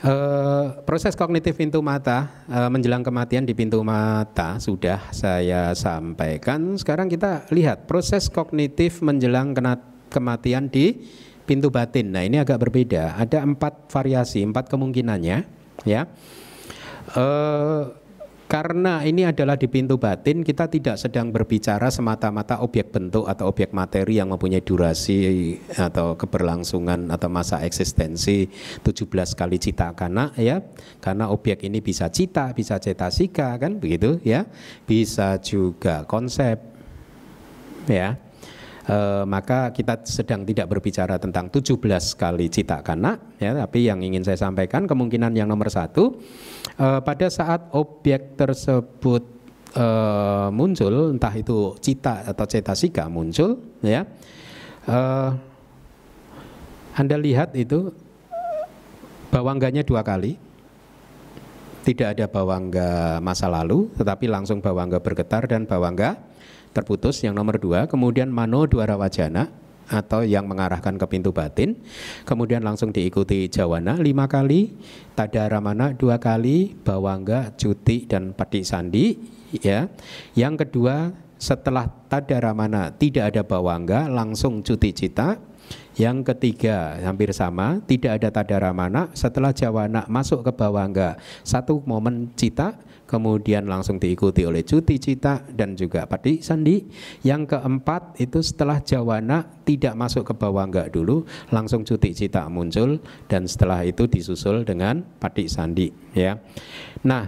Uh, 0.00 0.80
proses 0.88 1.12
kognitif 1.12 1.60
pintu 1.60 1.84
mata 1.84 2.32
uh, 2.48 2.72
menjelang 2.72 3.04
kematian 3.04 3.44
di 3.44 3.52
pintu 3.52 3.84
mata 3.84 4.56
sudah 4.56 5.12
saya 5.12 5.76
sampaikan. 5.76 6.72
Sekarang 6.80 7.04
kita 7.04 7.44
lihat 7.52 7.84
proses 7.84 8.32
kognitif 8.32 9.04
menjelang 9.04 9.52
kematian 10.08 10.72
di 10.72 11.04
pintu 11.44 11.68
batin. 11.68 12.16
Nah 12.16 12.24
ini 12.24 12.40
agak 12.40 12.64
berbeda. 12.64 13.20
Ada 13.20 13.44
empat 13.44 13.92
variasi, 13.92 14.40
empat 14.40 14.72
kemungkinannya. 14.72 15.44
Ya. 15.84 16.08
Uh, 17.12 17.99
karena 18.50 19.06
ini 19.06 19.22
adalah 19.22 19.54
di 19.54 19.70
pintu 19.70 19.94
batin, 19.94 20.42
kita 20.42 20.66
tidak 20.66 20.98
sedang 20.98 21.30
berbicara 21.30 21.86
semata-mata 21.86 22.58
objek 22.66 22.90
bentuk 22.90 23.30
atau 23.30 23.46
objek 23.46 23.70
materi 23.70 24.18
yang 24.18 24.34
mempunyai 24.34 24.58
durasi 24.58 25.54
atau 25.78 26.18
keberlangsungan 26.18 27.14
atau 27.14 27.30
masa 27.30 27.62
eksistensi 27.62 28.50
17 28.82 29.38
kali 29.38 29.54
cita 29.62 29.94
karena 29.94 30.34
ya. 30.34 30.66
Karena 30.98 31.30
objek 31.30 31.62
ini 31.62 31.78
bisa 31.78 32.10
cita, 32.10 32.50
bisa 32.50 32.82
cetasika 32.82 33.54
kan 33.54 33.78
begitu 33.78 34.18
ya. 34.26 34.50
Bisa 34.82 35.38
juga 35.38 36.02
konsep 36.10 36.58
ya. 37.86 38.18
E, 38.80 38.96
maka 39.28 39.68
kita 39.76 40.00
sedang 40.08 40.40
tidak 40.48 40.72
berbicara 40.72 41.20
tentang 41.20 41.52
17 41.52 41.76
kali 42.16 42.48
cita 42.48 42.80
kana 42.80 43.20
ya, 43.36 43.52
tapi 43.52 43.84
yang 43.84 44.00
ingin 44.00 44.24
saya 44.24 44.40
sampaikan 44.40 44.88
kemungkinan 44.88 45.36
yang 45.36 45.52
nomor 45.52 45.68
satu 45.68 46.16
uh, 46.80 47.00
pada 47.04 47.28
saat 47.28 47.68
objek 47.76 48.40
tersebut 48.40 49.22
uh, 49.76 50.48
muncul, 50.48 51.12
entah 51.12 51.34
itu 51.36 51.76
cita 51.78 52.24
atau 52.24 52.48
cetasika 52.48 53.06
muncul, 53.12 53.60
ya, 53.84 54.08
uh, 54.88 55.30
anda 56.96 57.16
lihat 57.20 57.52
itu 57.52 57.92
bawangganya 59.28 59.84
dua 59.84 60.00
kali, 60.00 60.40
tidak 61.84 62.16
ada 62.16 62.26
bawangga 62.26 63.20
masa 63.20 63.46
lalu, 63.46 63.92
tetapi 63.94 64.26
langsung 64.26 64.64
bawangga 64.64 64.98
bergetar 65.04 65.46
dan 65.46 65.68
bawangga 65.68 66.29
terputus. 66.70 67.22
Yang 67.22 67.34
nomor 67.38 67.56
dua, 67.58 67.86
kemudian 67.90 68.30
mano 68.30 68.66
dua 68.66 68.86
wajana 68.94 69.50
atau 69.90 70.22
yang 70.22 70.46
mengarahkan 70.46 70.94
ke 70.96 71.06
pintu 71.10 71.34
batin. 71.34 71.74
Kemudian 72.22 72.62
langsung 72.62 72.94
diikuti 72.94 73.50
jawana 73.50 73.98
lima 73.98 74.30
kali, 74.30 74.70
tadaramana 75.18 75.92
dua 75.98 76.22
kali, 76.22 76.78
bawangga, 76.78 77.58
cuti 77.58 78.06
dan 78.06 78.30
pati 78.32 78.62
sandi. 78.62 79.18
Ya, 79.50 79.90
yang 80.38 80.54
kedua 80.54 81.10
setelah 81.40 81.90
tadaramana 82.06 82.94
tidak 82.94 83.34
ada 83.34 83.42
bawangga, 83.42 84.06
langsung 84.06 84.62
cuti 84.62 84.94
cita. 84.94 85.42
Yang 85.94 86.32
ketiga 86.34 86.98
hampir 87.02 87.30
sama, 87.34 87.82
tidak 87.84 88.22
ada 88.22 88.30
tadaramana. 88.30 89.10
Setelah 89.14 89.54
jawana 89.54 90.06
masuk 90.06 90.42
ke 90.46 90.50
bawangga, 90.54 91.18
satu 91.42 91.82
momen 91.82 92.30
cita 92.34 92.78
kemudian 93.10 93.66
langsung 93.66 93.98
diikuti 93.98 94.46
oleh 94.46 94.62
cuti 94.62 95.02
cita 95.02 95.42
dan 95.50 95.74
juga 95.74 96.06
pati 96.06 96.38
sandi. 96.38 96.86
Yang 97.26 97.58
keempat 97.58 98.22
itu 98.22 98.38
setelah 98.38 98.78
jawana 98.78 99.42
tidak 99.66 99.98
masuk 99.98 100.30
ke 100.30 100.34
bawah 100.38 100.62
enggak 100.62 100.94
dulu, 100.94 101.26
langsung 101.50 101.82
cuti 101.82 102.14
cita 102.14 102.46
muncul 102.46 103.02
dan 103.26 103.50
setelah 103.50 103.82
itu 103.82 104.06
disusul 104.06 104.62
dengan 104.62 105.02
pati 105.18 105.50
sandi 105.50 105.90
ya. 106.14 106.38
Nah, 107.02 107.26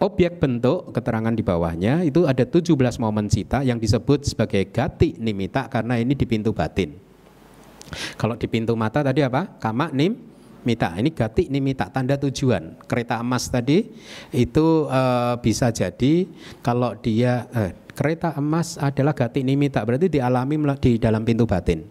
objek 0.00 0.40
bentuk 0.40 0.96
keterangan 0.96 1.36
di 1.36 1.44
bawahnya 1.44 2.00
itu 2.08 2.24
ada 2.24 2.48
17 2.48 2.72
momen 2.96 3.28
cita 3.28 3.60
yang 3.60 3.76
disebut 3.76 4.24
sebagai 4.24 4.64
gati 4.72 5.20
nimita 5.20 5.68
karena 5.68 6.00
ini 6.00 6.16
di 6.16 6.24
pintu 6.24 6.56
batin. 6.56 6.96
Kalau 8.16 8.40
di 8.40 8.48
pintu 8.48 8.72
mata 8.72 9.04
tadi 9.04 9.20
apa? 9.20 9.60
Kama 9.60 9.92
nim 9.92 10.33
mita. 10.64 10.96
Ini 10.96 11.12
gati 11.12 11.52
ini 11.52 11.60
mita 11.60 11.88
tanda 11.92 12.16
tujuan. 12.18 12.80
Kereta 12.88 13.20
emas 13.20 13.48
tadi 13.48 13.92
itu 14.34 14.88
uh, 14.90 15.38
bisa 15.38 15.70
jadi 15.70 16.28
kalau 16.64 16.96
dia 16.98 17.46
uh, 17.52 17.70
kereta 17.94 18.34
emas 18.36 18.76
adalah 18.76 19.14
gati 19.14 19.46
nimita 19.46 19.80
berarti 19.86 20.10
dialami 20.10 20.58
di 20.82 20.98
dalam 20.98 21.22
pintu 21.22 21.46
batin. 21.46 21.86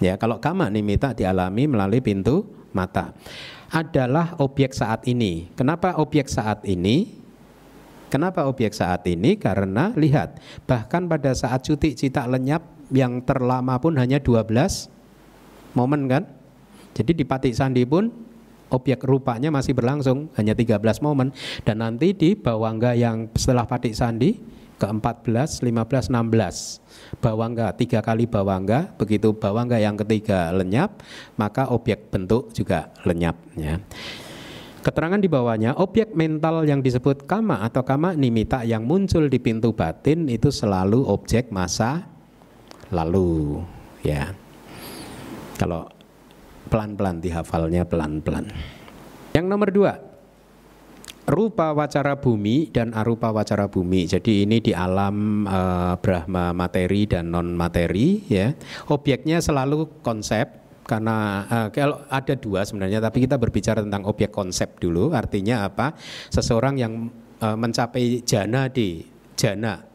Ya, 0.00 0.16
kalau 0.16 0.40
kama 0.40 0.72
nimita 0.72 1.12
dialami 1.12 1.68
melalui 1.68 2.00
pintu 2.00 2.48
mata. 2.72 3.12
Adalah 3.70 4.34
objek 4.42 4.74
saat 4.74 5.06
ini. 5.06 5.52
Kenapa 5.54 5.94
objek 6.00 6.26
saat 6.26 6.64
ini? 6.66 7.20
Kenapa 8.10 8.50
objek 8.50 8.74
saat 8.74 9.06
ini? 9.06 9.38
Karena 9.38 9.94
lihat, 9.94 10.42
bahkan 10.66 11.06
pada 11.06 11.30
saat 11.30 11.62
cuti 11.62 11.94
cita 11.94 12.26
lenyap 12.26 12.66
yang 12.90 13.22
terlama 13.22 13.78
pun 13.78 13.94
hanya 13.94 14.18
12 14.18 14.90
momen 15.78 16.10
kan? 16.10 16.26
Jadi 17.00 17.16
di 17.16 17.24
Patik 17.24 17.56
Sandi 17.56 17.88
pun 17.88 18.12
objek 18.68 19.00
rupanya 19.08 19.48
masih 19.48 19.72
berlangsung 19.72 20.28
hanya 20.36 20.52
13 20.52 20.76
momen 21.00 21.32
dan 21.64 21.80
nanti 21.80 22.12
di 22.12 22.36
Bawangga 22.36 22.92
yang 22.92 23.32
setelah 23.32 23.64
Patik 23.64 23.96
Sandi 23.96 24.36
ke 24.76 24.84
14, 24.84 25.64
15, 25.64 26.12
16 26.12 27.20
Bawangga 27.24 27.72
tiga 27.72 28.04
kali 28.04 28.28
Bawangga 28.28 28.92
begitu 29.00 29.32
Bawangga 29.32 29.80
yang 29.80 29.96
ketiga 29.96 30.52
lenyap 30.52 31.00
maka 31.40 31.72
objek 31.72 32.12
bentuk 32.12 32.52
juga 32.52 32.92
lenyap 33.08 33.36
ya. 33.56 33.80
Keterangan 34.80 35.20
di 35.20 35.28
bawahnya, 35.28 35.76
objek 35.76 36.16
mental 36.16 36.64
yang 36.64 36.80
disebut 36.80 37.28
kama 37.28 37.60
atau 37.60 37.84
kama 37.84 38.16
nimita 38.16 38.64
yang 38.64 38.88
muncul 38.88 39.28
di 39.28 39.36
pintu 39.36 39.76
batin 39.76 40.24
itu 40.24 40.48
selalu 40.48 41.04
objek 41.04 41.52
masa 41.52 42.08
lalu, 42.88 43.60
ya. 44.00 44.32
Kalau 45.60 45.84
pelan-pelan 46.70 47.18
dihafalnya 47.18 47.82
pelan-pelan. 47.84 48.46
Yang 49.34 49.46
nomor 49.46 49.68
dua, 49.74 49.92
rupa 51.30 51.70
wacara 51.70 52.18
bumi 52.18 52.70
dan 52.74 52.90
arupa 52.90 53.30
wacara 53.30 53.70
bumi. 53.70 54.10
Jadi 54.10 54.46
ini 54.46 54.58
di 54.58 54.74
alam 54.74 55.46
uh, 55.46 55.94
Brahma 55.98 56.50
materi 56.50 57.06
dan 57.06 57.30
non 57.30 57.54
materi 57.54 58.26
ya. 58.26 58.50
Objeknya 58.90 59.38
selalu 59.38 60.02
konsep 60.02 60.58
karena 60.86 61.46
uh, 61.46 61.68
kalau 61.70 62.02
ada 62.10 62.34
dua 62.34 62.66
sebenarnya 62.66 62.98
tapi 62.98 63.22
kita 63.22 63.38
berbicara 63.38 63.82
tentang 63.82 64.02
objek 64.10 64.34
konsep 64.34 64.82
dulu. 64.82 65.14
Artinya 65.14 65.70
apa? 65.70 65.94
Seseorang 66.34 66.74
yang 66.78 67.10
uh, 67.38 67.54
mencapai 67.54 68.26
jana 68.26 68.66
di 68.66 69.06
jana 69.38 69.86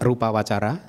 rupa 0.00 0.32
wacara, 0.32 0.80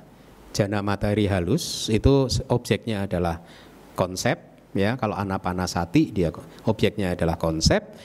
jana 0.56 0.80
materi 0.80 1.28
halus 1.28 1.92
itu 1.92 2.26
objeknya 2.48 3.04
adalah 3.04 3.44
konsep 3.92 4.49
ya 4.76 4.94
kalau 4.98 5.16
anapanasati 5.18 6.14
dia 6.14 6.30
objeknya 6.66 7.14
adalah 7.14 7.36
konsep. 7.40 7.96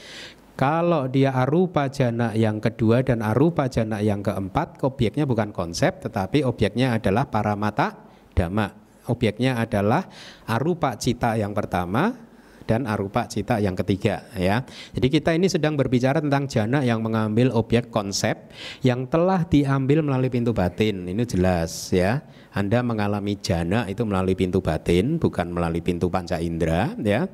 Kalau 0.55 1.11
dia 1.11 1.36
arupa 1.36 1.91
jana 1.91 2.32
yang 2.32 2.63
kedua 2.63 3.03
dan 3.03 3.20
arupa 3.20 3.68
jana 3.68 3.99
yang 3.99 4.24
keempat 4.24 4.80
objeknya 4.88 5.28
bukan 5.28 5.51
konsep 5.51 5.99
tetapi 5.99 6.47
objeknya 6.47 6.95
adalah 6.95 7.28
para 7.28 7.59
mata 7.59 7.91
dhamma. 8.32 8.72
Objeknya 9.05 9.59
adalah 9.59 10.07
arupa 10.47 10.95
cita 10.95 11.36
yang 11.36 11.51
pertama 11.51 12.24
dan 12.66 12.89
arupa 12.89 13.30
cita 13.30 13.61
yang 13.61 13.74
ketiga 13.74 14.26
ya. 14.36 14.66
Jadi 14.93 15.07
kita 15.07 15.32
ini 15.34 15.47
sedang 15.47 15.78
berbicara 15.78 16.20
tentang 16.20 16.49
jana 16.49 16.82
yang 16.82 17.01
mengambil 17.01 17.53
objek 17.53 17.93
konsep 17.93 18.49
yang 18.82 19.05
telah 19.05 19.45
diambil 19.45 20.01
melalui 20.01 20.30
pintu 20.34 20.51
batin. 20.51 21.05
Ini 21.05 21.24
jelas 21.24 21.93
ya. 21.93 22.26
Anda 22.55 22.80
mengalami 22.80 23.36
jana 23.36 23.84
itu 23.91 24.07
melalui 24.07 24.32
pintu 24.32 24.63
batin, 24.63 25.20
bukan 25.20 25.51
melalui 25.51 25.84
pintu 25.84 26.07
panca 26.07 26.39
indera, 26.39 26.95
ya. 27.03 27.28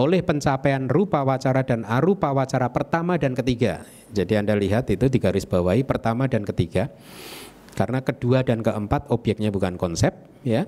Oleh 0.00 0.24
pencapaian 0.24 0.88
rupa 0.88 1.20
wacara 1.28 1.60
dan 1.60 1.84
arupa 1.84 2.32
wacara 2.32 2.72
pertama 2.72 3.20
dan 3.20 3.36
ketiga. 3.36 3.84
Jadi 4.16 4.32
Anda 4.40 4.56
lihat 4.56 4.88
itu 4.88 5.12
di 5.12 5.20
garis 5.20 5.44
bawahi 5.44 5.84
pertama 5.84 6.24
dan 6.24 6.48
ketiga. 6.48 6.88
Karena 7.76 8.00
kedua 8.00 8.40
dan 8.44 8.64
keempat 8.64 9.12
objeknya 9.12 9.52
bukan 9.52 9.76
konsep, 9.76 10.16
ya. 10.40 10.64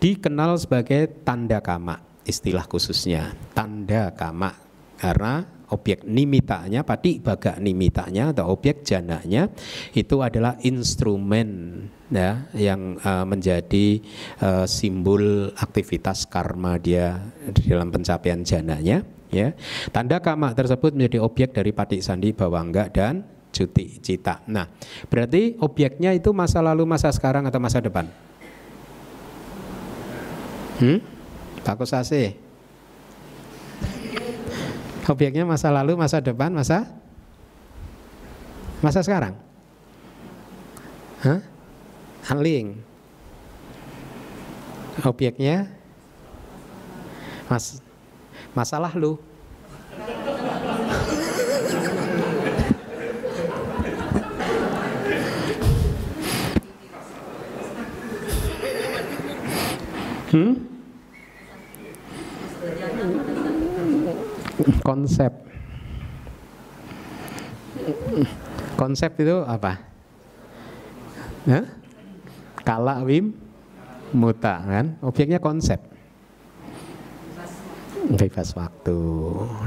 Dikenal 0.00 0.56
sebagai 0.56 1.12
tanda 1.20 1.60
kama, 1.60 2.00
istilah 2.26 2.66
khususnya. 2.66 3.34
Tanda 3.54 4.14
kama 4.14 4.54
karena 4.98 5.42
objek 5.72 6.04
nimitanya, 6.04 6.84
pati 6.84 7.18
baga 7.18 7.56
nimitanya 7.56 8.30
atau 8.36 8.52
objek 8.52 8.84
jananya 8.84 9.48
itu 9.96 10.20
adalah 10.20 10.60
instrumen 10.60 11.80
ya 12.12 12.44
yang 12.52 13.00
uh, 13.00 13.24
menjadi 13.24 13.98
uh, 14.44 14.68
simbol 14.68 15.48
aktivitas 15.56 16.28
karma 16.28 16.76
dia 16.76 17.24
di 17.48 17.72
dalam 17.72 17.88
pencapaian 17.88 18.44
jananya 18.44 19.00
ya. 19.32 19.56
Tanda 19.88 20.20
kama 20.20 20.52
tersebut 20.52 20.92
menjadi 20.92 21.24
objek 21.24 21.56
dari 21.56 21.72
patik 21.72 22.04
sandi 22.04 22.36
bawangga 22.36 22.92
dan 22.92 23.24
cuti 23.48 23.98
cita. 24.04 24.44
Nah 24.52 24.68
berarti 25.08 25.56
objeknya 25.56 26.12
itu 26.12 26.36
masa 26.36 26.60
lalu 26.60 26.84
masa 26.84 27.08
sekarang 27.08 27.48
atau 27.48 27.58
masa 27.58 27.80
depan? 27.80 28.06
Hmm 30.76 31.11
Pak 31.62 31.78
Kusase 31.78 32.34
objeknya 35.06 35.42
masa 35.42 35.70
lalu 35.70 35.98
masa 35.98 36.22
depan 36.22 36.50
masa 36.54 36.86
masa 38.82 39.02
sekarang 39.02 39.34
Hah? 41.22 41.38
Aling. 42.34 42.82
Objeknya 45.06 45.70
Mas 47.46 47.78
masalah 48.58 48.90
lu. 48.98 49.18
Hmm? 60.32 60.71
Konsep. 64.82 65.32
Konsep 68.78 69.10
itu 69.18 69.36
apa? 69.42 69.82
Hah? 71.48 71.82
kala 72.62 73.02
wim 73.02 73.34
muta 74.14 74.62
kan 74.62 74.96
objeknya 75.02 75.42
konsep 75.42 75.82
bebas 78.12 78.54
waktu 78.54 78.98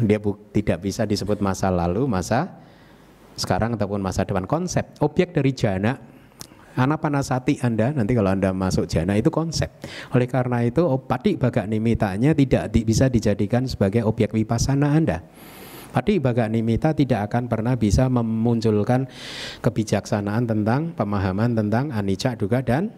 dia 0.03 0.19
bu, 0.19 0.35
tidak 0.51 0.83
bisa 0.83 1.03
disebut 1.03 1.39
masa 1.43 1.71
lalu 1.71 2.07
masa 2.07 2.51
sekarang 3.35 3.75
ataupun 3.75 3.99
masa 3.99 4.23
depan 4.23 4.47
konsep 4.47 4.87
objek 5.03 5.35
dari 5.35 5.51
jana 5.51 5.99
Anapanasati 6.75 7.63
Anda 7.63 7.95
nanti 7.95 8.11
kalau 8.11 8.35
Anda 8.35 8.51
masuk 8.51 8.85
jana 8.91 9.15
itu 9.15 9.31
konsep. 9.31 9.71
Oleh 10.11 10.27
karena 10.27 10.59
itu 10.67 10.83
pati 11.07 11.39
baga 11.39 11.63
nimitanya 11.63 12.35
tidak 12.35 12.67
di, 12.75 12.83
bisa 12.83 13.07
dijadikan 13.07 13.63
sebagai 13.63 14.03
objek 14.03 14.35
wipasana 14.35 14.91
Anda. 14.91 15.23
Pati 15.95 16.19
baga 16.19 16.51
nimita 16.51 16.91
tidak 16.91 17.31
akan 17.31 17.47
pernah 17.47 17.79
bisa 17.79 18.11
memunculkan 18.11 19.07
kebijaksanaan 19.63 20.43
tentang 20.43 20.91
pemahaman 20.91 21.55
tentang 21.55 21.95
anicca 21.95 22.35
duga 22.35 22.59
dan 22.59 22.91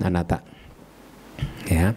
anatta. 0.00 0.40
Ya. 1.68 1.92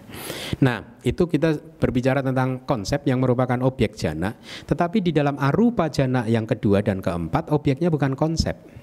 Nah, 0.60 1.00
itu 1.08 1.24
kita 1.32 1.56
berbicara 1.80 2.20
tentang 2.20 2.68
konsep 2.68 3.08
yang 3.08 3.24
merupakan 3.24 3.56
objek 3.64 3.96
jana, 3.96 4.36
tetapi 4.68 5.00
di 5.00 5.16
dalam 5.16 5.40
arupa 5.40 5.88
jana 5.88 6.28
yang 6.28 6.44
kedua 6.44 6.84
dan 6.84 7.00
keempat 7.00 7.48
objeknya 7.48 7.88
bukan 7.88 8.12
konsep. 8.12 8.83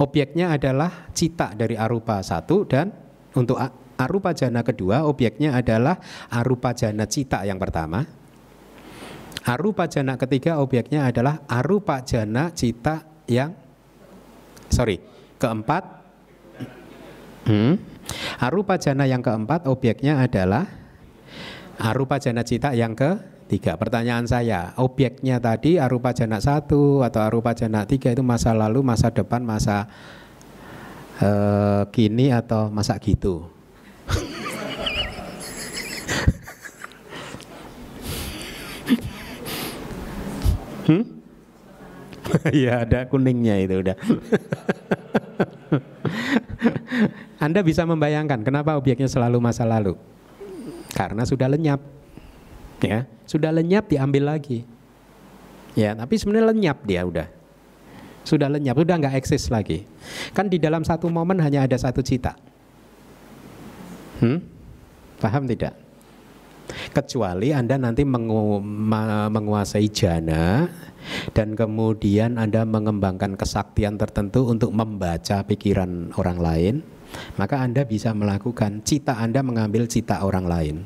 Objeknya 0.00 0.56
adalah 0.56 1.12
cita 1.12 1.52
dari 1.52 1.76
arupa 1.76 2.24
satu 2.24 2.64
dan 2.64 2.88
untuk 3.36 3.60
arupa 4.00 4.32
jana 4.32 4.64
kedua 4.64 5.04
objeknya 5.04 5.52
adalah 5.52 6.00
arupa 6.32 6.72
jana 6.72 7.04
cita 7.04 7.44
yang 7.44 7.60
pertama 7.60 8.00
Arupa 9.40 9.88
jana 9.88 10.20
ketiga 10.20 10.60
objeknya 10.60 11.08
adalah 11.08 11.40
arupa 11.48 12.04
jana 12.04 12.52
cita 12.52 13.24
yang 13.24 13.56
sorry 14.68 15.00
keempat. 15.40 15.82
Hmm. 17.48 17.80
Arupa 18.36 18.76
jana 18.76 19.08
yang 19.08 19.24
keempat 19.24 19.64
objeknya 19.64 20.20
adalah 20.20 20.68
arupa 21.80 22.20
jana 22.20 22.44
cita 22.44 22.76
yang 22.76 22.92
ketiga. 23.50 23.74
Pertanyaan 23.74 24.30
saya, 24.30 24.70
objeknya 24.78 25.42
tadi 25.42 25.74
arupa 25.74 26.14
jana 26.14 26.38
satu 26.38 27.02
atau 27.02 27.18
arupa 27.18 27.50
jana 27.50 27.82
tiga 27.82 28.14
itu 28.14 28.22
masa 28.22 28.54
lalu, 28.54 28.86
masa 28.86 29.10
depan, 29.10 29.42
masa 29.42 29.90
uh, 31.18 31.82
kini 31.90 32.30
atau 32.30 32.70
masa 32.70 32.94
gitu? 33.02 33.50
Hmm? 40.80 41.06
ya 42.66 42.82
ada 42.82 43.06
kuningnya 43.06 43.62
itu 43.62 43.78
udah. 43.78 43.94
Anda 47.44 47.62
bisa 47.62 47.86
membayangkan 47.86 48.42
kenapa 48.42 48.74
objeknya 48.74 49.06
selalu 49.06 49.38
masa 49.38 49.62
lalu? 49.62 49.94
Karena 50.90 51.22
sudah 51.22 51.46
lenyap. 51.46 51.78
Ya, 52.80 53.04
sudah 53.28 53.52
lenyap 53.52 53.88
diambil 53.88 54.36
lagi. 54.36 54.64
Ya, 55.76 55.94
tapi 55.94 56.16
sebenarnya 56.16 56.50
lenyap 56.50 56.78
dia 56.88 57.04
udah. 57.04 57.28
Sudah 58.24 58.48
lenyap, 58.48 58.76
sudah 58.76 58.96
nggak 59.00 59.16
eksis 59.20 59.48
lagi. 59.52 59.84
Kan 60.32 60.48
di 60.48 60.60
dalam 60.60 60.84
satu 60.84 61.08
momen 61.08 61.40
hanya 61.40 61.64
ada 61.64 61.76
satu 61.76 62.00
cita. 62.00 62.36
Hmm? 64.20 64.40
Paham 65.20 65.44
tidak? 65.48 65.90
kecuali 66.90 67.50
Anda 67.50 67.76
nanti 67.76 68.06
mengu 68.06 68.62
menguasai 69.30 69.86
jana 69.90 70.66
dan 71.34 71.58
kemudian 71.58 72.38
Anda 72.38 72.62
mengembangkan 72.66 73.34
kesaktian 73.34 73.98
tertentu 73.98 74.46
untuk 74.48 74.70
membaca 74.74 75.42
pikiran 75.44 76.14
orang 76.16 76.38
lain, 76.38 76.74
maka 77.36 77.62
Anda 77.62 77.82
bisa 77.86 78.14
melakukan 78.14 78.84
cita 78.86 79.18
Anda 79.18 79.42
mengambil 79.42 79.90
cita 79.90 80.22
orang 80.22 80.46
lain. 80.46 80.76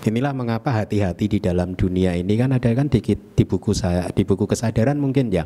Inilah 0.00 0.32
mengapa 0.32 0.72
hati-hati 0.72 1.28
di 1.28 1.38
dalam 1.44 1.76
dunia 1.76 2.16
ini. 2.16 2.32
Kan 2.40 2.56
ada 2.56 2.72
kan 2.72 2.88
di, 2.88 3.04
di 3.04 3.44
buku 3.44 3.76
saya 3.76 4.08
di 4.08 4.24
buku 4.24 4.48
kesadaran 4.48 4.96
mungkin 4.96 5.28
ya. 5.28 5.44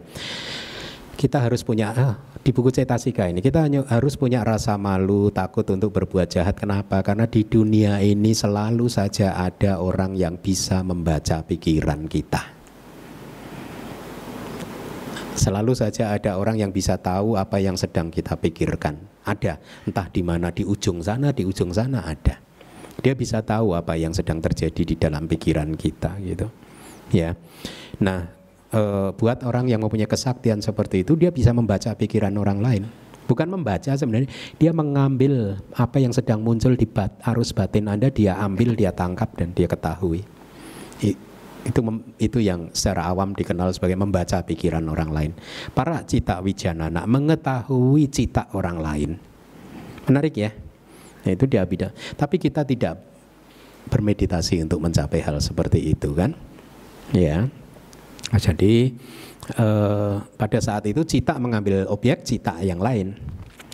Kita 1.19 1.43
harus 1.43 1.67
punya 1.67 1.91
ah, 1.91 2.15
di 2.39 2.55
buku 2.55 2.71
cetasika 2.71 3.27
ini 3.27 3.39
kita 3.39 3.67
harus 3.91 4.15
punya 4.15 4.43
rasa 4.47 4.79
malu 4.79 5.35
takut 5.35 5.67
untuk 5.75 5.91
berbuat 5.91 6.31
jahat. 6.31 6.55
Kenapa? 6.55 7.03
Karena 7.03 7.27
di 7.27 7.43
dunia 7.43 7.99
ini 7.99 8.31
selalu 8.31 8.87
saja 8.87 9.35
ada 9.35 9.83
orang 9.83 10.15
yang 10.15 10.39
bisa 10.39 10.87
membaca 10.87 11.43
pikiran 11.43 12.07
kita. 12.07 12.55
Selalu 15.35 15.75
saja 15.75 16.15
ada 16.15 16.39
orang 16.39 16.63
yang 16.63 16.71
bisa 16.71 16.95
tahu 16.95 17.35
apa 17.35 17.59
yang 17.59 17.75
sedang 17.75 18.07
kita 18.07 18.39
pikirkan. 18.39 19.03
Ada. 19.27 19.59
Entah 19.83 20.07
di 20.07 20.23
mana 20.23 20.55
di 20.55 20.63
ujung 20.63 21.03
sana 21.03 21.35
di 21.35 21.43
ujung 21.43 21.75
sana 21.75 22.07
ada 22.07 22.54
dia 23.01 23.15
bisa 23.17 23.43
tahu 23.43 23.75
apa 23.75 23.99
yang 23.99 24.15
sedang 24.15 24.39
terjadi 24.39 24.83
di 24.83 24.95
dalam 24.95 25.27
pikiran 25.27 25.75
kita 25.75 26.15
gitu. 26.23 26.47
Ya. 27.11 27.35
Nah 27.99 28.31
e, 28.71 28.81
buat 29.17 29.43
orang 29.43 29.67
yang 29.67 29.83
mempunyai 29.83 30.07
kesaktian 30.07 30.63
seperti 30.63 31.03
itu 31.03 31.19
dia 31.19 31.35
bisa 31.35 31.51
membaca 31.51 31.91
pikiran 31.97 32.35
orang 32.39 32.61
lain. 32.63 32.85
Bukan 33.25 33.49
membaca 33.49 33.89
sebenarnya 33.97 34.29
dia 34.61 34.71
mengambil 34.77 35.57
apa 35.73 35.97
yang 35.97 36.13
sedang 36.13 36.45
muncul 36.45 36.77
di 36.77 36.85
bat, 36.85 37.09
arus 37.25 37.57
batin 37.57 37.89
anda 37.89 38.13
dia 38.13 38.37
ambil 38.37 38.77
dia 38.77 38.93
tangkap 38.93 39.33
dan 39.33 39.57
dia 39.57 39.65
ketahui. 39.65 40.21
I, 41.01 41.17
itu 41.65 41.81
itu 42.21 42.39
yang 42.45 42.69
secara 42.77 43.09
awam 43.09 43.33
dikenal 43.33 43.73
sebagai 43.73 43.97
membaca 43.97 44.45
pikiran 44.45 44.85
orang 44.93 45.11
lain. 45.11 45.33
Para 45.73 46.05
cita 46.05 46.45
wijanana 46.45 47.09
mengetahui 47.09 48.13
cita 48.13 48.53
orang 48.53 48.77
lain. 48.77 49.11
Menarik 50.05 50.37
ya 50.37 50.53
itu 51.33 51.49
dia 51.49 51.65
bida 51.65 51.95
tapi 52.21 52.37
kita 52.37 52.67
tidak 52.69 53.01
bermeditasi 53.89 54.65
untuk 54.65 54.81
mencapai 54.85 55.25
hal 55.25 55.41
seperti 55.41 55.93
itu 55.93 56.13
kan 56.13 56.37
ya 57.13 57.49
Nah, 58.35 58.43
jadi 58.43 58.91
eh, 59.63 60.15
pada 60.19 60.59
saat 60.59 60.83
itu 60.91 61.07
cita 61.07 61.39
mengambil 61.39 61.87
objek 61.87 62.27
cita 62.27 62.59
yang 62.67 62.83
lain. 62.83 63.15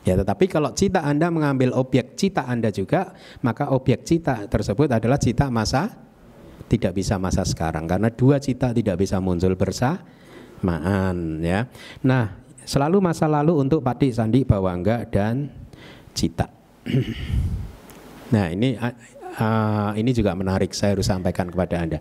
Ya, 0.04 0.20
tetapi 0.20 0.52
kalau 0.52 0.72
cita 0.76 1.00
Anda 1.00 1.32
mengambil 1.32 1.72
objek 1.76 2.12
cita 2.16 2.44
Anda 2.44 2.68
juga, 2.68 3.16
maka 3.40 3.72
objek 3.72 4.04
cita 4.04 4.44
tersebut 4.48 4.92
adalah 4.92 5.16
cita 5.16 5.48
masa 5.48 5.96
tidak 6.68 6.92
bisa 6.92 7.16
masa 7.16 7.42
sekarang 7.42 7.88
karena 7.88 8.12
dua 8.12 8.38
cita 8.38 8.76
tidak 8.76 9.00
bisa 9.00 9.16
muncul 9.16 9.56
bersamaan 9.56 11.40
ya. 11.40 11.72
Nah, 12.04 12.36
selalu 12.68 13.00
masa 13.00 13.24
lalu 13.24 13.56
untuk 13.64 13.80
Pati 13.80 14.12
Sandi 14.12 14.44
Bawangga 14.44 15.08
dan 15.08 15.48
Cita. 16.12 16.59
nah, 18.34 18.46
ini 18.50 18.76
uh, 19.38 19.92
ini 19.94 20.10
juga 20.10 20.34
menarik 20.34 20.74
saya 20.74 20.98
harus 20.98 21.06
sampaikan 21.06 21.46
kepada 21.48 21.76
Anda. 21.80 21.98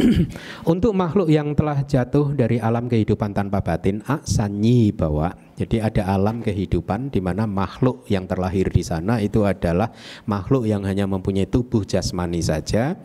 Untuk 0.72 0.96
makhluk 0.96 1.28
yang 1.28 1.52
telah 1.52 1.84
jatuh 1.84 2.32
dari 2.32 2.56
alam 2.62 2.88
kehidupan 2.88 3.36
tanpa 3.36 3.60
batin, 3.60 4.00
aksanyi 4.06 4.94
bahwa 4.94 5.34
jadi 5.54 5.86
ada 5.86 6.10
alam 6.10 6.42
kehidupan 6.42 7.14
di 7.14 7.22
mana 7.22 7.46
makhluk 7.46 8.02
yang 8.10 8.26
terlahir 8.26 8.66
di 8.74 8.82
sana 8.82 9.22
itu 9.22 9.46
adalah 9.46 9.94
makhluk 10.26 10.66
yang 10.66 10.82
hanya 10.82 11.06
mempunyai 11.06 11.46
tubuh 11.46 11.86
jasmani 11.86 12.42
saja. 12.42 12.98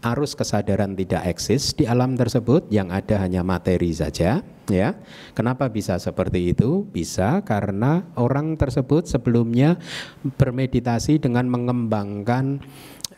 Arus 0.00 0.32
kesadaran 0.32 0.96
tidak 0.96 1.28
eksis 1.28 1.76
di 1.76 1.84
alam 1.84 2.16
tersebut, 2.16 2.72
yang 2.72 2.88
ada 2.88 3.20
hanya 3.20 3.44
materi 3.44 3.92
saja, 3.92 4.40
ya. 4.68 4.88
Kenapa 5.36 5.68
bisa 5.68 6.00
seperti 6.00 6.56
itu? 6.56 6.88
Bisa 6.88 7.44
karena 7.44 8.08
orang 8.16 8.56
tersebut 8.56 9.04
sebelumnya 9.04 9.76
bermeditasi 10.24 11.20
dengan 11.20 11.52
mengembangkan 11.52 12.64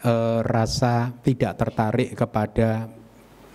e, 0.02 0.12
rasa 0.42 1.14
tidak 1.22 1.54
tertarik 1.60 2.18
kepada 2.18 2.95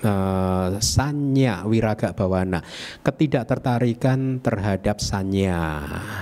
uh, 0.04 0.78
sanya 0.82 1.66
wiraga 1.66 2.14
bawana 2.14 2.62
ketidaktertarikan 3.02 4.42
terhadap 4.42 5.02
sanya. 5.02 5.82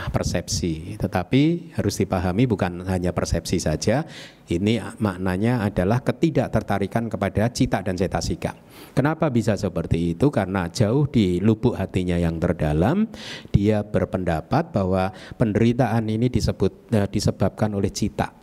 Persepsi. 0.10 0.96
Tetapi 1.00 1.76
harus 1.76 1.96
dipahami 2.00 2.48
bukan 2.50 2.86
hanya 2.88 3.12
persepsi 3.12 3.60
saja. 3.60 4.08
Ini 4.50 4.98
maknanya 4.98 5.62
adalah 5.62 6.02
ketidaktertarikan 6.02 7.06
kepada 7.06 7.54
cita 7.54 7.86
dan 7.86 7.94
cetasika 7.94 8.58
kenapa 8.94 9.30
bisa 9.30 9.56
seperti 9.56 10.16
itu? 10.16 10.28
Karena 10.34 10.68
jauh 10.70 11.08
di 11.10 11.40
lubuk 11.40 11.76
hatinya 11.78 12.18
yang 12.18 12.42
terdalam 12.42 13.08
dia 13.54 13.84
berpendapat 13.84 14.74
bahwa 14.74 15.12
penderitaan 15.40 16.08
ini 16.10 16.28
disebut 16.28 16.92
uh, 16.96 17.08
disebabkan 17.10 17.74
oleh 17.76 17.92
cita. 17.94 18.34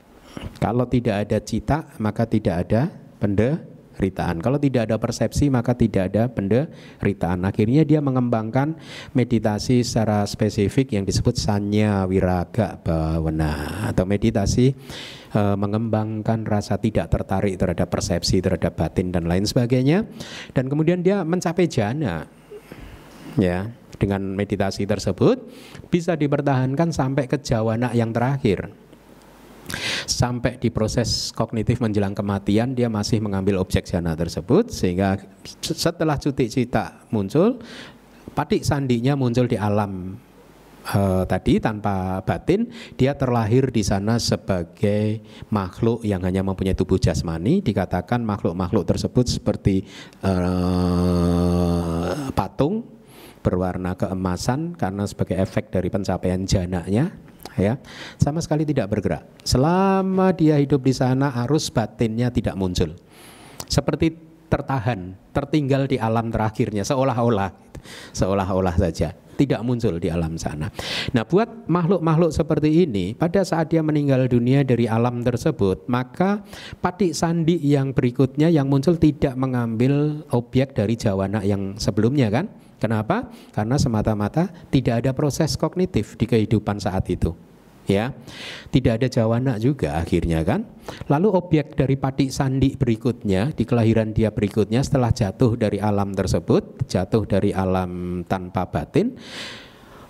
Kalau 0.61 0.85
tidak 0.89 1.29
ada 1.29 1.39
cita 1.41 1.79
maka 2.01 2.29
tidak 2.29 2.69
ada 2.69 2.89
penderitaan 3.17 3.76
penderitaan. 3.97 4.45
Kalau 4.45 4.61
tidak 4.61 4.93
ada 4.93 5.01
persepsi 5.01 5.49
maka 5.49 5.73
tidak 5.73 6.13
ada 6.13 6.29
penderitaan. 6.29 7.49
Akhirnya 7.49 7.83
dia 7.89 8.05
mengembangkan 8.05 8.77
meditasi 9.17 9.81
secara 9.81 10.29
spesifik 10.29 11.01
yang 11.01 11.09
disebut 11.09 11.35
sanya 11.41 12.05
wiraga 12.05 12.77
bhavana 12.77 13.89
atau 13.89 14.05
meditasi 14.05 14.77
e, 15.33 15.41
mengembangkan 15.57 16.45
rasa 16.45 16.77
tidak 16.77 17.09
tertarik 17.09 17.57
terhadap 17.57 17.89
persepsi, 17.89 18.45
terhadap 18.45 18.77
batin 18.77 19.09
dan 19.09 19.25
lain 19.25 19.49
sebagainya. 19.49 20.05
Dan 20.53 20.69
kemudian 20.69 21.01
dia 21.01 21.25
mencapai 21.25 21.65
jana. 21.67 22.29
Ya, 23.37 23.69
dengan 24.01 24.33
meditasi 24.33 24.89
tersebut 24.89 25.45
bisa 25.93 26.17
dipertahankan 26.17 26.89
sampai 26.89 27.29
ke 27.29 27.37
jawana 27.41 27.93
yang 27.93 28.09
terakhir 28.09 28.73
sampai 30.07 30.63
di 30.63 30.71
proses 30.71 31.35
kognitif 31.35 31.83
menjelang 31.83 32.15
kematian 32.15 32.73
dia 32.73 32.87
masih 32.87 33.19
mengambil 33.19 33.59
objek 33.59 33.87
jana 33.87 34.15
tersebut 34.15 34.71
sehingga 34.71 35.19
setelah 35.61 36.17
cuti 36.17 36.47
cita 36.47 37.07
muncul 37.11 37.59
patik 38.33 38.63
sandinya 38.63 39.19
muncul 39.19 39.51
di 39.51 39.59
alam 39.59 40.15
uh, 40.95 41.27
tadi 41.27 41.59
tanpa 41.59 42.23
batin 42.23 42.71
dia 42.95 43.19
terlahir 43.19 43.75
di 43.75 43.83
sana 43.83 44.23
sebagai 44.23 45.25
makhluk 45.51 46.07
yang 46.07 46.23
hanya 46.23 46.47
mempunyai 46.47 46.79
tubuh 46.79 47.01
jasmani. 47.01 47.65
Dikatakan 47.65 48.23
makhluk-makhluk 48.23 48.87
tersebut 48.87 49.27
seperti 49.27 49.83
uh, 50.23 52.31
patung 52.31 52.87
berwarna 53.43 53.95
keemasan 53.95 54.75
karena 54.75 55.07
sebagai 55.07 55.39
efek 55.39 55.71
dari 55.71 55.87
pencapaian 55.87 56.43
jananya 56.43 57.15
ya 57.57 57.81
sama 58.21 58.39
sekali 58.45 58.63
tidak 58.69 58.93
bergerak 58.93 59.25
selama 59.43 60.33
dia 60.37 60.61
hidup 60.61 60.85
di 60.85 60.95
sana 60.95 61.33
arus 61.45 61.73
batinnya 61.73 62.31
tidak 62.31 62.55
muncul 62.55 62.93
seperti 63.67 64.15
tertahan 64.47 65.19
tertinggal 65.35 65.91
di 65.91 65.99
alam 65.99 66.31
terakhirnya 66.31 66.87
seolah-olah 66.87 67.51
seolah-olah 68.15 68.77
saja 68.79 69.17
tidak 69.37 69.61
muncul 69.63 70.01
di 70.01 70.09
alam 70.09 70.41
sana. 70.41 70.73
Nah, 71.13 71.23
buat 71.29 71.69
makhluk-makhluk 71.69 72.33
seperti 72.33 72.89
ini, 72.89 73.13
pada 73.13 73.45
saat 73.45 73.69
dia 73.69 73.85
meninggal 73.85 74.27
dunia 74.27 74.65
dari 74.65 74.89
alam 74.89 75.21
tersebut, 75.21 75.85
maka 75.87 76.41
patik 76.81 77.13
sandi 77.13 77.61
yang 77.61 77.93
berikutnya 77.93 78.49
yang 78.49 78.67
muncul 78.67 78.97
tidak 78.97 79.37
mengambil 79.37 80.25
objek 80.33 80.73
dari 80.73 80.97
jawana 80.97 81.45
yang 81.45 81.77
sebelumnya 81.77 82.33
kan? 82.33 82.49
Kenapa? 82.87 83.27
Karena 83.51 83.75
semata-mata 83.83 84.47
tidak 84.71 85.03
ada 85.03 85.11
proses 85.11 85.59
kognitif 85.59 86.15
di 86.15 86.23
kehidupan 86.23 86.79
saat 86.79 87.03
itu. 87.11 87.35
Ya, 87.87 88.15
tidak 88.71 89.03
ada 89.03 89.07
jawana 89.11 89.59
juga 89.59 89.99
akhirnya 89.99 90.47
kan. 90.47 90.71
Lalu 91.11 91.35
objek 91.35 91.75
dari 91.75 91.99
patik 91.99 92.31
sandi 92.31 92.79
berikutnya 92.79 93.51
di 93.55 93.67
kelahiran 93.67 94.15
dia 94.15 94.31
berikutnya 94.31 94.87
setelah 94.87 95.11
jatuh 95.11 95.59
dari 95.59 95.83
alam 95.83 96.15
tersebut, 96.15 96.87
jatuh 96.87 97.27
dari 97.27 97.51
alam 97.51 98.23
tanpa 98.27 98.71
batin, 98.71 99.19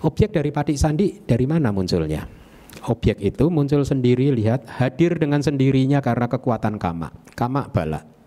objek 0.05 0.37
dari 0.37 0.53
patik 0.53 0.77
sandi 0.77 1.17
dari 1.25 1.49
mana 1.49 1.73
munculnya? 1.73 2.29
Objek 2.93 3.17
itu 3.21 3.49
muncul 3.49 3.81
sendiri 3.85 4.29
lihat 4.33 4.69
hadir 4.77 5.17
dengan 5.17 5.41
sendirinya 5.41 5.97
karena 6.01 6.29
kekuatan 6.29 6.77
kama, 6.77 7.09
kama 7.33 7.73
bala 7.73 8.17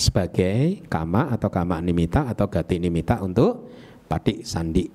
sebagai 0.00 0.80
kama 0.88 1.28
atau 1.28 1.52
kama 1.52 1.76
nimita 1.84 2.24
atau 2.24 2.48
gati 2.48 2.80
nimita 2.80 3.20
untuk 3.20 3.69
patik 4.10 4.42
sandi. 4.42 4.90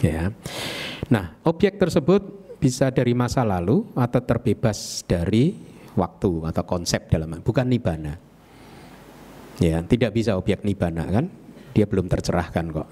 Ya. 0.00 0.32
Nah, 1.12 1.36
objek 1.44 1.76
tersebut 1.76 2.56
bisa 2.56 2.88
dari 2.88 3.12
masa 3.12 3.44
lalu 3.44 3.84
atau 3.92 4.24
terbebas 4.24 5.04
dari 5.04 5.52
waktu 5.92 6.48
atau 6.48 6.64
konsep 6.64 7.12
dalam 7.12 7.44
bukan 7.44 7.68
nibana. 7.68 8.16
Ya, 9.60 9.84
tidak 9.84 10.16
bisa 10.16 10.40
objek 10.40 10.64
nibana 10.64 11.04
kan? 11.04 11.28
Dia 11.76 11.84
belum 11.84 12.08
tercerahkan 12.08 12.72
kok. 12.72 12.88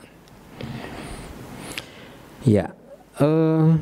Ya, 2.45 2.77
uh, 3.25 3.81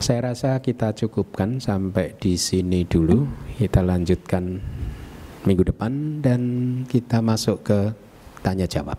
saya 0.00 0.32
rasa 0.32 0.60
kita 0.64 0.96
cukupkan 0.96 1.60
sampai 1.60 2.16
di 2.16 2.40
sini 2.40 2.84
dulu. 2.88 3.28
Kita 3.56 3.80
lanjutkan 3.80 4.75
minggu 5.46 5.62
depan 5.70 6.20
dan 6.20 6.40
kita 6.90 7.22
masuk 7.22 7.62
ke 7.62 7.78
tanya 8.42 8.66
jawab. 8.66 8.98